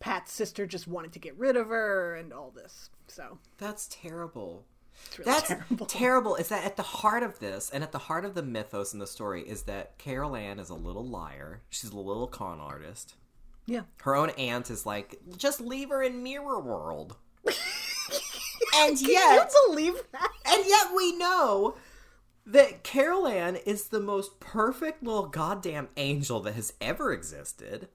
Pat's 0.00 0.32
sister 0.32 0.66
just 0.66 0.86
wanted 0.86 1.12
to 1.14 1.18
get 1.18 1.36
rid 1.38 1.56
of 1.56 1.68
her, 1.68 2.14
and 2.14 2.32
all 2.32 2.50
this. 2.54 2.90
So 3.08 3.38
that's 3.58 3.88
terrible. 3.90 4.64
really 5.18 5.30
That's 5.30 5.48
terrible. 5.48 5.86
terrible. 5.88 6.34
Is 6.36 6.48
that 6.48 6.64
at 6.64 6.76
the 6.76 6.82
heart 6.82 7.22
of 7.22 7.38
this, 7.38 7.70
and 7.70 7.82
at 7.82 7.92
the 7.92 7.98
heart 7.98 8.24
of 8.24 8.34
the 8.34 8.42
mythos 8.42 8.92
in 8.92 8.98
the 8.98 9.06
story, 9.06 9.42
is 9.42 9.62
that 9.62 9.96
Carol 9.98 10.36
Anne 10.36 10.58
is 10.58 10.70
a 10.70 10.74
little 10.74 11.06
liar. 11.06 11.62
She's 11.70 11.90
a 11.90 11.98
little 11.98 12.26
con 12.26 12.60
artist. 12.60 13.14
yeah, 13.66 13.82
Her 14.02 14.14
own 14.16 14.30
aunt 14.30 14.70
is 14.70 14.84
like, 14.86 15.18
just 15.36 15.60
leave 15.60 15.88
her 15.90 16.02
in 16.02 16.22
Mirror 16.22 16.60
World. 16.60 17.16
and 18.76 19.00
yet, 19.00 19.50
believe 19.66 19.94
that? 20.12 20.30
and 20.46 20.64
yet 20.66 20.88
we 20.94 21.16
know 21.16 21.76
that 22.46 22.82
Carol 22.82 23.26
Anne 23.26 23.56
is 23.56 23.88
the 23.88 24.00
most 24.00 24.38
perfect 24.40 25.02
little 25.02 25.26
goddamn 25.26 25.88
angel 25.96 26.40
that 26.40 26.54
has 26.54 26.74
ever 26.80 27.12
existed. 27.12 27.88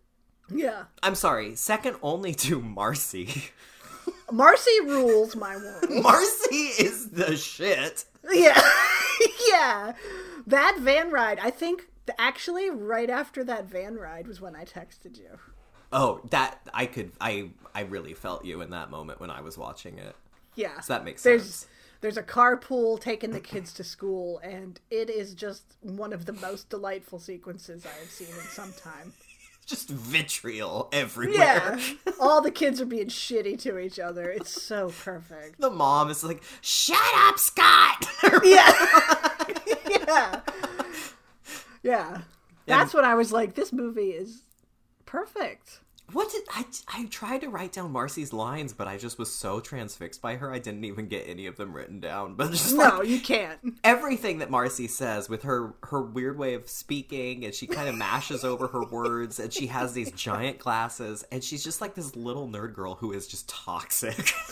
Yeah, 0.54 0.84
I'm 1.04 1.16
sorry, 1.16 1.56
second 1.56 1.98
only 2.02 2.34
to 2.36 2.62
Marcy. 2.62 3.44
Marcy 4.32 4.80
rules 4.86 5.36
my 5.36 5.56
world. 5.56 6.04
Marcy 6.04 6.56
is 6.56 7.10
the 7.12 7.36
shit. 7.36 8.06
yeah, 8.32 8.62
yeah. 9.50 9.94
That 10.48 10.78
van 10.80 11.12
ride, 11.12 11.40
I 11.40 11.50
think. 11.52 11.88
Actually, 12.18 12.72
right 12.72 13.10
after 13.10 13.44
that 13.44 13.66
van 13.66 13.96
ride 13.96 14.28
was 14.28 14.42
when 14.42 14.56
I 14.56 14.66
texted 14.66 15.18
you. 15.18 15.38
Oh, 15.92 16.22
that 16.32 16.60
I 16.74 16.86
could 16.88 17.12
I 17.22 17.50
I 17.76 17.82
really 17.82 18.14
felt 18.14 18.46
you 18.46 18.62
in 18.62 18.72
that 18.72 18.90
moment 18.90 19.20
when 19.20 19.30
I 19.30 19.42
was 19.42 19.58
watching 19.58 19.98
it. 20.00 20.16
Yeah, 20.56 20.80
So 20.82 20.94
that 20.94 21.06
makes 21.06 21.24
there's, 21.24 21.44
sense. 21.44 21.68
There's 22.02 22.18
a 22.18 22.24
carpool 22.24 23.00
taking 23.00 23.32
the 23.32 23.40
kids 23.40 23.74
to 23.74 23.84
school, 23.84 24.40
and 24.40 24.80
it 24.90 25.10
is 25.10 25.34
just 25.34 25.64
one 25.82 26.12
of 26.14 26.26
the 26.26 26.34
most 26.34 26.70
delightful 26.70 27.20
sequences 27.20 27.86
I 27.86 27.98
have 28.00 28.10
seen 28.10 28.28
in 28.28 28.34
some 28.50 28.74
time. 28.74 29.14
Just 29.70 29.90
vitriol 29.90 30.90
everywhere. 30.92 31.78
Yeah, 31.78 31.80
all 32.20 32.42
the 32.42 32.50
kids 32.50 32.82
are 32.82 32.86
being 32.86 33.06
shitty 33.08 33.62
to 33.62 33.78
each 33.78 34.00
other. 34.00 34.32
It's 34.32 34.50
so 34.60 34.90
perfect. 35.04 35.62
The 35.62 35.70
mom 35.70 36.10
is 36.10 36.24
like, 36.24 36.42
"Shut 36.62 36.98
up, 37.28 37.38
Scott." 37.38 38.06
Yeah, 38.44 38.72
yeah, 40.08 40.42
yeah. 41.84 42.22
That's 42.66 42.94
when 42.94 43.06
I 43.06 43.14
was 43.14 43.32
like, 43.32 43.54
this 43.54 43.72
movie 43.72 44.10
is 44.10 44.44
perfect. 45.06 45.82
What 46.14 46.32
did 46.32 46.44
I 46.50 46.66
I 46.88 47.06
tried 47.06 47.42
to 47.42 47.50
write 47.50 47.74
down 47.74 47.92
Marcy's 47.92 48.32
lines, 48.34 48.74
but 48.74 48.88
I 48.88 48.98
just 48.98 49.18
was 49.20 49.32
so 49.32 49.60
transfixed 49.60 50.22
by 50.22 50.36
her 50.38 50.52
I 50.52 50.60
didn't 50.60 50.84
even 50.86 51.08
get 51.08 51.28
any 51.28 51.46
of 51.48 51.58
them 51.58 51.74
written 51.74 52.00
down. 52.00 52.36
But 52.38 52.52
just 52.52 52.74
No, 52.76 52.98
like 53.00 53.08
you 53.08 53.20
can't. 53.20 53.60
everything 53.84 54.40
that 54.40 54.50
Marcy 54.50 54.88
says 54.88 55.30
with 55.30 55.44
her 55.44 55.74
her 55.84 56.02
weird 56.02 56.38
way 56.38 56.54
of 56.54 56.70
speaking 56.70 57.46
and 57.46 57.54
she 57.54 57.68
kind 57.68 57.88
of 57.90 57.96
mashes 57.96 58.44
over 58.44 58.68
her 58.68 58.84
words 58.92 59.40
and 59.40 59.52
she 59.54 59.68
has 59.68 59.94
these 59.94 60.12
giant 60.12 60.60
glasses 60.60 61.24
and 61.32 61.44
she's 61.44 61.64
just 61.64 61.82
like 61.82 61.96
this 61.96 62.16
little 62.16 62.48
nerd 62.48 62.74
girl 62.74 62.96
who 62.96 63.12
is 63.12 63.28
just 63.28 63.48
toxic. 63.50 64.32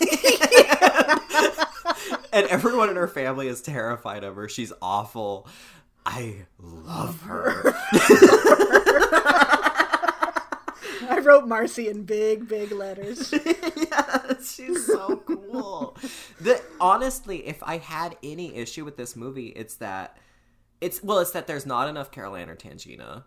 and 2.32 2.46
everyone 2.48 2.88
in 2.90 2.96
her 2.96 3.08
family 3.08 3.48
is 3.48 3.60
terrified 3.62 4.24
of 4.24 4.36
her. 4.36 4.48
She's 4.48 4.72
awful. 4.82 5.46
I 6.06 6.46
love 6.58 7.20
her. 7.22 7.74
I 11.08 11.18
wrote 11.20 11.46
Marcy 11.46 11.88
in 11.88 12.04
big, 12.04 12.48
big 12.48 12.72
letters. 12.72 13.32
yeah, 13.76 14.34
she's 14.42 14.86
so 14.86 15.16
cool. 15.26 15.96
the 16.40 16.60
honestly, 16.80 17.46
if 17.46 17.62
I 17.62 17.78
had 17.78 18.16
any 18.22 18.54
issue 18.54 18.84
with 18.84 18.96
this 18.96 19.16
movie, 19.16 19.48
it's 19.48 19.76
that 19.76 20.16
it's 20.80 21.02
well, 21.02 21.18
it's 21.18 21.32
that 21.32 21.46
there's 21.46 21.66
not 21.66 21.88
enough 21.88 22.10
Carol 22.10 22.36
Anne 22.36 22.48
or 22.50 22.56
Tangina. 22.56 23.24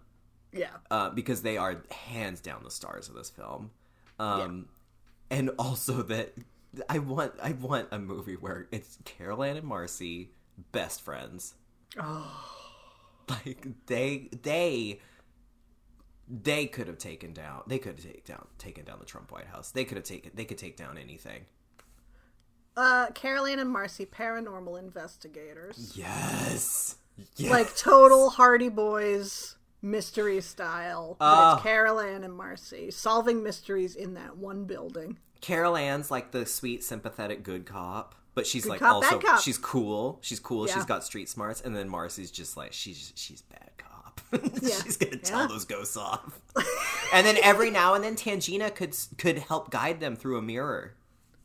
Yeah. 0.53 0.67
uh, 0.89 1.09
because 1.11 1.43
they 1.43 1.55
are 1.55 1.81
hands 1.91 2.41
down 2.41 2.63
the 2.65 2.71
stars 2.71 3.07
of 3.07 3.15
this 3.15 3.29
film. 3.29 3.71
Um, 4.19 4.67
And 5.29 5.49
also 5.57 6.01
that 6.03 6.33
I 6.89 6.99
want 6.99 7.33
I 7.41 7.53
want 7.53 7.87
a 7.91 7.99
movie 7.99 8.35
where 8.35 8.67
it's 8.71 8.97
Carol 9.05 9.43
Anne 9.43 9.55
and 9.57 9.65
Marcy 9.65 10.31
best 10.73 11.01
friends. 11.01 11.55
Oh, 11.97 12.29
like 13.29 13.65
they 13.85 14.29
they 14.43 14.99
they 16.31 16.65
could 16.65 16.87
have 16.87 16.97
taken 16.97 17.33
down 17.33 17.61
they 17.67 17.77
could 17.77 17.95
have 17.95 18.05
taken 18.05 18.21
down 18.25 18.47
taken 18.57 18.85
down 18.85 18.97
the 18.99 19.05
Trump 19.05 19.31
White 19.31 19.47
House. 19.47 19.71
They 19.71 19.83
could 19.83 19.97
have 19.97 20.05
taken 20.05 20.31
they 20.33 20.45
could 20.45 20.57
take 20.57 20.77
down 20.77 20.97
anything. 20.97 21.45
Uh, 22.77 23.07
Carol 23.11 23.45
Anne 23.47 23.59
and 23.59 23.69
Marcy, 23.69 24.05
paranormal 24.05 24.79
investigators. 24.79 25.91
Yes. 25.93 26.95
yes. 27.35 27.51
like 27.51 27.75
total 27.75 28.29
Hardy 28.29 28.69
Boys 28.69 29.57
mystery 29.81 30.39
style. 30.41 31.17
But 31.19 31.25
Ah. 31.25 31.53
it's 31.55 31.63
Carol 31.63 31.99
Anne 31.99 32.23
and 32.23 32.33
Marcy 32.33 32.89
solving 32.91 33.43
mysteries 33.43 33.95
in 33.95 34.13
that 34.13 34.37
one 34.37 34.63
building. 34.65 35.17
Carol 35.41 35.75
Anne's 35.75 36.09
like 36.11 36.31
the 36.31 36.45
sweet, 36.45 36.83
sympathetic, 36.83 37.43
good 37.43 37.65
cop, 37.65 38.15
but 38.35 38.45
she's 38.47 38.65
like 38.67 38.79
cop, 38.79 39.03
also 39.03 39.19
she's 39.41 39.57
cool. 39.57 40.19
She's 40.21 40.39
cool. 40.39 40.67
Yeah. 40.67 40.75
She's 40.75 40.85
got 40.85 41.03
street 41.03 41.27
smarts, 41.27 41.61
and 41.61 41.75
then 41.75 41.89
Marcy's 41.89 42.31
just 42.31 42.55
like 42.55 42.73
she's 42.73 43.11
she's 43.15 43.41
bad. 43.41 43.70
she's 44.61 44.97
gonna 44.97 45.17
tell 45.17 45.47
those 45.47 45.65
ghosts 45.65 45.97
off. 45.97 46.39
and 47.13 47.25
then 47.25 47.37
every 47.43 47.69
now 47.69 47.93
and 47.93 48.03
then 48.03 48.15
Tangina 48.15 48.73
could 48.73 48.95
could 49.17 49.39
help 49.39 49.69
guide 49.71 49.99
them 49.99 50.15
through 50.15 50.37
a 50.37 50.41
mirror. 50.41 50.95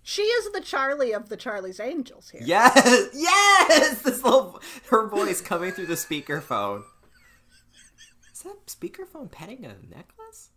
She 0.03 0.23
is 0.23 0.53
the 0.53 0.61
Charlie 0.61 1.13
of 1.13 1.29
the 1.29 1.37
Charlie's 1.37 1.81
Angels 1.81 2.31
here. 2.31 2.43
Yes, 2.45 3.09
yes. 3.15 4.03
This 4.03 4.23
little 4.23 4.61
her 4.91 5.09
voice 5.09 5.41
coming 5.41 5.73
through 5.73 5.87
the 5.87 5.95
speakerphone. 5.95 6.85
Is 8.33 8.43
that 8.43 8.67
speakerphone 8.67 9.31
petting 9.31 9.65
a 9.65 9.75
necklace? 9.89 10.51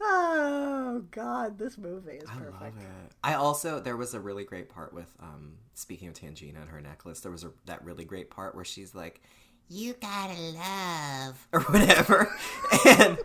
Oh 0.00 1.04
God, 1.10 1.58
this 1.58 1.76
movie 1.76 2.12
is 2.12 2.28
I 2.28 2.34
perfect. 2.34 2.60
love 2.60 2.72
it. 2.78 3.12
I 3.24 3.34
also 3.34 3.80
there 3.80 3.96
was 3.96 4.14
a 4.14 4.20
really 4.20 4.44
great 4.44 4.68
part 4.68 4.92
with 4.92 5.12
um 5.20 5.54
speaking 5.74 6.08
of 6.08 6.14
Tangina 6.14 6.60
and 6.60 6.70
her 6.70 6.80
necklace. 6.80 7.20
There 7.20 7.32
was 7.32 7.44
a, 7.44 7.50
that 7.66 7.84
really 7.84 8.04
great 8.04 8.30
part 8.30 8.54
where 8.54 8.64
she's 8.64 8.94
like, 8.94 9.20
You 9.70 9.94
gotta 10.00 10.34
love. 10.38 11.46
or 11.52 11.60
whatever, 11.60 12.34
and 12.86 13.18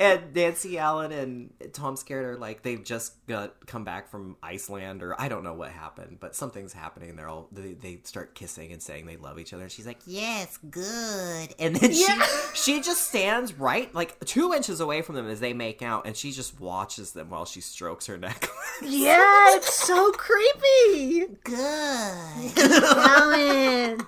and 0.00 0.34
Nancy 0.34 0.78
Allen 0.78 1.12
and 1.12 1.50
Tom 1.72 1.96
Skerritt 1.96 2.24
are 2.24 2.36
like 2.38 2.62
they've 2.62 2.82
just 2.82 3.24
got 3.26 3.66
come 3.66 3.84
back 3.84 4.08
from 4.08 4.36
Iceland 4.42 5.02
or 5.02 5.20
I 5.20 5.28
don't 5.28 5.44
know 5.44 5.52
what 5.54 5.70
happened, 5.70 6.16
but 6.18 6.34
something's 6.34 6.72
happening. 6.72 7.14
They're 7.16 7.28
all 7.28 7.48
they, 7.52 7.74
they 7.74 8.00
start 8.04 8.34
kissing 8.34 8.72
and 8.72 8.82
saying 8.82 9.04
they 9.06 9.16
love 9.18 9.38
each 9.38 9.52
other, 9.52 9.64
and 9.64 9.70
she's 9.72 9.86
like, 9.86 10.00
Yes, 10.06 10.58
good. 10.70 11.54
and 11.58 11.76
then 11.76 11.92
she 11.92 12.06
she 12.54 12.80
just 12.80 13.06
stands 13.08 13.52
right 13.58 13.94
like 13.94 14.18
two 14.24 14.54
inches 14.54 14.80
away 14.80 15.02
from 15.02 15.14
them 15.14 15.28
as 15.28 15.40
they 15.40 15.52
make 15.52 15.82
out, 15.82 16.06
and 16.06 16.16
she 16.16 16.32
just 16.32 16.58
watches 16.58 17.12
them 17.12 17.28
while 17.30 17.44
she 17.44 17.60
strokes 17.60 18.06
her 18.06 18.16
necklace. 18.16 18.50
Yeah, 18.84 19.54
it's 19.56 19.74
so 19.74 20.10
creepy. 20.10 21.26
Good. 21.44 22.58
Alan, 22.58 24.00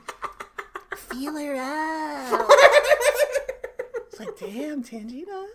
feel 1.15 1.37
her 1.37 1.57
out. 1.57 2.51
It's 4.09 4.21
like, 4.21 4.39
damn, 4.39 4.83
Tangina. 4.83 5.47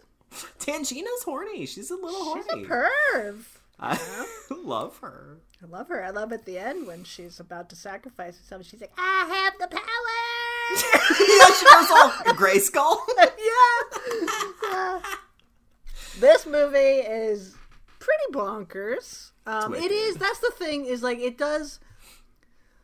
Tangina's 0.60 1.24
horny. 1.24 1.66
She's 1.66 1.92
a 1.92 1.96
little 1.96 2.24
horny. 2.24 2.44
She's 2.44 2.66
a 2.66 2.68
perv. 2.68 3.44
I 3.80 3.98
love 4.64 4.98
her. 5.00 5.38
I 5.64 5.66
love 5.68 5.88
her. 5.90 6.04
I 6.04 6.10
love 6.10 6.32
at 6.34 6.46
the 6.46 6.58
end 6.58 6.86
when 6.88 7.04
she's 7.04 7.40
about 7.40 7.70
to 7.70 7.76
sacrifice 7.76 8.38
herself. 8.38 8.66
She's 8.66 8.82
like, 8.82 8.92
I 8.98 9.50
have 9.50 9.54
the 9.60 9.76
power. 9.76 10.16
yeah, 11.20 11.46
she 11.56 11.66
goes 11.66 11.92
all 11.92 12.12
Grayskull. 12.36 12.98
yeah. 13.18 14.28
Yeah. 14.72 15.00
This 16.20 16.46
movie 16.46 16.78
is 16.78 17.56
pretty 18.00 18.34
bonkers. 18.34 19.32
Um, 19.46 19.74
it 19.74 19.92
is. 19.92 20.16
That's 20.18 20.40
the 20.40 20.52
thing. 20.52 20.86
Is 20.86 21.02
like 21.02 21.20
it 21.20 21.38
does. 21.38 21.80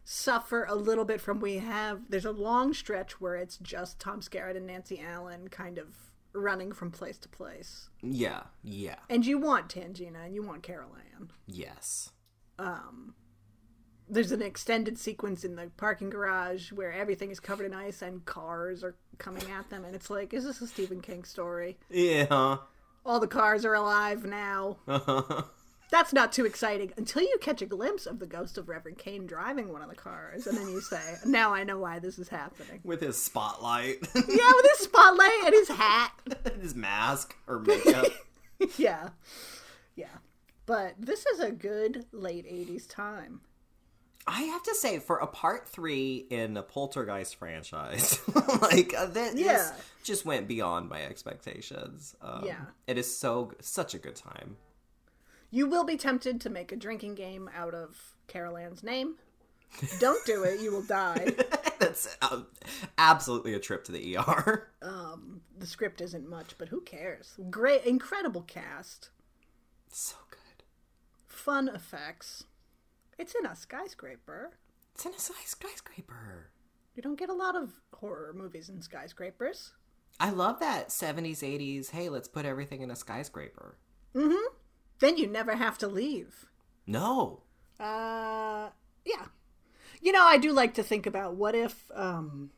Suffer 0.07 0.65
a 0.65 0.75
little 0.75 1.03
bit 1.03 1.19
from 1.19 1.39
we 1.39 1.57
have 1.57 2.01
there's 2.09 2.25
a 2.25 2.31
long 2.31 2.73
stretch 2.75 3.19
where 3.19 3.35
it's 3.35 3.57
just 3.57 3.99
Tom 3.99 4.21
Skerritt 4.21 4.55
and 4.55 4.67
Nancy 4.67 5.01
Allen 5.01 5.47
kind 5.47 5.79
of 5.79 5.87
running 6.31 6.71
from 6.71 6.91
place 6.91 7.17
to 7.17 7.29
place. 7.29 7.89
Yeah, 8.03 8.43
yeah, 8.61 8.97
And 9.09 9.25
you 9.25 9.39
want 9.39 9.69
Tangina 9.69 10.25
and 10.25 10.35
you 10.35 10.43
want 10.43 10.61
Carol 10.63 10.95
Anne. 11.15 11.31
yes. 11.47 12.11
Um 12.59 13.15
There's 14.07 14.31
an 14.31 14.43
extended 14.43 14.99
sequence 14.99 15.43
in 15.43 15.55
the 15.55 15.71
parking 15.77 16.11
garage 16.11 16.71
where 16.71 16.93
everything 16.93 17.31
is 17.31 17.39
covered 17.39 17.65
in 17.65 17.73
ice 17.73 18.03
and 18.03 18.23
cars 18.25 18.83
are 18.83 18.95
coming 19.17 19.49
at 19.49 19.69
them 19.71 19.83
and 19.85 19.95
it's 19.95 20.11
like, 20.11 20.33
is 20.35 20.43
this 20.43 20.61
a 20.61 20.67
Stephen 20.67 21.01
King 21.01 21.23
story? 21.23 21.79
Yeah. 21.89 22.57
All 23.03 23.19
the 23.19 23.27
cars 23.27 23.65
are 23.65 23.73
alive 23.73 24.23
now. 24.25 24.77
That's 25.91 26.11
not 26.13 26.31
too 26.33 26.45
exciting 26.45 26.91
until 26.97 27.21
you 27.21 27.37
catch 27.39 27.61
a 27.61 27.65
glimpse 27.65 28.05
of 28.05 28.19
the 28.19 28.25
ghost 28.25 28.57
of 28.57 28.67
Reverend 28.69 28.97
Kane 28.97 29.25
driving 29.27 29.71
one 29.71 29.81
of 29.81 29.89
the 29.89 29.95
cars, 29.95 30.47
and 30.47 30.57
then 30.57 30.69
you 30.69 30.81
say, 30.81 31.15
"Now 31.25 31.53
I 31.53 31.63
know 31.63 31.77
why 31.77 31.99
this 31.99 32.17
is 32.19 32.27
happening." 32.29 32.81
With 32.83 33.01
his 33.01 33.21
spotlight, 33.21 33.97
Yeah, 34.15 34.51
with 34.55 34.65
his 34.77 34.79
spotlight 34.87 35.41
and 35.45 35.53
his 35.53 35.67
hat. 35.69 36.11
his 36.61 36.75
mask 36.75 37.35
or 37.47 37.59
makeup. 37.59 38.07
yeah, 38.77 39.09
yeah. 39.95 40.07
But 40.65 40.95
this 40.97 41.25
is 41.27 41.39
a 41.39 41.51
good 41.51 42.05
late 42.11 42.45
'80s 42.51 42.87
time. 42.89 43.41
I 44.27 44.41
have 44.41 44.63
to 44.63 44.73
say, 44.73 44.97
for 44.97 45.17
a 45.17 45.27
part 45.27 45.69
three 45.69 46.25
in 46.31 46.57
a 46.57 46.63
Poltergeist 46.63 47.35
franchise, 47.35 48.19
like 48.59 48.91
uh, 48.97 49.05
that 49.05 49.37
Yeah. 49.37 49.71
just 50.03 50.25
went 50.25 50.47
beyond 50.47 50.89
my 50.89 51.03
expectations. 51.03 52.15
Um, 52.21 52.43
Yeah. 52.43 52.61
it 52.87 52.97
is 52.97 53.15
so 53.15 53.51
such 53.61 53.93
a 53.93 53.99
good 53.99 54.15
time. 54.15 54.57
You 55.55 55.67
will 55.67 55.85
be 55.85 55.95
tempted 55.95 56.41
to 56.41 56.49
make 56.49 56.73
a 56.73 56.75
drinking 56.75 57.15
game 57.15 57.49
out 57.55 57.73
of 57.73 58.17
Carol 58.27 58.57
Anne's 58.57 58.83
name. 58.83 59.15
Don't 59.99 60.19
do 60.25 60.43
it; 60.43 60.59
you 60.59 60.69
will 60.69 60.81
die. 60.81 61.33
That's 61.79 62.13
uh, 62.21 62.41
absolutely 62.97 63.53
a 63.53 63.59
trip 63.59 63.85
to 63.85 63.93
the 63.93 64.17
ER. 64.17 64.67
The 65.57 65.65
script 65.65 66.01
isn't 66.01 66.29
much, 66.29 66.57
but 66.57 66.67
who 66.67 66.81
cares? 66.81 67.39
Great, 67.49 67.85
incredible 67.85 68.41
cast, 68.41 69.11
so 69.87 70.17
good. 70.29 70.65
fun 71.25 71.69
effects. 71.69 72.43
It's 73.17 73.33
in 73.33 73.45
a 73.45 73.55
skyscraper. 73.55 74.57
It's 74.93 75.05
in 75.05 75.13
a 75.13 75.19
skyscraper. 75.19 76.49
You 76.95 77.01
don't 77.01 77.17
get 77.17 77.29
a 77.29 77.33
lot 77.33 77.55
of 77.55 77.79
horror 77.93 78.33
movies 78.35 78.67
in 78.67 78.81
skyscrapers. 78.81 79.71
I 80.19 80.31
love 80.31 80.59
that 80.59 80.89
70s, 80.89 81.39
80s. 81.39 81.91
Hey, 81.91 82.09
let's 82.09 82.27
put 82.27 82.45
everything 82.45 82.81
in 82.81 82.91
a 82.91 82.95
skyscraper. 82.97 83.77
Then 84.99 85.17
you 85.17 85.27
never 85.27 85.55
have 85.55 85.77
to 85.79 85.87
leave. 85.87 86.45
No. 86.87 87.41
Uh, 87.79 88.69
yeah. 89.05 89.25
You 90.01 90.11
know, 90.11 90.23
I 90.23 90.37
do 90.37 90.51
like 90.51 90.73
to 90.75 90.83
think 90.83 91.05
about 91.05 91.35
what 91.35 91.55
if 91.55 91.83
um, 91.93 92.51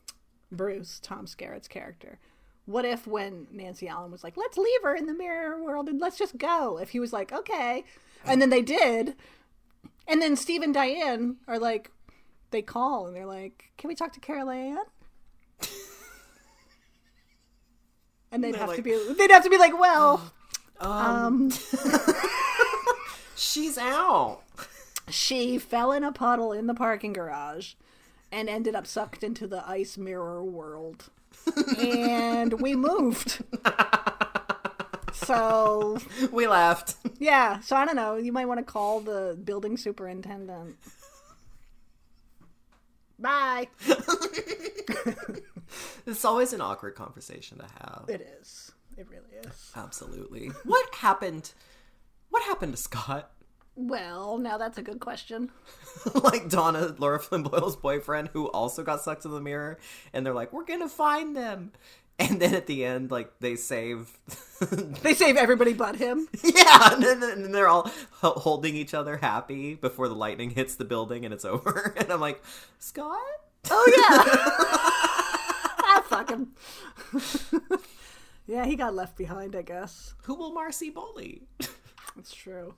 Bruce, 0.51 0.99
Tom 1.01 1.25
Skerritt's 1.25 1.67
character, 1.67 2.19
what 2.65 2.85
if 2.85 3.07
when 3.07 3.47
Nancy 3.51 3.87
Allen 3.87 4.11
was 4.11 4.23
like, 4.23 4.35
let's 4.35 4.57
leave 4.57 4.83
her 4.83 4.93
in 4.95 5.07
the 5.07 5.13
mirror 5.13 5.63
world 5.63 5.87
and 5.87 5.99
let's 5.99 6.17
just 6.17 6.37
go, 6.37 6.77
if 6.77 6.89
he 6.89 6.99
was 6.99 7.13
like, 7.13 7.31
okay. 7.31 7.85
And 8.25 8.41
then 8.41 8.49
they 8.49 8.61
did. 8.61 9.15
And 10.07 10.21
then 10.21 10.35
Steve 10.35 10.61
and 10.61 10.73
Diane 10.73 11.37
are 11.47 11.59
like, 11.59 11.91
they 12.51 12.61
call 12.61 13.07
and 13.07 13.15
they're 13.15 13.25
like, 13.25 13.71
can 13.77 13.87
we 13.87 13.95
talk 13.95 14.13
to 14.13 14.19
Carol 14.19 14.49
Anne? 14.49 14.77
And 18.29 18.43
they'd 18.43 18.55
have 18.55 18.75
to 18.75 18.81
be, 18.81 18.91
they'd 19.17 19.31
have 19.31 19.45
to 19.45 19.49
be 19.49 19.57
like, 19.57 19.79
well, 19.79 20.33
Um, 20.79 21.51
she's 23.35 23.77
out. 23.77 24.41
she 25.09 25.57
fell 25.57 25.91
in 25.91 26.03
a 26.03 26.11
puddle 26.11 26.51
in 26.51 26.67
the 26.67 26.73
parking 26.73 27.13
garage 27.13 27.73
and 28.31 28.49
ended 28.49 28.75
up 28.75 28.85
sucked 28.85 29.23
into 29.23 29.47
the 29.47 29.67
ice 29.67 29.97
mirror 29.97 30.43
world. 30.43 31.09
and 31.79 32.59
we 32.61 32.75
moved. 32.75 33.43
so, 35.13 35.97
We 36.31 36.47
left. 36.47 36.95
yeah, 37.19 37.59
so 37.61 37.75
I 37.75 37.85
don't 37.85 37.95
know. 37.95 38.15
You 38.17 38.31
might 38.31 38.45
want 38.47 38.59
to 38.59 38.63
call 38.65 38.99
the 38.99 39.37
building 39.43 39.77
superintendent. 39.77 40.75
Bye. 43.19 43.67
It's 46.05 46.23
always 46.23 46.53
an 46.53 46.61
awkward 46.61 46.95
conversation 46.95 47.57
to 47.57 47.65
have. 47.65 48.05
It 48.07 48.21
is. 48.39 48.71
It 48.97 49.07
really 49.09 49.45
is. 49.47 49.71
Absolutely. 49.75 50.47
What 50.63 50.93
happened? 50.95 51.53
What 52.29 52.43
happened 52.43 52.73
to 52.73 52.77
Scott? 52.77 53.31
Well, 53.75 54.39
now 54.39 54.57
that's 54.57 54.79
a 54.79 54.81
good 54.81 54.99
question. 54.99 55.51
like 56.15 56.49
Donna, 56.49 56.95
Lara 56.97 57.19
Flynn 57.19 57.43
Boyle's 57.43 57.75
boyfriend, 57.75 58.29
who 58.33 58.47
also 58.47 58.83
got 58.83 59.01
sucked 59.01 59.23
in 59.25 59.31
the 59.31 59.39
mirror, 59.39 59.77
and 60.13 60.25
they're 60.25 60.33
like, 60.33 60.51
"We're 60.51 60.65
gonna 60.65 60.89
find 60.89 61.35
them," 61.35 61.73
and 62.17 62.39
then 62.41 62.55
at 62.55 62.65
the 62.65 62.83
end, 62.83 63.11
like 63.11 63.39
they 63.39 63.55
save. 63.55 64.17
They 65.03 65.13
save 65.13 65.37
everybody 65.37 65.73
but 65.73 65.97
him. 65.97 66.27
yeah, 66.43 66.93
and 66.95 67.03
then 67.03 67.21
and 67.21 67.53
they're 67.53 67.67
all 67.67 67.91
holding 68.21 68.75
each 68.75 68.95
other 68.95 69.17
happy 69.17 69.75
before 69.75 70.07
the 70.07 70.15
lightning 70.15 70.49
hits 70.49 70.73
the 70.75 70.83
building 70.85 71.25
and 71.25 71.31
it's 71.33 71.45
over. 71.45 71.93
And 71.97 72.11
I'm 72.11 72.19
like, 72.19 72.43
Scott. 72.79 73.15
Oh, 73.69 73.93
yeah. 73.95 74.23
ah, 75.79 76.03
fuck 76.07 76.31
him. 76.31 76.55
Yeah, 78.47 78.65
he 78.65 78.75
got 78.75 78.95
left 78.95 79.17
behind, 79.17 79.55
I 79.55 79.61
guess. 79.61 80.13
Who 80.23 80.35
will 80.35 80.53
Marcy 80.53 80.89
bully? 80.89 81.43
That's 82.15 82.33
true. 82.33 82.73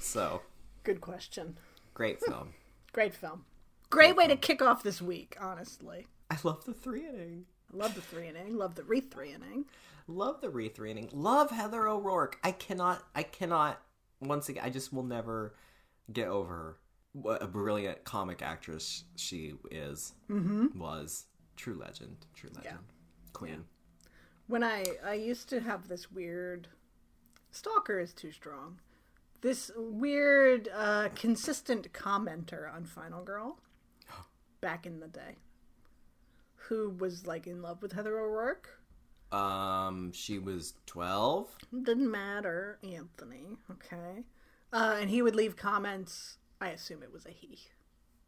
so 0.00 0.40
Good 0.84 1.00
question. 1.00 1.58
great 1.94 2.20
film. 2.24 2.54
Great 2.92 3.14
film. 3.14 3.44
Great 3.90 4.16
way 4.16 4.26
to 4.26 4.36
kick 4.36 4.62
off 4.62 4.82
this 4.82 5.00
week, 5.02 5.36
honestly. 5.40 6.06
I 6.30 6.36
love 6.42 6.64
the 6.64 6.74
three 6.74 7.06
inning. 7.06 7.44
I 7.72 7.76
love 7.76 7.94
the 7.94 8.00
three 8.00 8.28
inning, 8.28 8.56
love 8.56 8.74
the 8.74 8.82
re 8.84 9.00
three 9.00 9.32
inning. 9.34 9.64
Love 10.06 10.40
the 10.40 10.48
re 10.48 10.68
three 10.68 10.90
inning. 10.90 11.10
Love 11.12 11.50
Heather 11.50 11.86
O'Rourke. 11.86 12.38
I 12.42 12.52
cannot. 12.52 13.02
I 13.14 13.22
cannot. 13.22 13.80
Once 14.20 14.48
again, 14.48 14.64
I 14.64 14.70
just 14.70 14.92
will 14.92 15.02
never 15.02 15.54
get 16.10 16.28
over 16.28 16.78
what 17.12 17.42
a 17.42 17.46
brilliant 17.46 18.04
comic 18.04 18.40
actress 18.40 19.04
she 19.16 19.54
is. 19.70 20.14
Mm-hmm. 20.30 20.78
Was 20.78 21.26
true 21.56 21.74
legend. 21.74 22.24
True 22.34 22.50
legend. 22.54 22.78
Queen. 23.34 23.64
When 24.48 24.64
I 24.64 24.84
I 25.04 25.14
used 25.14 25.48
to 25.50 25.60
have 25.60 25.88
this 25.88 26.10
weird 26.10 26.68
stalker 27.50 28.00
is 28.00 28.12
too 28.12 28.32
strong. 28.32 28.80
This 29.40 29.70
weird 29.76 30.68
uh 30.74 31.10
consistent 31.14 31.92
commenter 31.92 32.72
on 32.74 32.84
Final 32.84 33.22
Girl 33.22 33.60
back 34.60 34.86
in 34.86 35.00
the 35.00 35.08
day 35.08 35.36
who 36.68 36.90
was 36.90 37.26
like 37.26 37.46
in 37.46 37.62
love 37.62 37.82
with 37.82 37.92
Heather 37.92 38.18
O'Rourke. 38.18 38.78
Um, 39.32 40.12
she 40.12 40.38
was 40.38 40.74
twelve. 40.86 41.48
Didn't 41.82 42.10
matter, 42.10 42.78
Anthony. 42.82 43.58
Okay. 43.70 44.24
Uh, 44.72 44.96
and 45.00 45.10
he 45.10 45.22
would 45.22 45.34
leave 45.34 45.56
comments. 45.56 46.38
I 46.60 46.70
assume 46.70 47.02
it 47.02 47.12
was 47.12 47.26
a 47.26 47.30
he. 47.30 47.58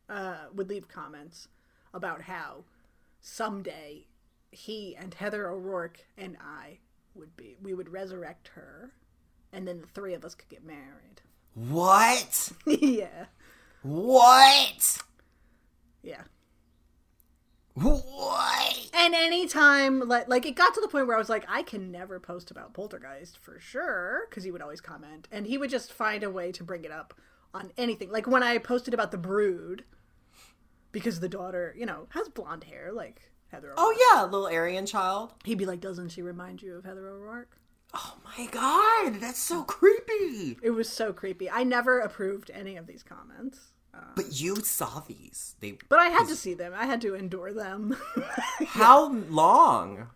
Uh, 0.08 0.46
would 0.54 0.68
leave 0.68 0.88
comments 0.88 1.48
about 1.92 2.22
how 2.22 2.64
someday 3.20 4.06
he 4.50 4.96
and 4.96 5.14
Heather 5.14 5.48
O'Rourke 5.48 6.06
and 6.16 6.36
I 6.40 6.78
would 7.14 7.36
be. 7.36 7.56
We 7.62 7.74
would 7.74 7.88
resurrect 7.88 8.48
her, 8.54 8.92
and 9.52 9.66
then 9.66 9.80
the 9.80 9.86
three 9.86 10.14
of 10.14 10.24
us 10.24 10.34
could 10.34 10.48
get 10.48 10.64
married. 10.64 11.22
What? 11.54 12.52
yeah. 12.66 13.26
What? 13.82 14.98
Yeah. 16.02 16.22
What? 17.74 18.90
And 18.92 19.14
anytime, 19.14 20.00
like, 20.00 20.28
like 20.28 20.44
it 20.44 20.54
got 20.54 20.74
to 20.74 20.80
the 20.80 20.88
point 20.88 21.06
where 21.06 21.16
I 21.16 21.18
was 21.18 21.28
like, 21.28 21.46
I 21.48 21.62
can 21.62 21.90
never 21.90 22.20
post 22.20 22.50
about 22.50 22.74
Poltergeist 22.74 23.38
for 23.38 23.58
sure, 23.58 24.26
because 24.28 24.44
he 24.44 24.50
would 24.50 24.62
always 24.62 24.80
comment, 24.80 25.28
and 25.30 25.46
he 25.46 25.56
would 25.56 25.70
just 25.70 25.92
find 25.92 26.22
a 26.22 26.30
way 26.30 26.52
to 26.52 26.64
bring 26.64 26.84
it 26.84 26.90
up 26.90 27.14
on 27.54 27.72
anything. 27.76 28.10
Like 28.10 28.26
when 28.26 28.42
I 28.42 28.58
posted 28.58 28.94
about 28.94 29.10
the 29.10 29.18
Brood, 29.18 29.84
because 30.92 31.20
the 31.20 31.28
daughter, 31.28 31.74
you 31.78 31.86
know, 31.86 32.06
has 32.10 32.28
blonde 32.28 32.64
hair, 32.64 32.92
like 32.92 33.29
Heather. 33.50 33.68
O'Rourke. 33.68 33.78
Oh 33.78 34.12
yeah, 34.14 34.22
little 34.24 34.46
Aryan 34.46 34.86
child. 34.86 35.32
He'd 35.44 35.58
be 35.58 35.66
like, 35.66 35.80
"Doesn't 35.80 36.10
she 36.10 36.22
remind 36.22 36.62
you 36.62 36.76
of 36.76 36.84
Heather 36.84 37.08
O'Rourke?" 37.08 37.56
Oh 37.92 38.16
my 38.24 38.46
god, 38.46 39.20
that's 39.20 39.40
so 39.40 39.64
creepy. 39.64 40.56
It 40.62 40.70
was 40.70 40.88
so 40.88 41.12
creepy. 41.12 41.50
I 41.50 41.64
never 41.64 41.98
approved 41.98 42.50
any 42.54 42.76
of 42.76 42.86
these 42.86 43.02
comments, 43.02 43.72
But 44.14 44.40
you 44.40 44.56
saw 44.62 45.00
these. 45.00 45.56
They 45.60 45.78
but 45.88 45.98
I 45.98 46.06
had 46.06 46.28
to 46.28 46.36
see 46.36 46.54
them. 46.54 46.72
I 46.76 46.86
had 46.86 47.00
to 47.00 47.14
endure 47.16 47.52
them. 47.52 47.96
how 48.68 49.08
long? 49.12 50.08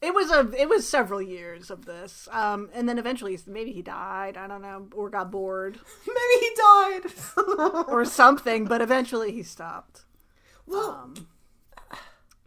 It 0.00 0.14
was 0.14 0.30
a 0.32 0.50
it 0.58 0.68
was 0.68 0.88
several 0.88 1.20
years 1.22 1.70
of 1.70 1.84
this, 1.84 2.28
um, 2.32 2.70
and 2.72 2.88
then 2.88 2.98
eventually 2.98 3.38
maybe 3.46 3.72
he 3.72 3.82
died. 3.82 4.36
I 4.38 4.46
don't 4.48 4.62
know, 4.62 4.88
or 4.94 5.10
got 5.10 5.30
bored. 5.30 5.78
Maybe 6.06 6.40
he 6.40 6.50
died. 6.56 7.86
or 7.88 8.04
something, 8.04 8.64
but 8.64 8.80
eventually 8.80 9.30
he 9.32 9.42
stopped. 9.44 10.04
well, 10.66 11.12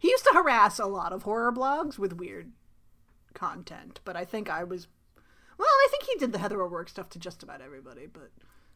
He 0.06 0.12
used 0.12 0.24
to 0.26 0.34
harass 0.34 0.78
a 0.78 0.86
lot 0.86 1.12
of 1.12 1.24
horror 1.24 1.52
blogs 1.52 1.98
with 1.98 2.12
weird 2.12 2.52
content, 3.34 3.98
but 4.04 4.14
I 4.14 4.24
think 4.24 4.48
I 4.48 4.62
was. 4.62 4.86
Well, 5.58 5.66
I 5.68 5.88
think 5.90 6.04
he 6.04 6.14
did 6.14 6.30
the 6.30 6.38
Heather 6.38 6.62
O'Rourke 6.62 6.88
stuff 6.88 7.08
to 7.10 7.18
just 7.18 7.42
about 7.42 7.60
everybody, 7.60 8.06
but 8.06 8.30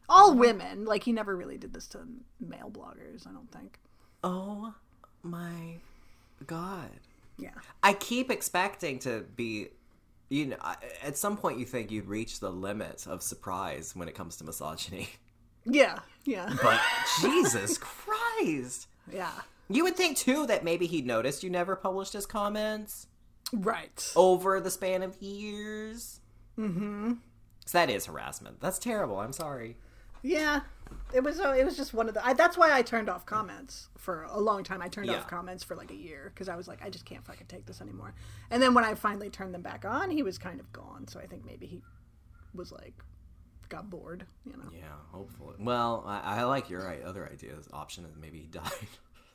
All 0.09 0.31
oh. 0.31 0.35
women. 0.35 0.83
Like 0.83 1.03
he 1.03 1.13
never 1.13 1.33
really 1.33 1.57
did 1.57 1.73
this 1.73 1.87
to 1.87 1.99
male 2.41 2.69
bloggers. 2.69 3.25
I 3.25 3.31
don't 3.31 3.49
think. 3.49 3.79
Oh 4.25 4.73
my 5.23 5.77
god. 6.45 6.99
Yeah. 7.37 7.51
I 7.81 7.93
keep 7.93 8.29
expecting 8.29 8.99
to 8.99 9.21
be, 9.37 9.67
you 10.27 10.47
know, 10.47 10.57
at 11.01 11.15
some 11.15 11.37
point 11.37 11.59
you 11.59 11.65
think 11.65 11.91
you'd 11.91 12.07
reach 12.07 12.41
the 12.41 12.51
limit 12.51 13.07
of 13.07 13.23
surprise 13.23 13.95
when 13.95 14.09
it 14.09 14.15
comes 14.15 14.35
to 14.35 14.43
misogyny. 14.43 15.07
Yeah. 15.63 15.99
Yeah. 16.25 16.51
But 16.61 16.81
Jesus 17.21 17.77
Christ. 17.77 18.87
Yeah. 19.09 19.31
You 19.73 19.83
would 19.83 19.95
think 19.95 20.17
too 20.17 20.45
that 20.47 20.63
maybe 20.63 20.85
he 20.87 21.01
noticed 21.01 21.43
you 21.43 21.49
never 21.49 21.75
published 21.75 22.13
his 22.13 22.25
comments 22.25 23.07
Right. 23.53 24.11
over 24.15 24.59
the 24.59 24.71
span 24.71 25.03
of 25.03 25.21
years. 25.21 26.19
Mm-hmm. 26.57 27.13
So 27.65 27.77
that 27.77 27.89
is 27.89 28.05
harassment. 28.05 28.59
That's 28.59 28.79
terrible. 28.79 29.19
I'm 29.19 29.33
sorry. 29.33 29.77
Yeah, 30.23 30.61
it 31.13 31.23
was. 31.23 31.39
Uh, 31.39 31.55
it 31.57 31.63
was 31.65 31.75
just 31.75 31.93
one 31.93 32.07
of 32.07 32.13
the. 32.13 32.23
I, 32.25 32.33
that's 32.33 32.55
why 32.57 32.71
I 32.77 32.81
turned 32.83 33.09
off 33.09 33.25
comments 33.25 33.87
for 33.97 34.23
a 34.29 34.39
long 34.39 34.63
time. 34.63 34.81
I 34.81 34.87
turned 34.87 35.07
Yeah. 35.07 35.17
off 35.17 35.27
comments 35.27 35.63
for 35.63 35.75
like 35.75 35.89
a 35.89 35.95
year 35.95 36.31
because 36.33 36.47
I 36.47 36.55
was 36.55 36.67
like, 36.67 36.83
I 36.83 36.89
just 36.89 37.05
can't 37.05 37.25
fucking 37.25 37.47
take 37.47 37.65
this 37.65 37.81
anymore. 37.81 38.13
And 38.51 38.61
then 38.61 38.73
when 38.75 38.83
I 38.83 38.93
finally 38.93 39.29
turned 39.31 39.53
them 39.53 39.63
back 39.63 39.83
on, 39.83 40.11
he 40.11 40.21
was 40.21 40.37
kind 40.37 40.59
of 40.59 40.71
gone. 40.71 41.07
So 41.07 41.19
I 41.19 41.25
think 41.25 41.43
maybe 41.45 41.65
he 41.65 41.81
was 42.53 42.71
like, 42.71 42.93
got 43.69 43.89
bored. 43.89 44.25
You 44.45 44.53
know. 44.57 44.69
Yeah, 44.71 44.83
hopefully. 45.11 45.55
Well, 45.59 46.03
I, 46.05 46.41
I 46.41 46.43
like 46.43 46.69
your 46.69 46.95
other 47.03 47.27
ideas. 47.31 47.67
Option 47.73 48.05
is 48.05 48.15
maybe 48.19 48.39
he 48.39 48.47
died. 48.47 48.63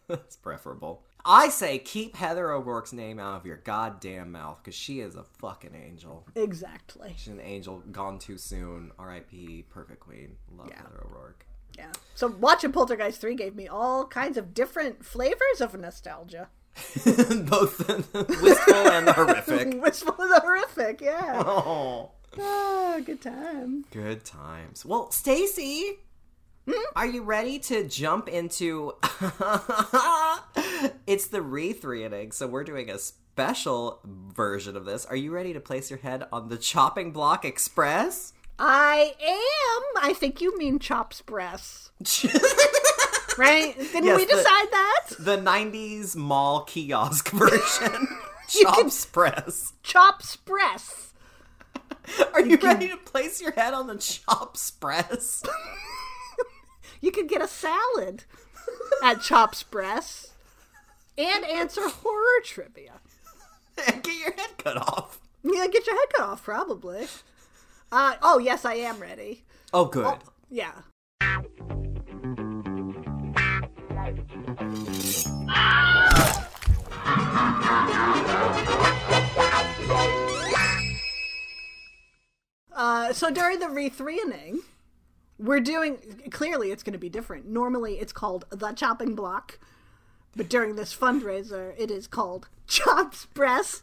That's 0.09 0.37
preferable. 0.37 1.03
I 1.25 1.49
say 1.49 1.79
keep 1.79 2.15
Heather 2.17 2.53
O'Rourke's 2.53 2.93
name 2.93 3.19
out 3.19 3.35
of 3.41 3.47
your 3.47 3.57
goddamn 3.57 4.31
mouth 4.33 4.59
because 4.63 4.77
she 4.77 5.01
is 5.01 5.17
a 5.17 5.25
fucking 5.25 5.75
angel. 5.75 6.27
Exactly. 6.37 7.15
She's 7.17 7.33
an 7.33 7.41
angel 7.41 7.83
gone 7.91 8.19
too 8.21 8.39
soon. 8.39 8.93
R.I.P. 8.99 9.65
Perfect 9.69 9.99
Queen. 10.01 10.37
Love 10.57 10.69
Yeah. 10.71 10.77
Heather 10.83 11.05
O'Rourke. 11.11 11.45
Yeah. 11.77 11.91
So 12.15 12.29
watching 12.29 12.71
Poltergeist 12.73 13.21
three 13.21 13.35
gave 13.35 13.57
me 13.57 13.67
all 13.67 14.07
kinds 14.07 14.37
of 14.37 14.55
different 14.55 15.05
flavors 15.05 15.61
of 15.61 15.75
nostalgia. 15.79 16.49
Both 17.05 17.79
the 17.79 18.39
wistful 18.43 18.75
and 18.75 19.09
the 19.09 19.13
horrific. 19.13 19.83
Wistful 19.83 20.15
and 20.19 20.43
horrific. 20.43 21.01
Yeah. 21.01 21.43
Oh, 21.45 22.13
Ah, 22.39 22.99
good 23.05 23.21
time. 23.23 23.85
good 23.91 24.25
times. 24.25 24.85
Well, 24.85 25.09
Stacie, 25.09 25.97
Hmm? 26.69 26.73
are 26.97 27.07
you 27.07 27.23
ready 27.23 27.59
to 27.61 27.87
jump 27.87 28.29
into? 28.29 28.95
it's 31.07 31.29
the 31.29 31.43
re-threating, 31.43 32.33
so 32.33 32.47
we're 32.47 32.65
doing 32.65 32.91
a 32.91 32.99
special 32.99 34.01
version 34.05 34.77
of 34.77 34.85
this. 34.85 35.05
Are 35.07 35.17
you 35.17 35.31
ready 35.33 35.53
to 35.53 35.61
place 35.61 35.91
your 35.91 35.99
head 36.01 36.25
on 36.33 36.49
the 36.49 36.57
chopping 36.57 37.13
block 37.13 37.45
express? 37.45 38.33
I 38.59 39.15
am. 39.21 40.03
I 40.11 40.13
think 40.15 40.41
you 40.41 40.57
mean 40.59 40.79
Chops 40.79 41.23
Press. 41.23 41.91
Right? 43.39 43.77
Didn't 43.77 44.05
Yes, 44.07 44.17
we 44.17 44.25
the- 44.25 44.33
decide 44.33 44.71
that? 44.71 45.05
the 45.19 45.37
'90s 45.37 46.17
mall 46.17 46.63
kiosk 46.65 47.29
version. 47.29 48.09
You 48.55 48.65
can- 48.65 48.85
Chops 48.85 49.05
press. 49.05 49.75
Chops 49.83 50.37
Press. 50.37 51.13
Are 52.33 52.41
you 52.41 52.57
ready 52.57 52.89
to 52.89 52.97
place 52.97 53.39
your 53.43 53.51
head 53.53 53.75
on 53.75 53.89
the 53.89 53.97
chops 53.97 54.71
press? 54.71 55.43
You 57.01 57.11
could 57.11 57.29
get 57.29 57.43
a 57.43 57.49
salad 57.49 58.25
at 59.03 59.21
Chops 59.23 59.63
Press 59.63 60.33
and 61.19 61.45
answer 61.45 61.89
horror 61.89 62.41
trivia. 62.45 63.01
and 63.87 64.03
get 64.03 64.15
your 64.15 64.33
head 64.33 64.59
cut 64.59 64.77
off. 64.77 65.21
Yeah, 65.43 65.67
get 65.67 65.87
your 65.87 65.97
head 65.97 66.09
cut 66.15 66.27
off, 66.27 66.45
probably. 66.45 67.07
Uh, 67.93 68.15
oh, 68.23 68.39
yes, 68.39 68.65
I 68.65 68.75
am 68.75 68.99
ready. 68.99 69.45
Oh, 69.73 69.85
good. 69.85 70.19
Yeah. 70.51 70.73
Uh, 82.73 83.13
so 83.13 83.31
during 83.31 83.59
the 83.59 83.71
re-threeing, 83.71 84.59
we're 85.39 85.61
doing 85.61 85.99
clearly 86.31 86.71
it's 86.71 86.83
going 86.83 86.93
to 86.95 86.99
be 86.99 87.09
different. 87.09 87.47
Normally 87.47 87.95
it's 87.99 88.13
called 88.13 88.45
the 88.51 88.73
chopping 88.73 89.15
block, 89.15 89.59
but 90.35 90.49
during 90.49 90.77
this 90.77 90.95
fundraiser 90.97 91.75
it 91.79 91.91
is 91.91 92.07
called 92.07 92.49
Chops 92.67 93.27
Press. 93.27 93.83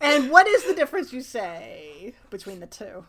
and 0.00 0.30
what 0.30 0.46
is 0.46 0.64
the 0.64 0.74
difference 0.74 1.12
you 1.12 1.22
say 1.22 2.14
between 2.30 2.60
the 2.60 2.66
two? 2.66 3.04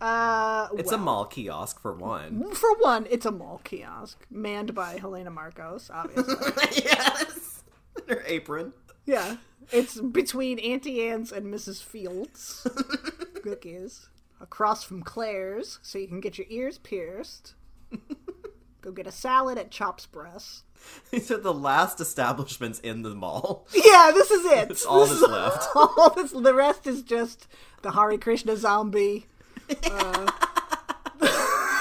Uh, 0.00 0.68
It's 0.78 0.92
a 0.92 0.98
mall 0.98 1.26
kiosk 1.26 1.80
for 1.80 1.92
one. 1.92 2.50
for 2.54 2.74
one, 2.78 3.06
it's 3.10 3.26
a 3.26 3.30
mall 3.30 3.60
kiosk 3.64 4.26
manned 4.30 4.74
by 4.74 4.96
Helena 4.98 5.30
Markos, 5.30 5.90
obviously. 5.92 6.82
yes. 6.84 7.62
Her 8.08 8.22
apron. 8.26 8.72
yeah, 9.04 9.36
it's 9.72 10.00
between 10.00 10.58
Auntie 10.58 11.08
Anne's 11.08 11.32
and 11.32 11.52
Mrs. 11.52 11.82
Fields 11.82 12.66
cookies, 13.42 14.08
across 14.40 14.84
from 14.84 15.02
Claire's, 15.02 15.78
so 15.82 15.98
you 15.98 16.08
can 16.08 16.20
get 16.20 16.38
your 16.38 16.46
ears 16.50 16.78
pierced. 16.78 17.54
Go 18.82 18.92
get 18.92 19.06
a 19.06 19.12
salad 19.12 19.58
at 19.58 19.70
Chops 19.70 20.06
Press. 20.06 20.62
These 21.10 21.30
are 21.30 21.36
the 21.36 21.52
last 21.52 22.00
establishments 22.00 22.78
in 22.80 23.02
the 23.02 23.14
mall. 23.14 23.66
Yeah, 23.74 24.10
this 24.14 24.30
is 24.30 24.46
it. 24.46 24.70
It's 24.70 24.86
all 24.86 25.04
This 25.06 25.20
that's 25.20 25.30
left. 25.30 25.68
All 25.76 26.14
this, 26.16 26.32
the 26.32 26.54
rest 26.54 26.86
is 26.86 27.02
just 27.02 27.46
the 27.82 27.92
Hare 27.92 28.16
Krishna 28.16 28.56
zombie. 28.56 29.26
Uh, 29.68 30.30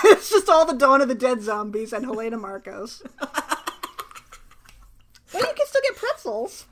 it's 0.03 0.29
just 0.29 0.49
all 0.49 0.65
the 0.65 0.73
Dawn 0.75 0.99
of 1.01 1.07
the 1.07 1.15
Dead 1.15 1.41
zombies 1.41 1.93
and 1.93 2.03
Helena 2.05 2.37
Markos. 2.37 3.01
Well, 5.33 5.43
you 5.43 5.53
can 5.55 5.65
still 5.67 5.81
get 5.81 5.95
pretzels. 5.95 6.65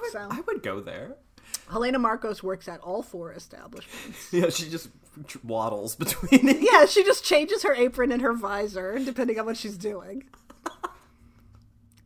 I 0.00 0.02
would, 0.02 0.12
So- 0.12 0.28
I 0.30 0.40
would 0.46 0.62
go 0.62 0.80
there. 0.80 1.16
Helena 1.70 1.98
Markos 1.98 2.42
works 2.42 2.68
at 2.68 2.80
all 2.80 3.02
four 3.02 3.32
establishments. 3.32 4.28
Yeah, 4.32 4.48
she 4.50 4.68
just 4.70 4.88
waddles 5.44 5.96
between 5.96 6.48
it. 6.48 6.58
Yeah, 6.60 6.86
she 6.86 7.02
just 7.04 7.24
changes 7.24 7.62
her 7.64 7.74
apron 7.74 8.12
and 8.12 8.22
her 8.22 8.32
visor 8.32 8.98
depending 8.98 9.38
on 9.38 9.46
what 9.46 9.56
she's 9.56 9.76
doing. 9.76 10.24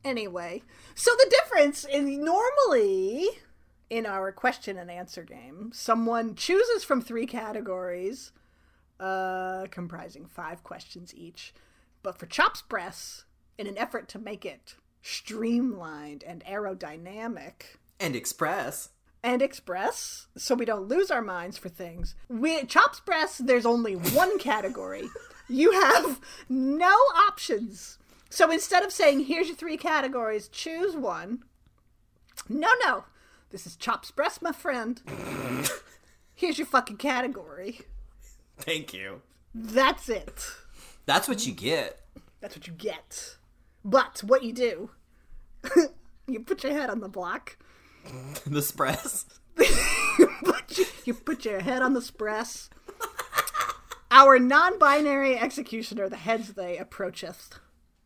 Anyway, 0.05 0.63
so 0.95 1.11
the 1.17 1.31
difference 1.31 1.87
is 1.91 2.05
normally 2.19 3.29
in 3.89 4.05
our 4.07 4.33
question 4.33 4.77
and 4.77 4.91
answer 4.91 5.23
game, 5.23 5.71
someone 5.73 6.35
chooses 6.35 6.85
from 6.85 7.01
three 7.01 7.27
categories, 7.27 8.33
uh, 9.01 9.67
comprising 9.71 10.27
five 10.27 10.63
questions 10.63 11.15
each. 11.15 11.55
But 12.03 12.19
for 12.19 12.27
Chops 12.27 12.61
Press, 12.61 13.25
in 13.57 13.67
an 13.67 13.79
effort 13.79 14.09
to 14.11 14.19
make 14.19 14.45
it 14.45 14.75
streamlined 15.01 16.23
and 16.25 16.45
aerodynamic, 16.45 17.77
And 18.01 18.15
Express. 18.17 18.91
and 19.23 19.41
express 19.41 20.27
so 20.37 20.55
we 20.55 20.65
don't 20.65 20.89
lose 20.89 21.11
our 21.11 21.23
minds 21.23 21.57
for 21.57 21.69
things. 21.69 22.15
With 22.29 22.69
Chops 22.69 23.01
Press, 23.01 23.39
there's 23.39 23.65
only 23.67 23.95
one 23.95 24.39
category. 24.51 25.09
you 25.49 25.73
have 25.73 26.21
no 26.49 26.93
options. 27.29 27.99
So 28.31 28.51
instead 28.51 28.83
of 28.83 28.93
saying, 28.93 29.21
here's 29.27 29.47
your 29.47 29.57
three 29.57 29.77
categories, 29.77 30.49
choose 30.49 30.95
one. 30.97 31.45
No, 32.49 32.71
no. 32.85 33.05
This 33.51 33.67
is 33.67 33.77
Chops 33.77 34.11
Press, 34.11 34.43
my 34.43 34.51
friend. 34.53 35.01
Here's 36.35 36.59
your 36.59 36.67
fucking 36.67 36.97
category. 36.97 37.83
Thank 38.59 38.93
you. 38.93 39.23
That's 39.55 40.09
it. 40.09 40.45
That's 41.07 41.29
what 41.29 41.47
you 41.47 41.53
get. 41.53 42.01
That's 42.41 42.57
what 42.57 42.67
you 42.67 42.73
get. 42.73 43.37
But 43.85 44.25
what 44.25 44.43
you 44.43 44.53
do, 44.53 44.91
you 46.27 46.41
put 46.41 46.65
your 46.65 46.73
head 46.73 46.91
on 46.91 46.99
the 46.99 47.09
block. 47.09 47.57
The 48.47 48.59
Express. 48.59 49.27
put 49.57 50.79
you, 51.05 51.15
put 51.15 51.45
your 51.45 51.61
head 51.61 51.83
on 51.83 51.95
the 51.95 52.03
spress. 52.03 52.71
Our 54.11 54.39
non-binary 54.39 55.39
executioner, 55.39 56.09
the 56.09 56.17
heads 56.17 56.55
they 56.55 56.79
approacheth, 56.79 57.59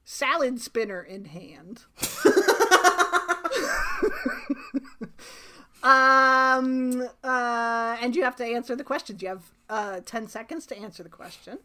salad 0.05 0.61
spinner 0.61 1.03
in 1.03 1.27
hand. 1.27 1.85
um, 5.83 7.09
uh, 7.23 7.97
and 8.01 8.17
you 8.17 8.25
have 8.25 8.37
to 8.37 8.45
answer 8.45 8.75
the 8.75 8.85
questions. 8.85 9.21
You 9.21 9.29
have 9.29 9.51
uh, 9.69 10.01
ten 10.07 10.29
seconds 10.29 10.67
to 10.67 10.79
answer 10.79 11.03
the 11.03 11.09
question. 11.09 11.59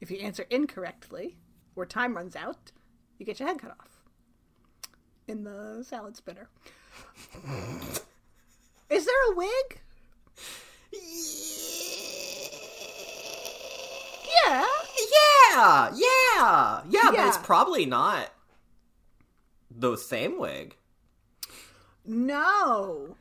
If 0.00 0.10
you 0.10 0.18
answer 0.18 0.46
incorrectly, 0.50 1.38
or 1.74 1.86
time 1.86 2.14
runs 2.14 2.36
out, 2.36 2.70
you 3.18 3.26
get 3.26 3.40
your 3.40 3.48
head 3.48 3.58
cut 3.58 3.70
off. 3.70 4.04
In 5.26 5.44
the 5.44 5.82
salad 5.82 6.16
spinner. 6.16 6.48
Is 8.90 9.06
there 9.06 9.32
a 9.32 9.36
wig? 9.36 9.80
Yeah. 14.44 14.64
Yeah. 15.12 15.90
Yeah. 15.94 15.94
Yeah. 15.94 16.80
yeah. 16.88 17.10
But 17.10 17.26
it's 17.28 17.38
probably 17.38 17.86
not 17.86 18.32
the 19.70 19.96
same 19.96 20.38
wig. 20.38 20.76
No. 22.06 23.16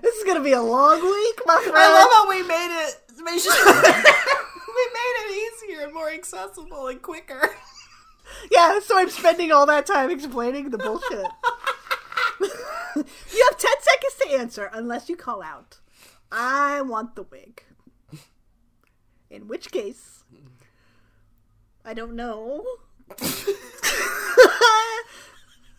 this 0.00 0.14
is 0.14 0.24
gonna 0.24 0.40
be 0.40 0.52
a 0.52 0.62
long 0.62 1.00
week, 1.02 1.40
my 1.46 1.60
friend. 1.62 1.76
I 1.76 1.92
love 1.92 2.10
how 2.12 2.28
we 2.28 2.42
made 2.42 2.88
it. 2.88 3.02
We 4.76 4.90
made 4.92 5.14
it 5.18 5.30
easier 5.64 5.84
and 5.84 5.94
more 5.94 6.10
accessible 6.10 6.88
and 6.88 7.00
quicker. 7.02 7.50
Yeah, 8.50 8.80
so 8.80 8.98
I'm 8.98 9.08
spending 9.08 9.52
all 9.52 9.66
that 9.66 9.86
time 9.86 10.10
explaining 10.10 10.70
the 10.70 10.78
bullshit. 10.78 11.26
you 12.40 12.48
have 13.50 13.56
10 13.56 13.72
seconds 13.80 14.14
to 14.20 14.30
answer 14.36 14.70
unless 14.72 15.08
you 15.08 15.14
call 15.16 15.44
out. 15.44 15.78
I 16.32 16.82
want 16.82 17.14
the 17.14 17.22
wig. 17.22 17.62
In 19.30 19.46
which 19.46 19.70
case, 19.70 20.24
I 21.84 21.94
don't 21.94 22.14
know. 22.16 22.64
I 23.10 25.04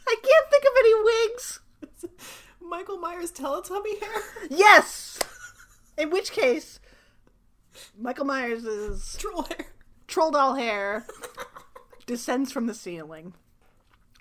can't 0.07 0.49
think 0.49 0.63
of 0.63 0.71
any 0.79 0.93
wigs. 1.03 1.59
Michael 2.61 2.97
Myers 2.97 3.31
Teletubby 3.33 3.99
hair. 3.99 4.21
Yes! 4.49 5.19
In 5.97 6.11
which 6.11 6.31
case, 6.31 6.79
Michael 7.99 8.25
Myers' 8.25 8.63
is 8.65 9.15
Troll 9.19 9.43
hair. 9.43 9.65
troll 10.07 10.31
doll 10.31 10.55
hair 10.55 11.05
descends 12.05 12.51
from 12.51 12.67
the 12.67 12.73
ceiling, 12.73 13.33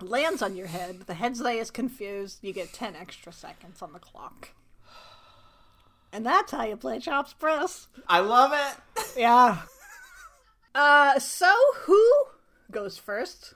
lands 0.00 0.42
on 0.42 0.56
your 0.56 0.66
head. 0.66 1.00
The 1.06 1.14
head's 1.14 1.40
headslay 1.40 1.60
is 1.60 1.70
confused. 1.70 2.38
You 2.42 2.52
get 2.52 2.72
10 2.72 2.96
extra 2.96 3.32
seconds 3.32 3.82
on 3.82 3.92
the 3.92 3.98
clock. 3.98 4.50
And 6.12 6.24
that's 6.24 6.52
how 6.52 6.64
you 6.64 6.76
play 6.76 6.98
Chops 6.98 7.34
Press. 7.34 7.88
I 8.08 8.20
love 8.20 8.52
it. 8.54 9.02
Yeah. 9.18 9.58
Uh, 10.74 11.18
so 11.18 11.54
who 11.84 12.02
goes 12.70 12.96
first? 12.98 13.54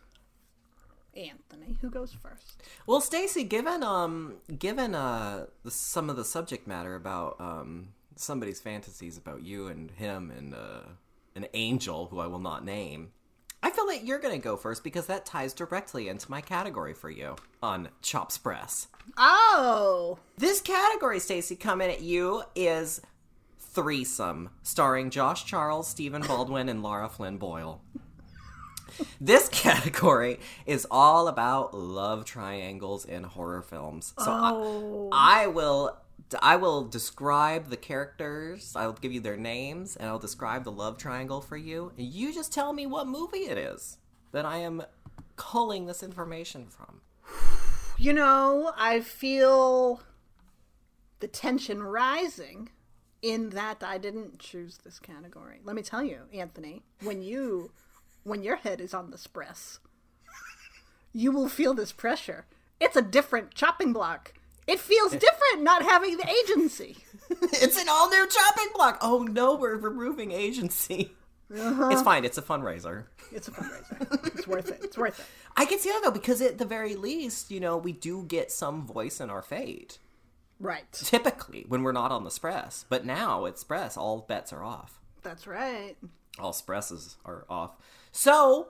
Anthony, 1.17 1.77
who 1.81 1.91
goes 1.91 2.13
first? 2.13 2.63
Well, 2.87 3.01
Stacie, 3.01 3.49
given 3.49 3.83
um, 3.83 4.37
given 4.59 4.95
uh, 4.95 5.47
some 5.69 6.09
of 6.09 6.17
the 6.17 6.25
subject 6.25 6.67
matter 6.67 6.95
about 6.95 7.37
um, 7.41 7.89
somebody's 8.21 8.61
fantasies 8.61 9.17
about 9.19 9.43
you 9.43 9.67
and 9.69 9.91
him 9.93 10.31
and 10.37 10.55
uh, 10.55 10.81
an 11.35 11.47
angel 11.55 12.07
who 12.11 12.19
I 12.21 12.27
will 12.27 12.39
not 12.39 12.65
name, 12.65 13.13
I 13.63 13.71
feel 13.71 13.87
like 13.87 14.07
you're 14.07 14.19
going 14.19 14.35
to 14.39 14.43
go 14.43 14.57
first 14.57 14.83
because 14.85 15.07
that 15.07 15.27
ties 15.27 15.53
directly 15.53 16.09
into 16.09 16.31
my 16.31 16.41
category 16.41 16.95
for 16.95 17.11
you 17.11 17.37
on 17.63 17.89
Chops 18.03 18.39
Press. 18.39 18.89
Oh, 19.19 20.19
This 20.39 20.61
category, 20.61 21.19
Stacie, 21.19 21.59
coming 21.59 21.91
at 21.91 22.01
you 22.01 22.43
is 22.55 23.01
threesome, 23.59 24.51
starring 24.63 25.11
Josh 25.11 25.45
Charles, 25.45 25.89
Stephen 25.89 26.23
Baldwin, 26.23 26.69
and 26.69 26.83
Lara 26.83 27.09
Flynn 27.09 27.37
Boyle. 27.37 27.83
This 29.21 29.49
category 29.53 30.41
is 30.67 30.87
all 30.91 31.29
about 31.29 31.75
love 31.75 32.25
triangles 32.25 33.05
in 33.05 33.23
horror 33.25 33.63
films. 33.63 34.13
So 34.19 34.25
Oh. 34.27 35.09
I, 35.13 35.45
I 35.45 35.47
will 35.49 35.97
I 36.41 36.57
will 36.57 36.85
describe 36.85 37.71
the 37.71 37.77
characters. 37.77 38.75
I'll 38.77 38.93
give 38.93 39.13
you 39.13 39.21
their 39.21 39.37
names 39.37 39.97
and 39.97 40.09
I'll 40.09 40.19
describe 40.19 40.65
the 40.65 40.73
love 40.73 40.97
triangle 40.97 41.41
for 41.41 41.57
you. 41.57 41.93
And 41.99 42.07
you 42.07 42.33
just 42.33 42.53
tell 42.53 42.73
me 42.73 42.87
what 42.87 43.07
movie 43.07 43.47
it 43.49 43.59
is 43.59 43.99
that 44.33 44.45
I 44.45 44.59
am 44.59 44.83
culling 45.37 45.87
this 45.87 46.03
information 46.03 46.67
from. 46.69 47.01
you 47.99 48.13
know, 48.13 48.73
I 48.77 49.01
feel 49.01 50.03
the 51.21 51.29
tension 51.29 51.83
rising 51.83 52.71
in 53.23 53.51
that 53.51 53.83
I 53.83 53.99
didn't 53.99 54.39
choose 54.39 54.79
this 54.79 54.99
category. 54.99 55.61
Let 55.65 55.77
me 55.77 55.83
tell 55.83 56.03
you, 56.03 56.21
Anthony, 56.33 56.83
when 57.03 57.23
you 57.23 57.73
when 58.23 58.43
your 58.43 58.57
head 58.57 58.81
is 58.81 58.93
on 58.95 59.11
the 59.11 59.19
spress, 59.19 59.79
you 61.13 61.33
will 61.33 61.49
feel 61.49 61.75
this 61.75 61.93
pressure. 61.93 62.47
It's 62.79 62.97
a 62.97 63.03
different 63.03 63.55
chopping 63.55 63.93
block. 63.93 64.35
It 64.67 64.79
feels 64.79 65.13
different 65.13 65.63
not 65.63 65.83
having 65.83 66.17
the 66.17 66.29
agency. 66.29 66.99
it's 67.31 67.81
an 67.81 67.89
all 67.89 68.09
new 68.11 68.27
chopping 68.29 68.69
block. 68.75 68.99
Oh 69.01 69.23
no, 69.23 69.57
we're 69.57 69.77
removing 69.77 70.33
agency. 70.33 71.13
Uh-huh. 71.53 71.89
It's 71.91 72.03
fine. 72.03 72.25
It's 72.25 72.39
a 72.39 72.43
fundraiser. 72.43 73.07
It's 73.33 73.49
a 73.49 73.51
fundraiser. 73.51 74.37
It's 74.37 74.47
worth 74.47 74.71
it. 74.71 74.81
It's 74.85 74.97
worth 74.97 75.19
it. 75.19 75.27
I 75.57 75.65
can 75.65 75.79
see 75.79 75.91
that 75.91 76.03
though 76.05 76.13
because 76.13 76.41
at 76.41 76.59
the 76.59 76.65
very 76.65 76.95
least, 76.95 77.51
you 77.51 77.59
know, 77.59 77.77
we 77.77 77.93
do 77.93 78.25
get 78.25 78.53
some 78.53 78.87
voice 78.87 79.21
in 79.21 79.31
our 79.31 79.43
fate. 79.43 79.99
Right. 80.61 80.85
Typically, 80.93 81.65
when 81.67 81.83
we're 81.83 81.93
not 81.93 82.13
on 82.13 82.25
the 82.25 82.31
Spress, 82.31 82.85
but 82.89 83.05
now 83.05 83.47
it's 83.47 83.63
Spress. 83.63 83.97
All 83.97 84.27
bets 84.29 84.53
are 84.53 84.63
off. 84.63 85.01
That's 85.23 85.47
right. 85.47 85.97
All 86.39 86.53
Spresses 86.53 87.17
are 87.25 87.45
off. 87.49 87.77
So, 88.13 88.69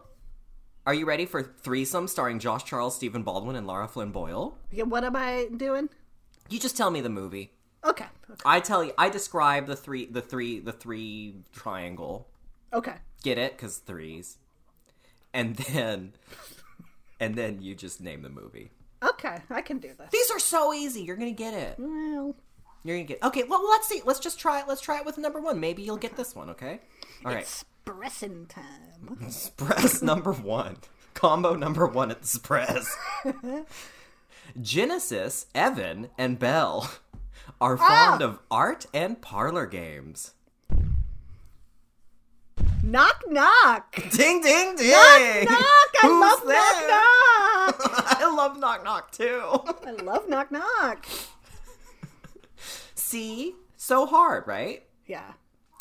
are 0.86 0.94
you 0.94 1.06
ready 1.06 1.26
for 1.26 1.42
threesome 1.42 2.08
starring 2.08 2.38
Josh 2.38 2.64
Charles, 2.64 2.96
Stephen 2.96 3.22
Baldwin, 3.22 3.56
and 3.56 3.66
Lara 3.66 3.86
Flynn 3.88 4.10
Boyle? 4.12 4.58
What 4.72 5.04
am 5.04 5.16
I 5.16 5.48
doing? 5.56 5.88
You 6.48 6.58
just 6.58 6.76
tell 6.76 6.90
me 6.90 7.00
the 7.00 7.08
movie. 7.08 7.52
Okay. 7.84 8.06
Okay. 8.30 8.40
I 8.44 8.60
tell 8.60 8.82
you. 8.84 8.92
I 8.98 9.08
describe 9.08 9.66
the 9.66 9.76
three, 9.76 10.06
the 10.06 10.20
three, 10.22 10.60
the 10.60 10.72
three 10.72 11.36
triangle. 11.52 12.28
Okay. 12.72 12.94
Get 13.22 13.38
it? 13.38 13.56
Because 13.56 13.78
threes. 13.78 14.38
And 15.32 15.56
then, 15.56 16.12
and 17.20 17.34
then 17.36 17.62
you 17.62 17.74
just 17.74 18.00
name 18.00 18.22
the 18.22 18.28
movie. 18.30 18.70
Okay. 19.02 19.38
I 19.50 19.62
can 19.62 19.78
do 19.78 19.90
this. 19.96 20.10
These 20.10 20.30
are 20.30 20.38
so 20.38 20.74
easy. 20.74 21.02
You're 21.02 21.16
gonna 21.16 21.30
get 21.30 21.54
it. 21.54 21.76
Well, 21.78 22.34
You're 22.84 22.96
gonna 22.96 23.06
get. 23.06 23.22
Okay. 23.22 23.44
Well, 23.44 23.66
let's 23.68 23.86
see. 23.86 24.02
Let's 24.04 24.20
just 24.20 24.38
try 24.38 24.60
it. 24.60 24.68
Let's 24.68 24.80
try 24.80 24.98
it 24.98 25.06
with 25.06 25.18
number 25.18 25.40
one. 25.40 25.60
Maybe 25.60 25.82
you'll 25.82 25.96
get 25.96 26.16
this 26.16 26.34
one. 26.34 26.50
Okay. 26.50 26.80
All 27.24 27.32
right. 27.32 27.64
Expressing 27.90 28.46
time. 28.46 29.28
Spress 29.30 30.00
number 30.02 30.32
one. 30.32 30.76
Combo 31.14 31.54
number 31.54 31.86
one 31.86 32.10
at 32.10 32.20
the 32.22 32.26
Spress. 32.26 32.96
Genesis, 34.60 35.46
Evan, 35.54 36.08
and 36.16 36.38
Belle 36.38 36.90
are 37.60 37.76
ah! 37.80 37.88
fond 37.88 38.22
of 38.22 38.38
art 38.50 38.86
and 38.94 39.20
parlor 39.20 39.66
games. 39.66 40.34
Knock 42.82 43.24
knock. 43.28 43.94
Ding, 44.10 44.40
ding, 44.40 44.76
ding! 44.76 44.90
Knock 44.90 45.50
knock. 45.50 45.90
I 46.02 46.06
Who's 46.06 46.20
love 46.20 46.46
there? 46.46 46.88
knock 46.88 47.78
knock. 47.78 48.20
I 48.20 48.34
love 48.36 48.58
knock 48.58 48.84
knock 48.84 49.12
too. 49.12 49.42
I 49.86 49.90
love 50.02 50.28
knock 50.28 50.50
knock. 50.52 51.06
See, 52.94 53.54
so 53.76 54.06
hard, 54.06 54.46
right? 54.46 54.84
Yeah. 55.06 55.32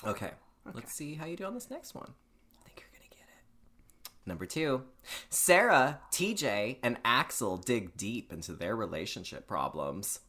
Okay. 0.05 0.31
Let's 0.73 0.93
see 0.93 1.15
how 1.15 1.25
you 1.25 1.35
do 1.35 1.45
on 1.45 1.53
this 1.53 1.69
next 1.69 1.95
one. 1.95 2.13
I 2.59 2.63
think 2.63 2.79
you're 2.79 2.89
gonna 2.93 3.09
get 3.09 3.27
it. 3.27 4.09
Number 4.25 4.45
two, 4.45 4.83
Sarah, 5.29 5.99
TJ, 6.11 6.77
and 6.83 6.97
Axel 7.03 7.57
dig 7.57 7.97
deep 7.97 8.31
into 8.31 8.53
their 8.53 8.75
relationship 8.75 9.47
problems. 9.47 10.19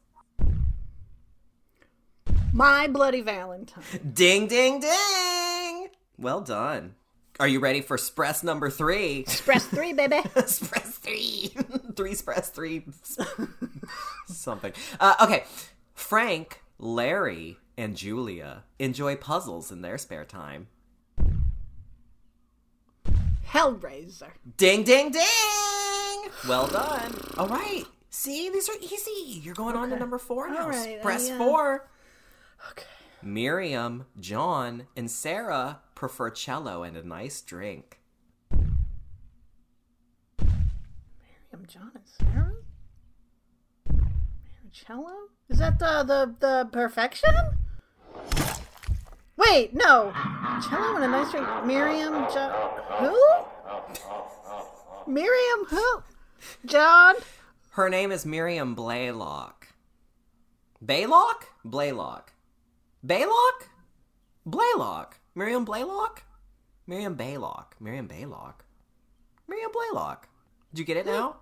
My 2.52 2.88
bloody 2.88 3.20
Valentine. 3.20 3.84
Ding, 4.12 4.48
ding, 4.48 4.80
ding! 4.80 5.88
Well 6.18 6.40
done. 6.40 6.94
Are 7.38 7.48
you 7.48 7.60
ready 7.60 7.80
for 7.80 7.96
Spress 7.96 8.42
number 8.42 8.68
three? 8.68 9.20
Express 9.20 9.64
three, 9.64 9.92
baby. 9.92 10.20
Spress 10.46 10.98
three. 10.98 11.54
three 11.96 12.14
Spress 12.14 12.50
three. 12.50 12.84
Something. 14.26 14.72
Uh, 14.98 15.14
okay. 15.22 15.44
Frank, 15.94 16.60
Larry, 16.78 17.56
and 17.80 17.96
Julia 17.96 18.64
enjoy 18.78 19.16
puzzles 19.16 19.72
in 19.72 19.80
their 19.80 19.96
spare 19.96 20.26
time. 20.26 20.68
Hellraiser. 23.48 24.32
Ding, 24.58 24.84
ding, 24.84 25.10
ding! 25.10 26.30
Well 26.46 26.66
done. 26.68 27.14
All 27.38 27.48
right. 27.48 27.84
See, 28.10 28.50
these 28.50 28.68
are 28.68 28.76
easy. 28.80 29.40
You're 29.42 29.54
going 29.54 29.76
on 29.76 29.88
to 29.88 29.98
number 29.98 30.18
four 30.18 30.50
now. 30.50 30.68
Right, 30.68 31.00
Press 31.00 31.30
I, 31.30 31.34
uh, 31.34 31.38
four. 31.38 31.88
Okay. 32.70 32.84
Miriam, 33.22 34.04
John, 34.20 34.86
and 34.94 35.10
Sarah 35.10 35.80
prefer 35.94 36.30
cello 36.30 36.82
and 36.82 36.98
a 36.98 37.02
nice 37.02 37.40
drink. 37.40 37.98
Miriam, 40.38 41.66
John, 41.66 41.92
and 41.94 42.04
Sarah. 42.04 42.52
Cello? 44.70 45.12
Is 45.48 45.58
that 45.58 45.78
the 45.78 46.04
the 46.04 46.34
the 46.38 46.68
perfection? 46.70 47.34
Wait, 49.36 49.74
no. 49.74 50.12
Cello 50.68 50.96
and 50.96 51.04
a 51.04 51.08
nice 51.08 51.30
drink. 51.30 51.46
Miriam, 51.64 52.26
John. 52.32 52.52
Who? 52.98 53.18
Miriam, 55.10 55.64
who? 55.68 56.02
John. 56.66 57.16
Her 57.70 57.88
name 57.88 58.12
is 58.12 58.26
Miriam 58.26 58.74
Blaylock. 58.74 59.68
Baylock? 60.84 61.44
Blaylock. 61.64 62.32
Baylock? 63.06 63.68
Blaylock. 64.44 65.16
Miriam 65.34 65.64
Blaylock? 65.64 66.22
Miriam 66.86 67.16
Baylock. 67.16 67.72
Miriam 67.80 68.08
Baylock. 68.08 68.64
Miriam 69.48 69.70
Blaylock. 69.72 70.28
Did 70.72 70.78
you 70.80 70.84
get 70.84 70.96
it 70.96 71.06
now? 71.06 71.36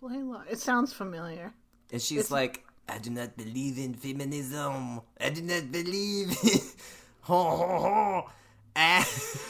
Blaylock. 0.00 0.46
It 0.50 0.60
sounds 0.60 0.92
familiar. 0.92 1.52
And 1.92 2.00
she's 2.00 2.30
like, 2.30 2.64
I 2.88 2.98
do 2.98 3.10
not 3.10 3.36
believe 3.36 3.78
in 3.78 3.94
feminism. 3.94 5.02
I 5.20 5.30
do 5.30 5.42
not 5.42 5.70
believe 5.70 6.30
in. 6.42 6.60
ho, 7.22 7.44
ho, 7.44 7.66
ho. 7.66 8.30
Ah. 8.76 9.06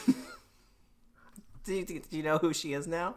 do, 1.63 1.73
you, 1.73 1.85
do 1.85 2.01
you 2.17 2.23
know 2.23 2.37
who 2.37 2.53
she 2.53 2.73
is 2.73 2.85
now? 2.87 3.15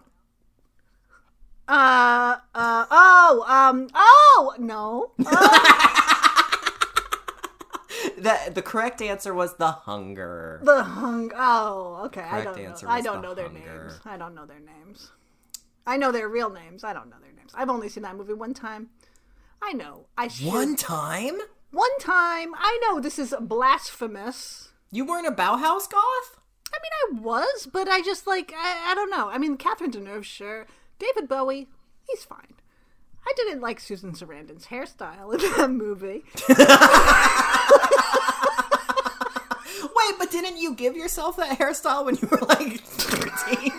Uh, 1.69 2.37
uh, 2.55 2.87
oh, 2.91 3.45
um, 3.49 3.89
oh, 3.95 4.55
no. 4.59 5.13
Oh. 5.25 6.09
the 8.19 8.53
the 8.53 8.63
correct 8.63 9.01
answer 9.01 9.33
was 9.33 9.57
the 9.57 9.71
hunger. 9.71 10.61
The 10.63 10.83
hung. 10.83 11.33
Oh, 11.35 12.03
okay. 12.07 12.21
I 12.23 12.43
don't 12.43 12.57
know. 12.57 12.75
I 12.87 13.01
don't 13.01 13.23
The 13.23 13.29
know 13.29 13.35
their 13.35 13.49
Hunger. 13.49 13.85
names. 13.89 14.01
I 14.05 14.17
don't 14.17 14.35
know 14.35 14.47
their 14.47 14.61
names. 14.61 15.11
I 15.87 15.97
know 15.97 16.13
their 16.13 16.29
real 16.29 16.51
names. 16.51 16.85
I 16.85 16.93
don't 16.93 17.09
know 17.11 17.17
their 17.23 17.33
names. 17.33 17.53
I've 17.55 17.71
only 17.71 17.89
seen 17.89 18.03
that 18.05 18.17
movie 18.17 18.35
one 18.35 18.55
time. 18.55 18.91
I 19.63 19.73
know. 19.73 20.07
I 20.19 20.29
should. 20.29 20.47
One 20.47 20.77
time? 20.77 21.39
One 21.71 21.99
time. 22.01 22.53
I 22.57 22.79
know 22.83 23.01
this 23.01 23.19
is 23.19 23.35
blasphemous. 23.41 24.71
You 24.91 25.05
weren't 25.07 25.27
a 25.27 25.31
Bauhaus 25.33 25.89
goth? 25.91 26.37
I 26.75 26.79
mean, 26.83 27.19
I 27.19 27.21
was, 27.21 27.67
but 27.71 27.89
I 27.89 28.01
just 28.03 28.27
like 28.27 28.53
I, 28.57 28.91
I 28.91 28.95
don't 28.95 29.11
know. 29.11 29.29
I 29.31 29.39
mean, 29.39 29.57
Catherine 29.57 29.91
Deneuve, 29.91 30.25
sure. 30.25 30.67
David 30.99 31.29
Bowie, 31.29 31.69
he's 32.09 32.25
fine. 32.25 32.55
I 33.27 33.33
didn't 33.37 33.61
like 33.61 33.79
Susan 33.79 34.13
Sarandon's 34.13 34.67
hairstyle 34.67 35.33
in 35.35 35.41
that 35.57 35.71
movie. 35.71 36.25
Wait, 39.95 40.15
but 40.19 40.31
didn't 40.31 40.59
you 40.59 40.75
give 40.75 40.97
yourself 40.97 41.37
that 41.37 41.59
hairstyle 41.59 42.05
when 42.05 42.17
you 42.17 42.27
were 42.29 42.41
like 42.49 42.81
13? 42.83 43.73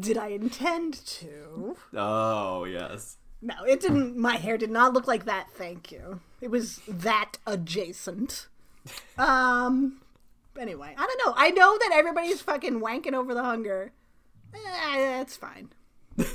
Did 0.00 0.16
I 0.18 0.28
intend 0.28 0.94
to? 1.06 1.76
oh, 1.94 2.64
yes. 2.64 3.18
No, 3.40 3.54
it 3.66 3.80
didn't. 3.80 4.16
My 4.16 4.36
hair 4.36 4.56
did 4.56 4.70
not 4.70 4.92
look 4.92 5.06
like 5.08 5.24
that. 5.24 5.48
Thank 5.54 5.90
you. 5.90 6.20
It 6.40 6.50
was 6.50 6.80
that 6.88 7.38
adjacent. 7.46 8.48
Um. 9.16 10.00
Anyway, 10.58 10.92
I 10.98 11.06
don't 11.06 11.20
know. 11.24 11.34
I 11.36 11.50
know 11.50 11.78
that 11.78 11.92
everybody's 11.94 12.42
fucking 12.42 12.80
wanking 12.80 13.14
over 13.14 13.32
the 13.32 13.44
hunger. 13.44 13.92
Eh, 14.52 14.58
that's 15.18 15.36
fine. 15.36 15.68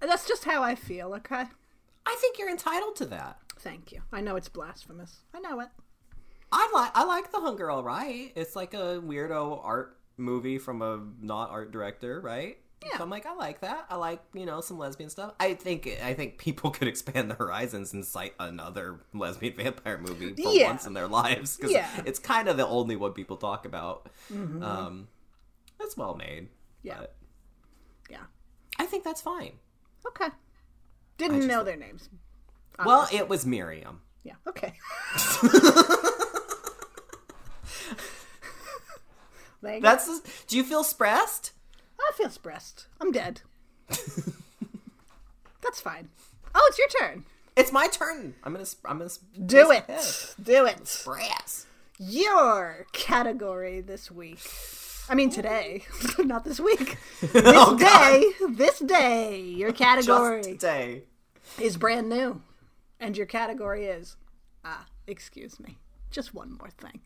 That's 0.00 0.26
just 0.28 0.44
how 0.44 0.62
I 0.62 0.74
feel. 0.74 1.14
Okay. 1.14 1.44
I 2.06 2.16
think 2.20 2.38
you're 2.38 2.50
entitled 2.50 2.96
to 2.96 3.06
that. 3.06 3.38
Thank 3.58 3.90
you. 3.92 4.02
I 4.12 4.20
know 4.20 4.36
it's 4.36 4.48
blasphemous. 4.48 5.18
I 5.34 5.40
know 5.40 5.60
it. 5.60 5.68
I 6.52 6.70
like 6.72 6.92
I 6.94 7.04
like 7.04 7.32
The 7.32 7.40
Hunger 7.40 7.70
all 7.70 7.82
right. 7.82 8.32
It's 8.36 8.54
like 8.54 8.72
a 8.72 9.00
weirdo 9.04 9.60
art 9.64 9.98
movie 10.16 10.58
from 10.58 10.82
a 10.82 11.00
not 11.20 11.50
art 11.50 11.72
director, 11.72 12.20
right? 12.20 12.58
Yeah. 12.84 12.98
So 12.98 13.04
I'm 13.04 13.10
like, 13.10 13.24
I 13.26 13.34
like 13.34 13.60
that. 13.62 13.86
I 13.88 13.96
like, 13.96 14.22
you 14.34 14.44
know, 14.44 14.60
some 14.60 14.78
lesbian 14.78 15.08
stuff. 15.10 15.32
I 15.40 15.54
think 15.54 15.88
I 16.02 16.12
think 16.14 16.38
people 16.38 16.70
could 16.76 16.88
expand 16.88 17.30
their 17.30 17.36
horizons 17.38 17.92
and 17.94 18.04
cite 18.04 18.34
another 18.38 19.00
lesbian 19.14 19.54
vampire 19.56 19.98
movie 19.98 20.34
for 20.34 20.52
Yeah. 20.52 20.68
once 20.68 20.86
in 20.86 20.92
their 20.92 21.08
lives 21.08 21.56
because 21.56 21.72
Yeah. 21.72 21.88
it's 22.04 22.18
kind 22.18 22.48
of 22.48 22.56
the 22.58 22.66
only 22.66 22.94
one 22.96 23.12
people 23.12 23.36
talk 23.38 23.64
about. 23.66 24.08
Um, 24.30 25.08
it's 25.80 25.96
well 25.96 26.14
made. 26.14 26.48
Yeah. 26.82 26.98
but 27.00 27.14
Yeah. 28.10 28.24
I 28.78 28.84
think 28.86 29.04
that's 29.04 29.20
fine. 29.22 29.52
Okay. 30.06 30.28
Didn't 31.18 31.46
know 31.46 31.64
their 31.64 31.76
names. 31.76 32.08
Well, 32.84 33.08
it 33.10 33.26
was 33.28 33.46
Miriam. 33.46 34.02
Yeah. 34.22 34.34
Okay. 34.46 34.74
Thank 39.66 39.82
That's. 39.82 40.20
Do 40.46 40.56
you 40.56 40.64
feel 40.64 40.84
stressed? 40.84 41.52
I 42.00 42.12
feel 42.14 42.30
stressed. 42.30 42.86
I'm 43.00 43.10
dead. 43.12 43.40
That's 45.62 45.80
fine. 45.80 46.08
Oh, 46.54 46.64
it's 46.68 46.78
your 46.78 46.88
turn. 46.88 47.24
It's 47.56 47.72
my 47.72 47.88
turn. 47.88 48.34
I'm 48.44 48.52
gonna. 48.52 48.66
I'm 48.84 48.98
gonna 48.98 49.10
Do 49.46 49.70
it. 49.70 49.84
Do 50.42 50.66
it. 50.66 50.86
Stress. 50.86 51.66
Your 51.98 52.86
category 52.92 53.80
this 53.80 54.10
week. 54.10 54.38
I 55.08 55.14
mean 55.14 55.30
today, 55.30 55.84
not 56.18 56.44
this 56.44 56.60
week. 56.60 56.96
This 57.20 57.42
Oh, 57.46 57.76
day, 57.78 58.32
this 58.50 58.80
day, 58.80 59.40
your 59.40 59.70
Just 59.70 59.78
category 59.82 60.42
today. 60.42 61.04
is 61.60 61.76
brand 61.76 62.08
new. 62.08 62.42
And 63.00 63.16
your 63.16 63.26
category 63.26 63.86
is 63.86 64.16
ah, 64.64 64.84
excuse 65.06 65.58
me. 65.60 65.78
Just 66.10 66.34
one 66.34 66.52
more 66.58 66.70
thing. 66.70 67.00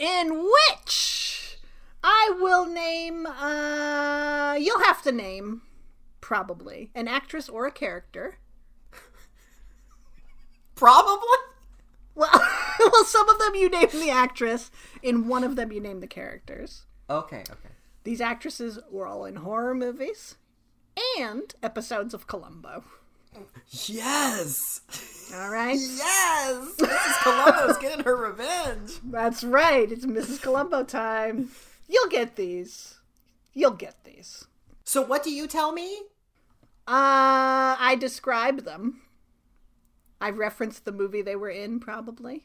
In 0.00 0.42
which 0.42 1.58
I 2.02 2.34
will 2.40 2.66
name 2.66 3.26
uh 3.26 4.56
you'll 4.58 4.82
have 4.84 5.02
to 5.02 5.12
name 5.12 5.62
probably 6.22 6.90
an 6.94 7.06
actress 7.06 7.48
or 7.48 7.66
a 7.66 7.70
character. 7.70 8.38
Probably. 10.74 11.28
Well, 12.14 12.30
well 12.80 13.04
some 13.04 13.28
of 13.28 13.38
them 13.38 13.54
you 13.54 13.68
name 13.68 13.90
the 13.92 14.10
actress, 14.10 14.70
in 15.02 15.28
one 15.28 15.44
of 15.44 15.56
them 15.56 15.70
you 15.70 15.80
name 15.80 16.00
the 16.00 16.06
characters. 16.06 16.86
Okay. 17.10 17.44
Okay. 17.50 17.74
These 18.04 18.22
actresses 18.22 18.78
were 18.90 19.06
all 19.06 19.26
in 19.26 19.36
horror 19.36 19.74
movies 19.74 20.36
and 21.18 21.54
episodes 21.62 22.14
of 22.14 22.26
Columbo. 22.26 22.84
Yes. 23.70 24.80
All 25.34 25.50
right? 25.50 25.78
Yes. 25.78 26.74
Mrs. 26.78 27.22
Columbo's 27.22 27.78
getting 27.78 28.04
her 28.04 28.16
revenge. 28.16 28.92
That's 29.04 29.44
right. 29.44 29.90
It's 29.90 30.04
Mrs. 30.06 30.42
Columbo 30.42 30.82
time. 30.84 31.50
You'll 31.88 32.08
get 32.08 32.36
these. 32.36 32.98
You'll 33.52 33.70
get 33.72 34.02
these. 34.04 34.46
So 34.84 35.02
what 35.02 35.22
do 35.22 35.30
you 35.30 35.46
tell 35.46 35.72
me? 35.72 35.98
Uh, 36.88 37.76
I 37.78 37.96
described 38.00 38.64
them. 38.64 39.02
I 40.20 40.30
referenced 40.30 40.84
the 40.84 40.92
movie 40.92 41.22
they 41.22 41.36
were 41.36 41.48
in, 41.50 41.80
probably, 41.80 42.44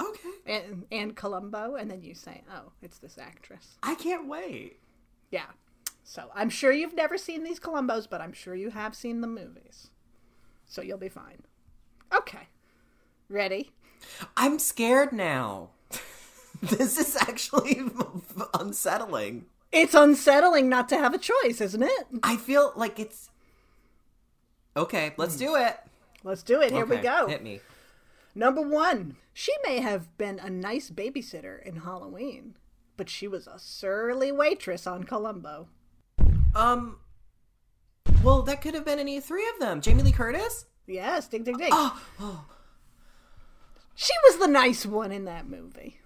Okay. 0.00 0.28
and 0.46 0.84
and 0.92 1.16
Columbo, 1.16 1.74
and 1.74 1.90
then 1.90 2.02
you 2.02 2.14
say, 2.14 2.42
"Oh, 2.52 2.70
it's 2.80 2.98
this 2.98 3.18
actress." 3.18 3.76
I 3.82 3.94
can't 3.96 4.28
wait. 4.28 4.78
Yeah. 5.30 5.46
So 6.04 6.30
I'm 6.34 6.48
sure 6.48 6.70
you've 6.70 6.94
never 6.94 7.18
seen 7.18 7.42
these 7.42 7.58
Columbos, 7.58 8.06
but 8.08 8.20
I'm 8.20 8.32
sure 8.32 8.54
you 8.54 8.70
have 8.70 8.94
seen 8.94 9.20
the 9.20 9.26
movies. 9.26 9.90
So 10.68 10.82
you'll 10.82 10.98
be 10.98 11.08
fine. 11.08 11.42
Okay. 12.14 12.46
Ready? 13.28 13.72
I'm 14.36 14.58
scared 14.58 15.12
now. 15.12 15.70
this 16.62 16.98
is 16.98 17.16
actually 17.16 17.80
unsettling. 18.54 19.46
It's 19.72 19.94
unsettling 19.94 20.68
not 20.68 20.88
to 20.90 20.96
have 20.96 21.14
a 21.14 21.18
choice, 21.18 21.60
isn't 21.60 21.82
it? 21.82 22.06
I 22.22 22.36
feel 22.36 22.72
like 22.76 22.98
it's 22.98 23.30
Okay, 24.76 25.12
let's 25.16 25.36
do 25.36 25.56
it. 25.56 25.76
Let's 26.22 26.44
do 26.44 26.60
it. 26.60 26.70
Here 26.70 26.86
we 26.86 26.98
go. 26.98 27.26
Hit 27.26 27.42
me. 27.42 27.60
Number 28.34 28.62
one, 28.62 29.16
she 29.34 29.52
may 29.66 29.80
have 29.80 30.16
been 30.18 30.38
a 30.38 30.48
nice 30.48 30.90
babysitter 30.90 31.60
in 31.64 31.76
Halloween, 31.76 32.54
but 32.96 33.10
she 33.10 33.26
was 33.26 33.46
a 33.48 33.58
surly 33.58 34.30
waitress 34.30 34.86
on 34.86 35.04
Columbo. 35.04 35.68
Um 36.54 36.98
Well, 38.24 38.42
that 38.42 38.60
could 38.60 38.74
have 38.74 38.84
been 38.84 38.98
any 38.98 39.20
three 39.20 39.48
of 39.48 39.58
them. 39.60 39.80
Jamie 39.80 40.02
Lee 40.02 40.12
Curtis? 40.12 40.66
Yes, 40.86 41.28
ding, 41.28 41.44
ding, 41.44 41.56
ding. 41.56 41.70
Oh, 41.72 42.02
oh. 42.20 42.44
She 43.94 44.12
was 44.24 44.38
the 44.38 44.48
nice 44.48 44.84
one 44.84 45.12
in 45.12 45.24
that 45.24 45.48
movie. 45.48 45.98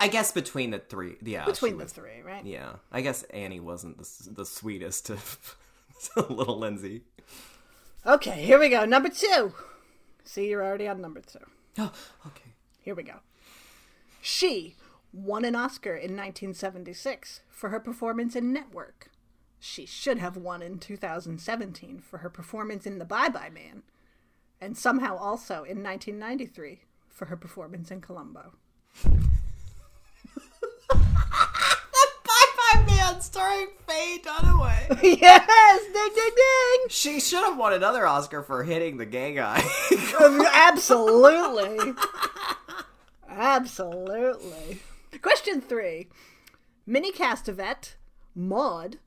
I 0.00 0.08
guess 0.08 0.32
between 0.32 0.70
the 0.70 0.78
three. 0.78 1.16
Yeah. 1.22 1.44
Between 1.44 1.76
the 1.78 1.84
was- 1.84 1.92
three, 1.92 2.22
right? 2.24 2.44
Yeah. 2.44 2.74
I 2.90 3.00
guess 3.02 3.22
Annie 3.24 3.60
wasn't 3.60 3.98
the, 3.98 4.30
the 4.30 4.46
sweetest 4.46 5.10
of 5.10 5.56
little 6.16 6.58
Lindsey. 6.58 7.02
Okay, 8.06 8.42
here 8.42 8.58
we 8.58 8.68
go. 8.68 8.84
Number 8.84 9.08
two. 9.08 9.52
See, 10.24 10.48
you're 10.48 10.64
already 10.64 10.88
on 10.88 11.00
number 11.00 11.20
two. 11.20 11.40
Oh, 11.78 11.92
okay. 12.26 12.50
Here 12.80 12.94
we 12.94 13.02
go. 13.02 13.16
She 14.20 14.76
won 15.12 15.44
an 15.44 15.54
Oscar 15.56 15.94
in 15.94 16.16
1976 16.16 17.40
for 17.50 17.68
her 17.70 17.80
performance 17.80 18.34
in 18.36 18.52
Network. 18.52 19.10
She 19.60 19.86
should 19.86 20.18
have 20.18 20.36
won 20.36 20.62
in 20.62 20.78
2017 20.78 21.98
for 22.00 22.18
her 22.18 22.30
performance 22.30 22.86
in 22.86 22.98
The 22.98 23.04
Bye 23.04 23.28
Bye 23.28 23.50
Man, 23.50 23.82
and 24.60 24.76
somehow 24.76 25.16
also 25.16 25.64
in 25.64 25.82
1993 25.82 26.82
for 27.08 27.26
her 27.26 27.36
performance 27.36 27.90
in 27.90 28.00
Columbo. 28.00 28.52
Bye 30.88 30.98
Bye 32.72 32.84
Man 32.86 33.20
starring 33.20 33.68
Faye 33.86 34.20
Dunaway. 34.24 35.02
yes, 35.20 35.82
ding 35.92 36.10
ding 36.14 36.30
ding. 36.36 36.88
She 36.88 37.20
should 37.20 37.44
have 37.44 37.58
won 37.58 37.72
another 37.72 38.06
Oscar 38.06 38.42
for 38.42 38.62
hitting 38.62 38.96
the 38.96 39.06
gay 39.06 39.34
guy. 39.34 39.62
Um, 40.20 40.40
absolutely. 40.52 41.94
Absolutely. 43.28 44.80
Question 45.20 45.60
three. 45.60 46.08
Minnie 46.86 47.12
Castevet, 47.12 47.94
Maud, 48.34 48.98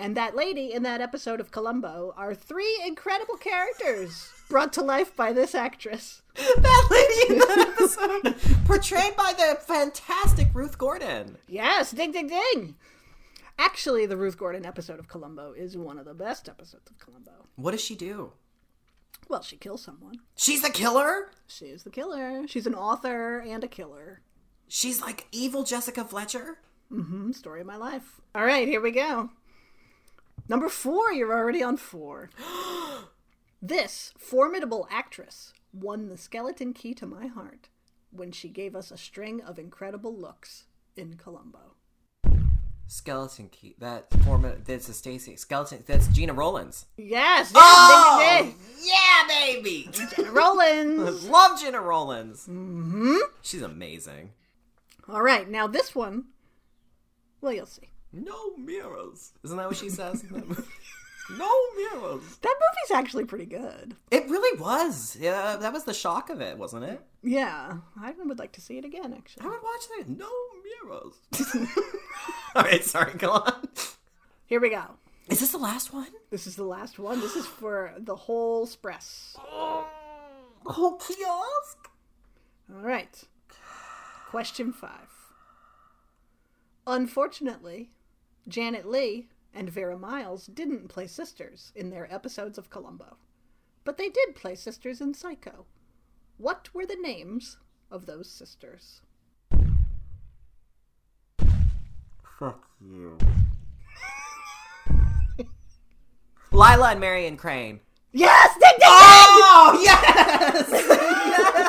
and 0.00 0.16
that 0.16 0.34
lady 0.34 0.72
in 0.72 0.82
that 0.84 1.02
episode 1.02 1.40
of 1.40 1.50
Columbo 1.50 2.14
are 2.16 2.34
three 2.34 2.80
incredible 2.86 3.36
characters 3.36 4.32
brought 4.48 4.72
to 4.72 4.82
life 4.82 5.14
by 5.14 5.32
this 5.34 5.54
actress. 5.54 6.22
that 6.34 6.88
lady 6.90 7.34
in 7.34 7.38
that 7.38 7.68
episode, 7.68 8.34
portrayed 8.64 9.14
by 9.14 9.34
the 9.36 9.58
fantastic 9.60 10.48
Ruth 10.54 10.78
Gordon. 10.78 11.36
Yes, 11.46 11.90
ding 11.90 12.12
ding 12.12 12.28
ding. 12.28 12.76
Actually, 13.58 14.06
the 14.06 14.16
Ruth 14.16 14.38
Gordon 14.38 14.64
episode 14.64 14.98
of 14.98 15.08
Columbo 15.08 15.52
is 15.52 15.76
one 15.76 15.98
of 15.98 16.06
the 16.06 16.14
best 16.14 16.48
episodes 16.48 16.90
of 16.90 16.98
Columbo. 16.98 17.32
What 17.56 17.72
does 17.72 17.84
she 17.84 17.94
do? 17.94 18.32
Well, 19.28 19.42
she 19.42 19.58
kills 19.58 19.82
someone. 19.82 20.14
She's 20.34 20.62
the 20.62 20.70
killer. 20.70 21.30
She 21.46 21.66
is 21.66 21.82
the 21.82 21.90
killer. 21.90 22.48
She's 22.48 22.66
an 22.66 22.74
author 22.74 23.40
and 23.40 23.62
a 23.62 23.68
killer. 23.68 24.22
She's 24.66 25.02
like 25.02 25.26
evil 25.30 25.62
Jessica 25.62 26.04
Fletcher. 26.04 26.58
Hmm, 26.88 27.32
story 27.32 27.60
of 27.60 27.66
my 27.66 27.76
life. 27.76 28.20
All 28.34 28.44
right, 28.44 28.66
here 28.66 28.80
we 28.80 28.92
go. 28.92 29.30
Number 30.50 30.68
four, 30.68 31.12
you're 31.12 31.32
already 31.32 31.62
on 31.62 31.76
four. 31.76 32.28
This 33.62 34.14
formidable 34.16 34.88
actress 34.90 35.52
won 35.70 36.08
the 36.08 36.16
skeleton 36.16 36.72
key 36.72 36.94
to 36.94 37.04
my 37.04 37.26
heart 37.26 37.68
when 38.10 38.32
she 38.32 38.48
gave 38.48 38.74
us 38.74 38.90
a 38.90 38.96
string 38.96 39.42
of 39.42 39.58
incredible 39.58 40.16
looks 40.16 40.64
in 40.96 41.18
Columbo. 41.18 41.74
Skeleton 42.86 43.50
key. 43.50 43.74
That 43.78 44.06
form. 44.24 44.50
That's 44.64 44.88
a 44.88 44.92
Stacie. 44.92 45.38
Skeleton. 45.38 45.84
That's 45.86 46.08
Gena 46.08 46.32
Rowlands. 46.32 46.86
Yes, 46.96 47.52
yes, 47.52 47.52
Oh! 47.54 48.38
ding, 48.40 48.46
ding, 48.46 48.56
yeah, 48.82 49.28
baby. 49.28 49.90
Gena 49.92 50.30
Rowlands. 50.32 51.24
Love 51.28 51.60
Gena 51.60 51.82
Rowlands. 51.82 52.46
Mm-hmm. 52.48 53.16
She's 53.42 53.60
amazing. 53.62 54.30
All 55.06 55.20
right, 55.22 55.46
now 55.46 55.66
this 55.66 55.94
one. 55.94 56.24
Well, 57.42 57.52
you'll 57.52 57.66
see. 57.66 57.89
No 58.12 58.56
mirrors. 58.56 59.32
Isn't 59.44 59.56
that 59.56 59.68
what 59.68 59.76
she 59.76 59.88
says? 59.88 60.22
in 60.22 60.30
that 60.30 60.48
movie? 60.48 60.62
no 61.38 61.50
mirrors. 61.76 62.36
That 62.42 62.54
movie's 62.54 62.90
actually 62.92 63.24
pretty 63.24 63.46
good. 63.46 63.94
It 64.10 64.28
really 64.28 64.58
was. 64.60 65.16
Yeah, 65.20 65.56
that 65.56 65.72
was 65.72 65.84
the 65.84 65.94
shock 65.94 66.30
of 66.30 66.40
it, 66.40 66.58
wasn't 66.58 66.84
it? 66.84 67.00
Yeah, 67.22 67.78
I 68.00 68.12
would 68.12 68.38
like 68.38 68.52
to 68.52 68.60
see 68.60 68.78
it 68.78 68.84
again. 68.84 69.14
Actually, 69.16 69.46
I 69.46 69.48
would 69.48 69.62
watch 69.62 69.82
that. 69.98 70.08
No 70.08 70.30
mirrors. 70.88 71.66
All 72.54 72.62
right, 72.62 72.84
sorry. 72.84 73.14
Go 73.14 73.30
on. 73.30 73.68
here 74.46 74.60
we 74.60 74.70
go. 74.70 74.82
Is 75.28 75.38
this 75.38 75.52
the 75.52 75.58
last 75.58 75.92
one? 75.92 76.08
This 76.30 76.48
is 76.48 76.56
the 76.56 76.64
last 76.64 76.98
one. 76.98 77.20
This 77.20 77.36
is 77.36 77.46
for 77.46 77.94
the 77.96 78.16
whole 78.16 78.64
express. 78.64 79.36
Whole 79.38 80.96
kiosk. 80.96 81.88
All 82.72 82.80
right. 82.82 83.22
Question 84.30 84.72
five. 84.72 85.08
Unfortunately, 86.86 87.90
Janet 88.50 88.84
Leigh 88.84 89.28
and 89.54 89.70
Vera 89.70 89.96
Miles 89.96 90.46
didn't 90.46 90.88
play 90.88 91.06
sisters 91.06 91.72
in 91.76 91.90
their 91.90 92.12
episodes 92.12 92.58
of 92.58 92.68
Columbo, 92.68 93.16
but 93.84 93.96
they 93.96 94.08
did 94.08 94.34
play 94.34 94.56
sisters 94.56 95.00
in 95.00 95.14
Psycho. 95.14 95.66
What 96.36 96.68
were 96.74 96.84
the 96.84 96.96
names 96.96 97.58
of 97.90 98.06
those 98.06 98.28
sisters? 98.28 99.02
Fuck 102.38 102.66
you. 102.80 103.16
Lila 106.50 106.90
and 106.90 107.00
Marion 107.00 107.36
Crane. 107.36 107.78
Yes, 108.12 108.54
ding, 108.54 108.62
ding, 108.62 108.78
ding! 108.78 108.88
Oh 108.88 109.80
yes! 109.80 110.68
oh. 110.72 111.59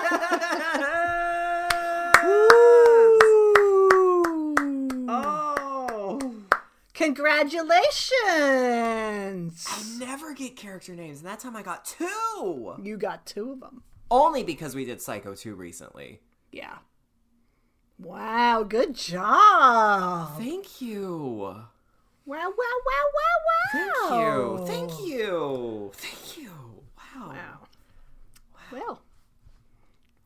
Congratulations! 7.01 9.65
I 9.67 9.83
never 9.97 10.35
get 10.35 10.55
character 10.55 10.93
names, 10.93 11.17
and 11.17 11.27
that 11.27 11.39
time 11.39 11.55
I 11.55 11.63
got 11.63 11.83
two. 11.83 12.75
You 12.79 12.95
got 12.95 13.25
two 13.25 13.53
of 13.53 13.59
them. 13.59 13.81
Only 14.11 14.43
because 14.43 14.75
we 14.75 14.85
did 14.85 15.01
Psycho 15.01 15.33
2 15.33 15.55
recently. 15.55 16.19
Yeah. 16.51 16.77
Wow, 17.97 18.61
good 18.61 18.93
job. 18.93 20.37
Thank 20.37 20.79
you. 20.79 21.07
Wow, 21.07 21.69
wow, 22.27 22.53
wow, 22.55 23.07
wow, 23.17 23.37
wow. 23.47 23.63
Thank 23.71 24.11
you. 24.21 24.63
Thank 24.67 24.91
you. 25.07 25.91
Thank 25.95 26.37
you. 26.37 26.51
Wow. 27.15 27.29
Wow. 27.29 27.67
Well, 28.71 29.01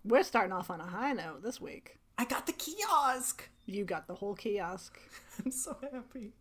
we're 0.03 0.23
starting 0.23 0.51
off 0.51 0.69
on 0.69 0.81
a 0.81 0.87
high 0.87 1.13
note 1.13 1.41
this 1.41 1.61
week. 1.61 1.99
I 2.17 2.25
got 2.25 2.47
the 2.47 2.53
kiosk. 2.53 3.49
You 3.65 3.83
got 3.83 4.07
the 4.07 4.15
whole 4.15 4.35
kiosk. 4.35 4.97
I'm 5.45 5.51
so 5.51 5.75
happy. 5.91 6.33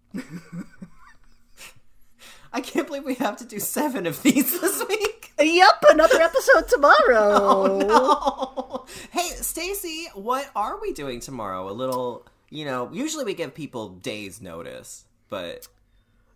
I 2.52 2.60
can't 2.60 2.86
believe 2.86 3.04
we 3.04 3.14
have 3.14 3.36
to 3.38 3.44
do 3.44 3.58
seven 3.58 4.06
of 4.06 4.22
these 4.22 4.60
this 4.60 4.84
week. 4.88 5.32
Yep, 5.40 5.84
another 5.90 6.20
episode 6.20 6.68
tomorrow. 6.68 7.80
Oh, 8.76 8.86
hey, 9.12 9.30
Stacie, 9.36 10.06
what 10.14 10.50
are 10.54 10.78
we 10.80 10.92
doing 10.92 11.18
tomorrow? 11.20 11.70
A 11.70 11.72
little, 11.72 12.26
you 12.50 12.64
know, 12.66 12.90
usually 12.92 13.24
we 13.24 13.32
give 13.34 13.54
people 13.54 13.88
days 13.88 14.42
notice, 14.42 15.06
but 15.30 15.66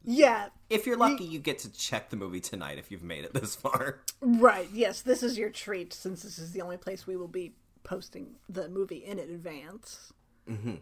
Yeah, 0.05 0.49
if 0.71 0.87
you're 0.87 0.97
lucky, 0.97 1.25
you 1.25 1.39
get 1.41 1.59
to 1.61 1.73
check 1.73 2.09
the 2.09 2.17
movie 2.17 2.41
tonight 2.41 2.79
if 2.79 2.91
you've 2.91 3.03
made 3.03 3.25
it 3.25 3.35
this 3.35 3.55
far. 3.55 4.01
right. 4.23 4.69
Yes, 4.73 5.03
this 5.03 5.23
is 5.23 5.37
your 5.37 5.51
treat 5.51 5.93
since 5.93 6.23
this 6.23 6.39
is 6.39 6.53
the 6.53 6.63
only 6.63 6.79
place 6.79 7.07
we 7.07 7.17
will 7.17 7.29
be 7.29 7.53
posting 7.85 8.37
the 8.49 8.69
movie 8.69 9.05
in 9.05 9.19
advance. 9.19 10.13
Mm-hmm. 10.49 10.75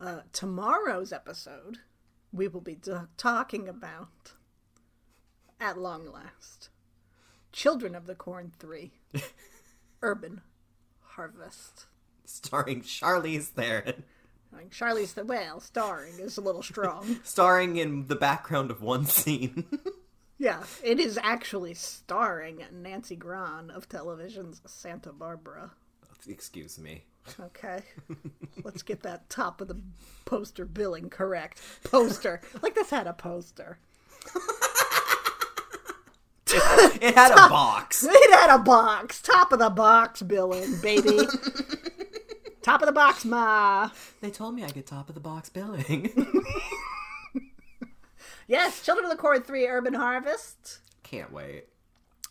Uh, 0.00 0.20
tomorrow's 0.32 1.12
episode, 1.12 1.78
we 2.32 2.48
will 2.48 2.60
be 2.60 2.74
t- 2.74 2.92
talking 3.16 3.68
about, 3.68 4.32
at 5.60 5.78
long 5.78 6.10
last, 6.10 6.70
Children 7.52 7.94
of 7.94 8.06
the 8.06 8.14
Corn 8.16 8.52
3 8.58 8.92
Urban 10.02 10.40
Harvest. 11.00 11.86
Starring 12.24 12.82
Charlize 12.82 13.46
Theron, 13.48 14.02
Like 14.52 14.70
Charlie's 14.70 15.12
the 15.12 15.24
Whale 15.24 15.60
starring 15.60 16.18
is 16.18 16.36
a 16.36 16.40
little 16.40 16.62
strong. 16.62 17.20
starring 17.24 17.76
in 17.76 18.08
the 18.08 18.16
background 18.16 18.70
of 18.70 18.82
one 18.82 19.06
scene. 19.06 19.64
yeah, 20.38 20.64
it 20.82 20.98
is 20.98 21.18
actually 21.22 21.74
starring 21.74 22.64
Nancy 22.72 23.14
Grahn 23.14 23.70
of 23.70 23.88
television's 23.88 24.60
Santa 24.66 25.12
Barbara. 25.12 25.70
Excuse 26.26 26.78
me. 26.78 27.04
Okay, 27.40 27.80
let's 28.64 28.82
get 28.82 29.02
that 29.02 29.28
top 29.30 29.60
of 29.60 29.68
the 29.68 29.80
poster 30.24 30.64
billing 30.64 31.08
correct. 31.10 31.60
Poster, 31.84 32.40
like 32.62 32.74
this 32.74 32.90
had 32.90 33.06
a 33.06 33.12
poster. 33.12 33.78
It 37.00 37.14
had 37.14 37.32
a 37.32 37.48
box. 37.48 38.04
It 38.04 38.32
had 38.32 38.54
a 38.54 38.58
box. 38.62 39.20
Top 39.20 39.52
of 39.52 39.58
the 39.58 39.70
box 39.70 40.22
billing, 40.22 40.76
baby. 40.80 41.26
top 42.62 42.80
of 42.80 42.86
the 42.86 42.92
box, 42.92 43.24
ma. 43.24 43.90
They 44.20 44.30
told 44.30 44.54
me 44.54 44.62
I 44.62 44.68
get 44.68 44.86
top 44.86 45.08
of 45.08 45.14
the 45.14 45.20
box 45.20 45.48
billing. 45.48 46.10
Yes, 48.46 48.82
Children 48.84 49.06
of 49.06 49.10
the 49.10 49.16
Corn 49.16 49.42
3 49.42 49.66
Urban 49.66 49.94
Harvest. 49.94 50.80
Can't 51.02 51.32
wait. 51.32 51.64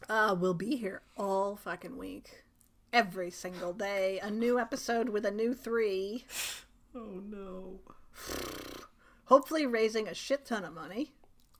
Uh, 0.08 0.36
we'll 0.40 0.54
be 0.54 0.76
here 0.76 1.02
all 1.18 1.56
fucking 1.56 1.98
week. 1.98 2.43
Every 2.94 3.32
single 3.32 3.74
day. 3.74 4.20
A 4.22 4.30
new 4.30 4.60
episode 4.60 5.10
with 5.10 5.26
a 5.26 5.32
new 5.32 5.56
three. 5.56 6.26
Oh 6.96 7.22
no. 7.28 7.80
Hopefully 9.26 9.66
raising 9.66 10.08
a 10.08 10.14
shit 10.14 10.46
ton 10.46 10.64
of 10.64 10.76
money. 10.76 11.12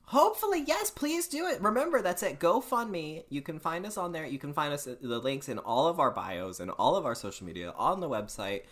Hopefully, 0.04 0.62
yes, 0.64 0.92
please 0.92 1.26
do 1.26 1.46
it. 1.48 1.60
Remember, 1.60 2.00
that's 2.00 2.22
at 2.22 2.38
GoFundMe. 2.38 3.24
You 3.30 3.42
can 3.42 3.58
find 3.58 3.84
us 3.84 3.96
on 3.96 4.12
there. 4.12 4.24
You 4.24 4.38
can 4.38 4.52
find 4.52 4.72
us 4.72 4.84
the 4.84 5.18
links 5.18 5.48
in 5.48 5.58
all 5.58 5.88
of 5.88 5.98
our 5.98 6.12
bios 6.12 6.60
and 6.60 6.70
all 6.70 6.94
of 6.94 7.04
our 7.04 7.16
social 7.16 7.46
media 7.46 7.74
on 7.76 7.98
the 7.98 8.08
website. 8.08 8.62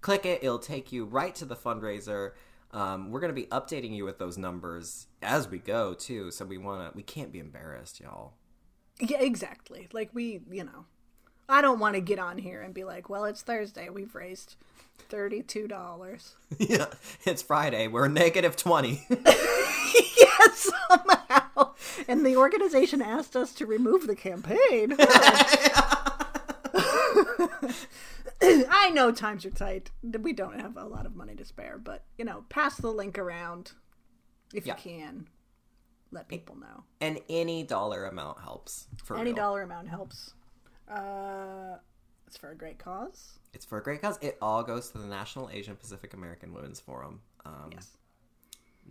Click 0.00 0.24
it, 0.24 0.42
it'll 0.42 0.58
take 0.58 0.90
you 0.90 1.04
right 1.04 1.34
to 1.34 1.44
the 1.44 1.56
fundraiser. 1.56 2.30
Um, 2.72 3.10
we're 3.10 3.20
gonna 3.20 3.34
be 3.34 3.46
updating 3.46 3.94
you 3.94 4.06
with 4.06 4.18
those 4.18 4.38
numbers 4.38 5.08
as 5.20 5.46
we 5.46 5.58
go 5.58 5.92
too. 5.92 6.30
So 6.30 6.46
we 6.46 6.56
wanna, 6.56 6.90
we 6.94 7.02
can't 7.02 7.32
be 7.32 7.38
embarrassed, 7.40 8.00
y'all. 8.00 8.32
Yeah, 8.98 9.20
exactly. 9.20 9.88
Like 9.92 10.08
we, 10.14 10.40
you 10.50 10.64
know, 10.64 10.86
I 11.48 11.62
don't 11.62 11.78
want 11.80 11.94
to 11.94 12.00
get 12.00 12.18
on 12.18 12.38
here 12.38 12.60
and 12.62 12.74
be 12.74 12.84
like, 12.84 13.08
"Well, 13.08 13.24
it's 13.24 13.42
Thursday. 13.42 13.88
We've 13.88 14.14
raised 14.14 14.56
thirty-two 15.08 15.66
dollars." 15.68 16.34
yeah, 16.58 16.86
it's 17.24 17.42
Friday. 17.42 17.88
We're 17.88 18.08
negative 18.08 18.56
twenty. 18.56 19.06
yes, 19.10 20.70
somehow. 20.90 21.72
And 22.06 22.24
the 22.24 22.36
organization 22.36 23.00
asked 23.02 23.34
us 23.36 23.52
to 23.54 23.66
remove 23.66 24.06
the 24.06 24.16
campaign. 24.16 24.94
I 28.40 28.90
know 28.92 29.10
times 29.12 29.44
are 29.44 29.50
tight. 29.50 29.90
We 30.02 30.32
don't 30.32 30.60
have 30.60 30.76
a 30.76 30.84
lot 30.84 31.06
of 31.06 31.16
money 31.16 31.34
to 31.36 31.44
spare, 31.44 31.78
but 31.78 32.04
you 32.16 32.24
know, 32.24 32.44
pass 32.48 32.76
the 32.76 32.90
link 32.92 33.18
around 33.18 33.72
if 34.54 34.66
Yeah. 34.66 34.76
you 34.76 34.82
can. 34.82 35.28
Let 36.10 36.28
people 36.28 36.56
know. 36.56 36.84
and 37.02 37.20
any 37.28 37.62
dollar 37.64 38.06
amount 38.06 38.40
helps. 38.40 38.86
For 39.04 39.16
Any 39.18 39.26
real. 39.30 39.36
dollar 39.36 39.62
amount 39.62 39.88
helps. 39.88 40.32
Uh, 40.90 41.76
it's 42.26 42.36
for 42.36 42.50
a 42.50 42.54
great 42.54 42.78
cause. 42.78 43.38
It's 43.54 43.64
for 43.64 43.78
a 43.78 43.82
great 43.82 44.02
cause. 44.02 44.18
It 44.20 44.36
all 44.42 44.62
goes 44.62 44.90
to 44.90 44.98
the 44.98 45.06
National 45.06 45.48
Asian 45.50 45.76
Pacific 45.76 46.14
American 46.14 46.52
Women's 46.52 46.80
Forum. 46.80 47.20
Um, 47.44 47.70
Yes. 47.72 47.88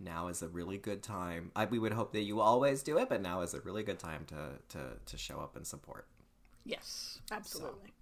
Now 0.00 0.28
is 0.28 0.42
a 0.42 0.48
really 0.48 0.78
good 0.78 1.02
time. 1.02 1.50
I, 1.56 1.64
we 1.64 1.80
would 1.80 1.92
hope 1.92 2.12
that 2.12 2.20
you 2.22 2.40
always 2.40 2.84
do 2.84 2.98
it, 2.98 3.08
but 3.08 3.20
now 3.20 3.40
is 3.40 3.52
a 3.54 3.60
really 3.60 3.82
good 3.82 3.98
time 3.98 4.24
to 4.26 4.50
to, 4.76 4.78
to 5.06 5.18
show 5.18 5.38
up 5.40 5.56
and 5.56 5.66
support. 5.66 6.06
Yes, 6.64 7.18
absolutely. 7.32 7.92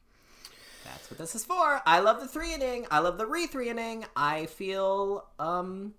That's 0.85 1.11
what 1.11 1.19
this 1.19 1.35
is 1.35 1.45
for. 1.45 1.81
I 1.87 2.01
love 2.01 2.21
the 2.21 2.29
three 2.29 2.53
inning. 2.53 2.87
I 2.91 2.99
love 2.99 3.17
the 3.17 3.25
re 3.27 3.47
three 3.47 3.71
inning. 3.71 4.05
I 4.15 4.45
feel 4.47 5.27
um 5.39 5.95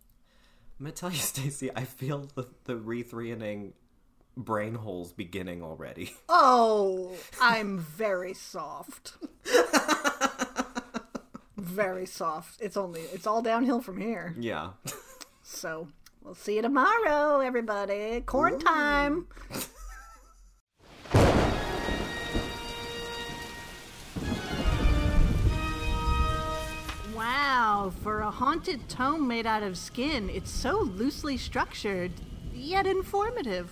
I'm 0.79 0.85
gonna 0.85 0.91
tell 0.91 1.09
you, 1.09 1.17
Stacie, 1.19 1.71
I 1.75 1.85
feel 1.85 2.27
the, 2.35 2.45
the 2.65 2.75
re 2.75 3.01
three 3.01 3.31
inning 3.31 3.73
brain 4.37 4.75
holes 4.75 5.11
beginning 5.11 5.63
already. 5.63 6.13
Oh, 6.29 7.15
I'm 7.41 7.79
very 7.79 8.33
soft. 8.33 9.13
very 11.57 12.05
soft. 12.05 12.61
It's 12.61 12.77
only 12.77 13.01
it's 13.01 13.25
all 13.25 13.41
downhill 13.41 13.81
from 13.81 13.99
here. 13.99 14.35
Yeah. 14.39 14.71
so, 15.41 15.87
we'll 16.23 16.35
see 16.35 16.57
you 16.57 16.61
tomorrow 16.61 17.39
everybody. 17.39 18.21
Corn 18.21 18.53
Ooh. 18.55 18.59
time. 18.59 19.27
Wow, 27.15 27.91
for 28.03 28.19
a 28.19 28.29
haunted 28.29 28.87
tome 28.89 29.27
made 29.27 29.47
out 29.47 29.63
of 29.63 29.77
skin, 29.77 30.29
it's 30.29 30.51
so 30.51 30.79
loosely 30.79 31.37
structured, 31.37 32.11
yet 32.53 32.85
informative. 32.85 33.71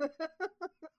Yeah! 0.00 0.95